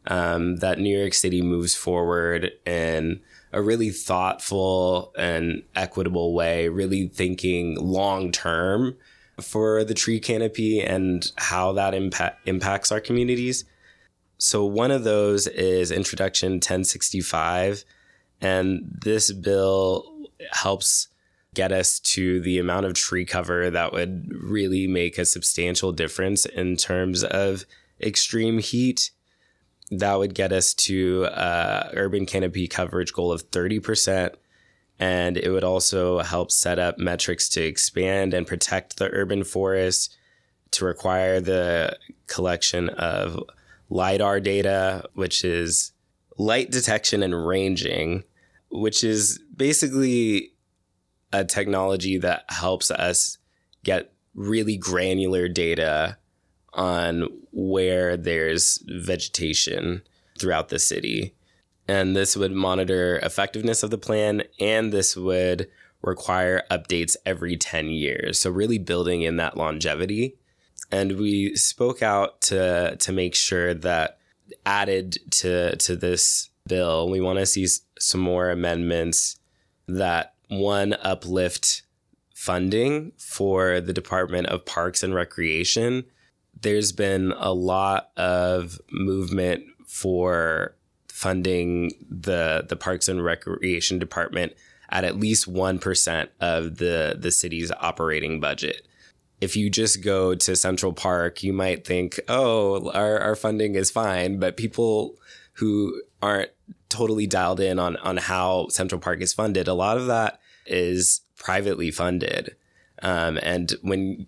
[0.07, 3.21] um, that New York City moves forward in
[3.51, 8.95] a really thoughtful and equitable way, really thinking long term
[9.41, 13.65] for the tree canopy and how that impact impacts our communities.
[14.37, 17.83] So one of those is Introduction 1065,
[18.41, 21.07] and this bill helps
[21.53, 26.45] get us to the amount of tree cover that would really make a substantial difference
[26.45, 27.65] in terms of
[28.01, 29.11] extreme heat.
[29.91, 34.35] That would get us to uh, urban canopy coverage goal of 30%.
[34.99, 40.15] And it would also help set up metrics to expand and protect the urban forest,
[40.71, 41.97] to require the
[42.27, 43.41] collection of
[43.89, 45.93] LIDAR data, which is
[46.37, 48.23] light detection and ranging,
[48.69, 50.51] which is basically
[51.31, 53.37] a technology that helps us
[53.83, 56.17] get really granular data
[56.73, 60.01] on where there's vegetation
[60.39, 61.35] throughout the city.
[61.87, 65.67] And this would monitor effectiveness of the plan and this would
[66.01, 68.39] require updates every 10 years.
[68.39, 70.37] So really building in that longevity.
[70.91, 74.17] And we spoke out to to make sure that
[74.65, 77.67] added to to this bill, we want to see
[77.99, 79.37] some more amendments
[79.87, 81.83] that one uplift
[82.33, 86.05] funding for the Department of Parks and Recreation.
[86.61, 90.75] There's been a lot of movement for
[91.07, 94.53] funding the the Parks and Recreation Department
[94.89, 98.87] at at least 1% of the the city's operating budget.
[99.41, 103.91] If you just go to Central Park, you might think, "Oh, our our funding is
[103.91, 105.15] fine," but people
[105.53, 106.51] who aren't
[106.89, 109.67] totally dialed in on on how Central Park is funded.
[109.67, 112.55] A lot of that is privately funded,
[113.01, 114.27] um, and when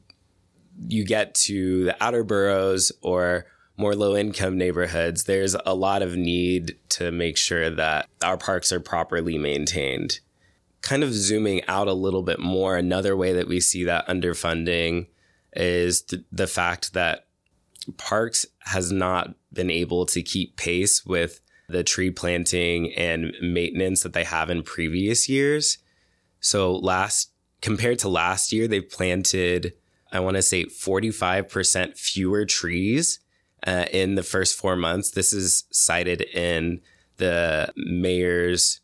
[0.87, 3.45] you get to the outer boroughs or
[3.77, 8.71] more low income neighborhoods, there's a lot of need to make sure that our parks
[8.71, 10.19] are properly maintained.
[10.81, 15.07] Kind of zooming out a little bit more, another way that we see that underfunding
[15.53, 17.25] is th- the fact that
[17.97, 21.41] parks has not been able to keep pace with
[21.71, 25.77] the tree planting and maintenance that they have in previous years.
[26.39, 27.31] So last
[27.61, 29.73] compared to last year, they've planted,
[30.11, 33.19] I want to say 45% fewer trees
[33.65, 35.11] uh, in the first four months.
[35.11, 36.81] This is cited in
[37.17, 38.81] the mayor's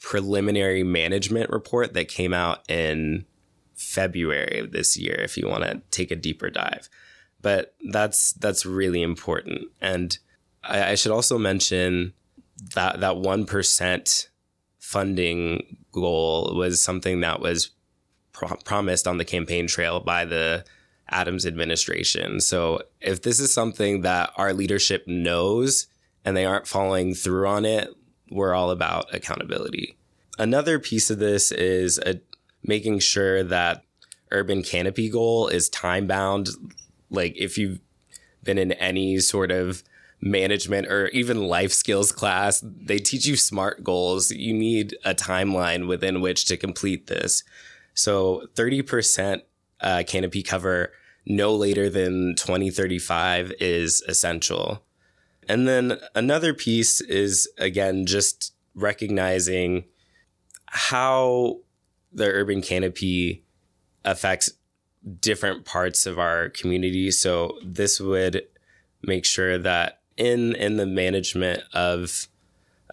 [0.00, 3.26] preliminary management report that came out in
[3.74, 6.88] February of this year, if you want to take a deeper dive.
[7.42, 9.62] But that's that's really important.
[9.80, 10.16] And
[10.68, 12.12] I, I should also mention
[12.74, 14.28] that that one percent
[14.78, 17.70] funding goal was something that was
[18.32, 20.64] pro- promised on the campaign trail by the
[21.08, 22.40] Adams administration.
[22.40, 25.86] So if this is something that our leadership knows
[26.24, 27.90] and they aren't following through on it,
[28.30, 29.96] we're all about accountability.
[30.38, 32.20] Another piece of this is a,
[32.62, 33.84] making sure that
[34.32, 36.48] urban canopy goal is time bound.
[37.10, 37.78] Like if you've
[38.42, 39.82] been in any sort of
[40.20, 44.30] management or even life skills class, they teach you SMART goals.
[44.30, 47.44] You need a timeline within which to complete this.
[47.94, 49.42] So 30%
[49.80, 50.92] uh, canopy cover
[51.26, 54.82] no later than 2035 is essential.
[55.48, 59.84] And then another piece is again just recognizing
[60.66, 61.60] how
[62.12, 63.44] the urban canopy
[64.04, 64.52] affects
[65.20, 67.10] different parts of our community.
[67.10, 68.42] So this would
[69.02, 72.28] make sure that in in the management of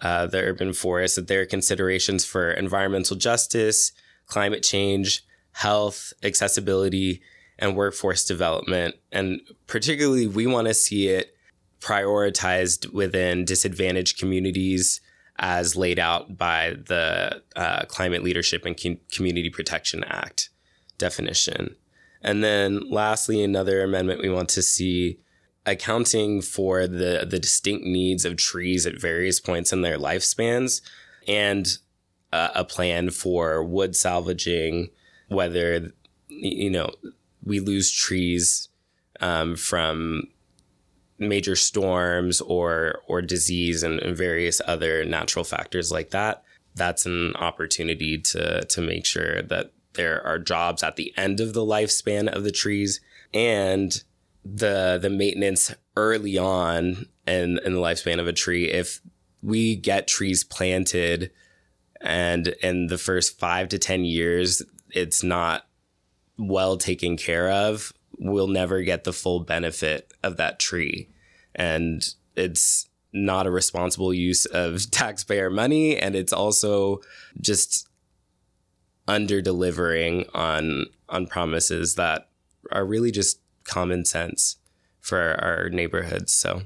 [0.02, 3.92] uh, the urban forest that there are considerations for environmental justice,
[4.26, 7.22] climate change, health, accessibility,
[7.58, 8.96] and workforce development.
[9.12, 11.34] And particularly, we want to see it
[11.80, 15.00] prioritized within disadvantaged communities
[15.36, 18.76] as laid out by the uh, Climate Leadership and
[19.10, 20.50] Community Protection Act
[20.98, 21.76] definition.
[22.22, 25.18] And then lastly, another amendment we want to see
[25.66, 30.82] accounting for the the distinct needs of trees at various points in their lifespans
[31.26, 31.78] and
[32.32, 34.90] uh, a plan for wood salvaging
[35.28, 35.92] whether
[36.28, 36.90] you know
[37.42, 38.68] we lose trees
[39.20, 40.24] um, from
[41.18, 46.42] major storms or or disease and, and various other natural factors like that
[46.74, 51.54] that's an opportunity to to make sure that there are jobs at the end of
[51.54, 53.00] the lifespan of the trees
[53.32, 54.02] and
[54.44, 59.00] the the maintenance early on in in the lifespan of a tree if
[59.42, 61.30] we get trees planted
[62.00, 65.66] and in the first 5 to 10 years it's not
[66.36, 71.08] well taken care of we'll never get the full benefit of that tree.
[71.54, 72.02] And
[72.36, 77.00] it's not a responsible use of taxpayer money and it's also
[77.40, 77.88] just
[79.06, 82.28] under delivering on on promises that
[82.72, 84.56] are really just common sense
[85.00, 86.32] for our neighborhoods.
[86.32, 86.62] So,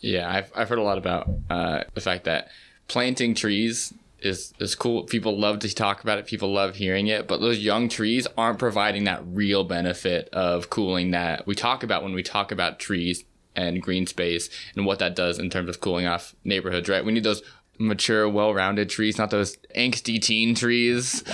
[0.00, 2.48] Yeah, I've, I've heard a lot about uh, the fact that
[2.88, 3.92] planting trees
[4.22, 5.04] is is cool.
[5.04, 6.26] People love to talk about it.
[6.26, 11.10] People love hearing it, but those young trees aren't providing that real benefit of cooling
[11.12, 13.24] that we talk about when we talk about trees
[13.56, 16.88] and green space and what that does in terms of cooling off neighborhoods.
[16.88, 17.04] Right?
[17.04, 17.42] We need those
[17.80, 21.24] mature, well-rounded trees, not those angsty teen trees.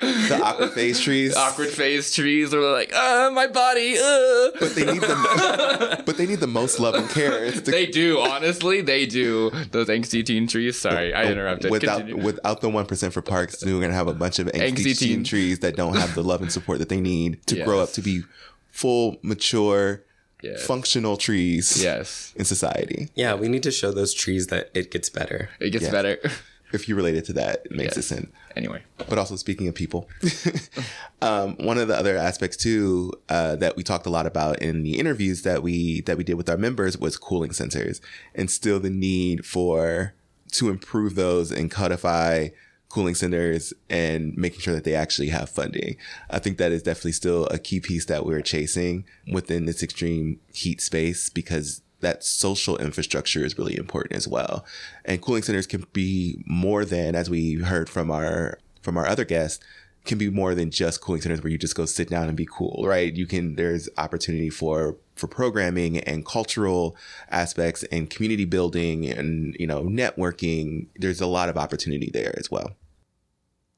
[0.00, 1.34] The awkward phase trees.
[1.36, 4.50] Awkward phase trees are like, uh, my body, uh.
[4.58, 7.50] But they need the but they need the most love and care.
[7.50, 9.50] The- They do, honestly, they do.
[9.72, 10.78] Those angsty teen trees.
[10.80, 11.70] Sorry, I interrupted.
[11.70, 12.24] Without Continue.
[12.24, 15.08] without the one percent for parks, we're gonna have a bunch of angsty, Angsty teen
[15.16, 15.24] teen.
[15.24, 18.00] trees that don't have the love and support that they need to grow up to
[18.02, 18.22] be
[18.68, 20.02] full, mature,
[20.42, 20.64] Yes.
[20.66, 23.08] functional trees yes, in society.
[23.14, 25.50] Yeah, we need to show those trees that it gets better.
[25.60, 25.90] it gets Yeah.
[25.92, 26.18] better.
[26.72, 28.06] If you related to that, it makes Yes.
[28.06, 28.28] sense.
[28.54, 30.08] anyway, but also speaking of people,
[31.20, 34.82] um, one of the other aspects too uh, that we talked a lot about in
[34.84, 38.00] the interviews that we that we did with our members was cooling centers,
[38.36, 40.14] and still the need for
[40.52, 42.48] to improve those and codify
[42.90, 45.96] cooling centers and making sure that they actually have funding.
[46.28, 50.40] I think that is definitely still a key piece that we're chasing within this extreme
[50.52, 54.64] heat space because that social infrastructure is really important as well.
[55.04, 59.26] And cooling centers can be more than, as we heard from our from our other
[59.26, 59.62] guests,
[60.04, 62.46] can be more than just cooling centers where you just go sit down and be
[62.50, 63.14] cool, right?
[63.14, 66.96] You can there's opportunity for for programming and cultural
[67.30, 70.86] aspects and community building and you know networking.
[70.96, 72.72] There's a lot of opportunity there as well.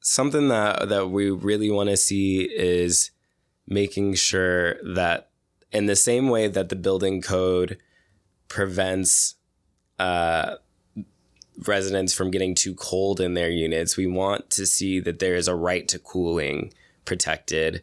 [0.03, 3.09] Something that that we really want to see is
[3.65, 5.29] making sure that
[5.71, 7.77] in the same way that the building code
[8.47, 9.35] prevents
[9.97, 10.57] uh,
[11.65, 15.47] residents from getting too cold in their units, we want to see that there is
[15.47, 16.71] a right to cooling
[17.05, 17.81] protected.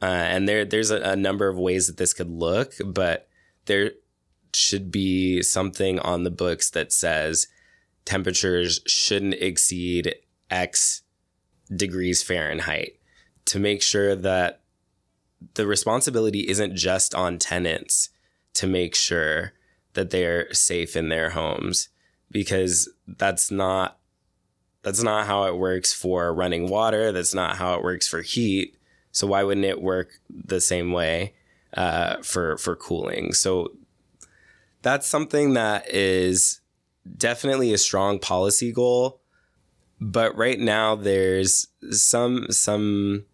[0.00, 3.28] Uh, and there there's a, a number of ways that this could look, but
[3.66, 3.92] there
[4.54, 7.46] should be something on the books that says
[8.04, 10.14] temperatures shouldn't exceed
[10.50, 11.02] X
[11.74, 12.98] degrees Fahrenheit
[13.46, 14.60] to make sure that
[15.54, 18.10] the responsibility isn't just on tenants
[18.54, 19.52] to make sure
[19.94, 21.88] that they're safe in their homes
[22.30, 23.98] because that's not
[24.82, 27.12] that's not how it works for running water.
[27.12, 28.76] That's not how it works for heat.
[29.12, 31.34] So why wouldn't it work the same way
[31.74, 33.32] uh, for for cooling?
[33.32, 33.72] So
[34.82, 36.60] that's something that is
[37.16, 39.21] definitely a strong policy goal
[40.02, 43.24] but right now there's some some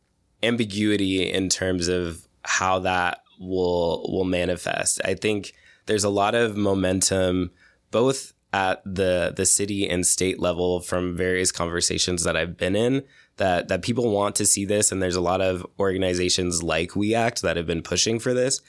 [0.42, 5.00] ambiguity in terms of how that will will manifest.
[5.04, 5.54] I think
[5.86, 7.50] there's a lot of momentum
[7.90, 13.02] both at the the city and state level from various conversations that I've been in
[13.36, 17.14] that that people want to see this and there's a lot of organizations like We
[17.14, 18.60] Act that have been pushing for this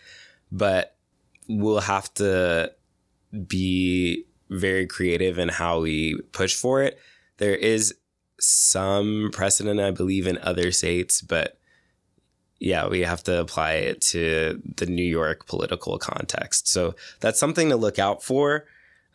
[0.52, 0.96] but
[1.48, 2.74] we'll have to
[3.48, 7.00] be very creative in how we push for it
[7.40, 7.96] there is
[8.40, 11.58] some precedent, I believe, in other states, but
[12.60, 16.68] yeah, we have to apply it to the New York political context.
[16.68, 18.66] So that's something to look out for.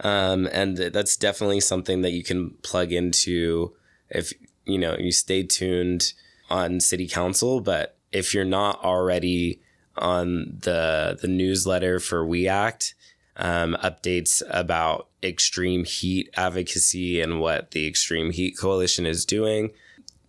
[0.00, 3.74] Um, and that's definitely something that you can plug into
[4.10, 4.32] if
[4.64, 6.14] you know you stay tuned
[6.50, 7.60] on city council.
[7.60, 9.60] But if you're not already
[9.96, 12.94] on the the newsletter for We Act,
[13.36, 19.70] um, updates about extreme heat advocacy and what the Extreme Heat Coalition is doing.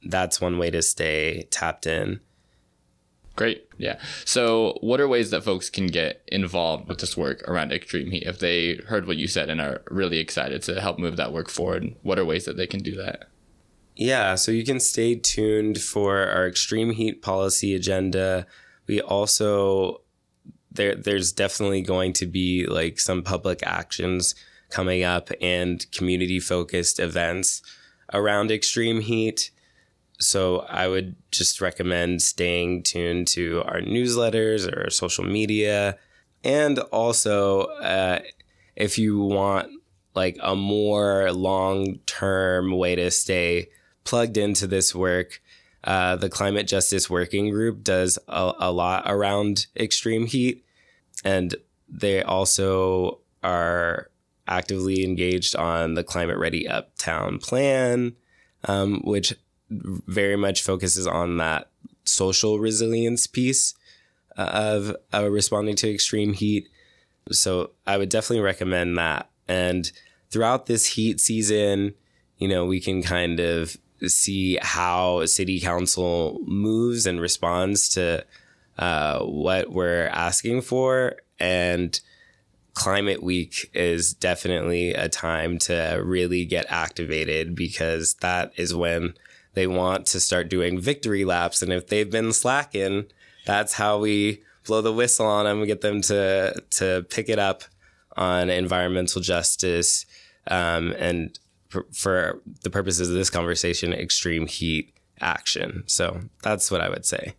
[0.03, 2.19] That's one way to stay tapped in.
[3.35, 3.67] great.
[3.77, 3.99] Yeah.
[4.23, 8.23] So, what are ways that folks can get involved with this work around extreme heat
[8.23, 11.49] if they heard what you said and are really excited to help move that work
[11.49, 11.95] forward?
[12.01, 13.27] What are ways that they can do that?
[13.95, 18.45] Yeah, so you can stay tuned for our extreme heat policy agenda.
[18.87, 20.01] We also
[20.75, 24.35] there there's definitely going to be like some public actions
[24.69, 27.61] coming up and community focused events
[28.13, 29.51] around extreme heat.
[30.19, 35.97] So I would just recommend staying tuned to our newsletters or social media.
[36.43, 38.19] And also, uh,
[38.75, 39.69] if you want
[40.13, 43.69] like a more long term way to stay
[44.05, 45.41] plugged into this work,
[45.83, 50.64] uh, the Climate Justice Working Group does a, a lot around extreme heat.
[51.25, 51.55] And
[51.89, 54.09] they also are
[54.47, 58.15] actively engaged on the Climate Ready Uptown plan,
[58.65, 59.33] um, which
[59.69, 61.69] very much focuses on that
[62.03, 63.73] social resilience piece
[64.37, 66.69] uh, of uh, responding to extreme heat.
[67.31, 69.29] So I would definitely recommend that.
[69.47, 69.91] And
[70.29, 71.95] throughout this heat season,
[72.37, 78.25] you know, we can kind of see how city council moves and responds to
[78.77, 81.15] uh, what we're asking for.
[81.39, 81.99] And
[82.73, 89.13] Climate Week is definitely a time to really get activated because that is when
[89.53, 91.61] they want to start doing victory laps.
[91.61, 93.05] And if they've been slacking,
[93.45, 97.39] that's how we blow the whistle on them and get them to, to pick it
[97.39, 97.63] up
[98.17, 100.05] on environmental justice
[100.47, 101.39] um, and
[101.69, 105.83] for, for the purposes of this conversation, extreme heat action.
[105.87, 107.35] So that's what I would say.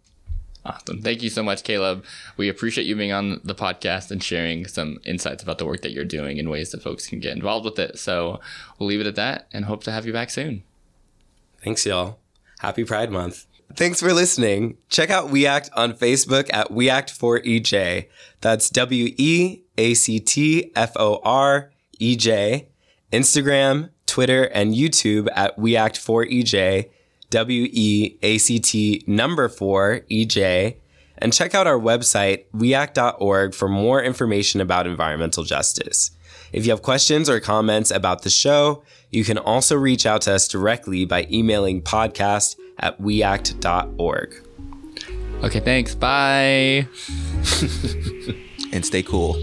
[0.67, 1.01] Awesome.
[1.01, 2.05] Thank you so much, Caleb.
[2.37, 5.93] We appreciate you being on the podcast and sharing some insights about the work that
[5.93, 7.99] you're doing and ways that folks can get involved with it.
[8.01, 8.41] So
[8.79, 10.65] we'll leave it at that and hope to have you back soon.
[11.63, 12.19] Thanks, y'all.
[12.59, 13.47] Happy Pride Month.
[13.75, 14.77] Thanks for listening.
[14.89, 18.09] Check out We Act on Facebook at We Act for EJ.
[18.41, 21.71] That's W E A C T F O R
[22.01, 22.69] E J.
[23.13, 26.91] Instagram, Twitter, and YouTube at We Act for EJ.
[27.31, 30.77] W E A C T number four EJ.
[31.19, 36.11] And check out our website, weact.org, for more information about environmental justice.
[36.53, 40.35] If you have questions or comments about the show, you can also reach out to
[40.35, 44.35] us directly by emailing podcast at weact.org.
[45.43, 45.95] Okay, thanks.
[45.95, 46.87] Bye.
[48.73, 49.37] and stay cool.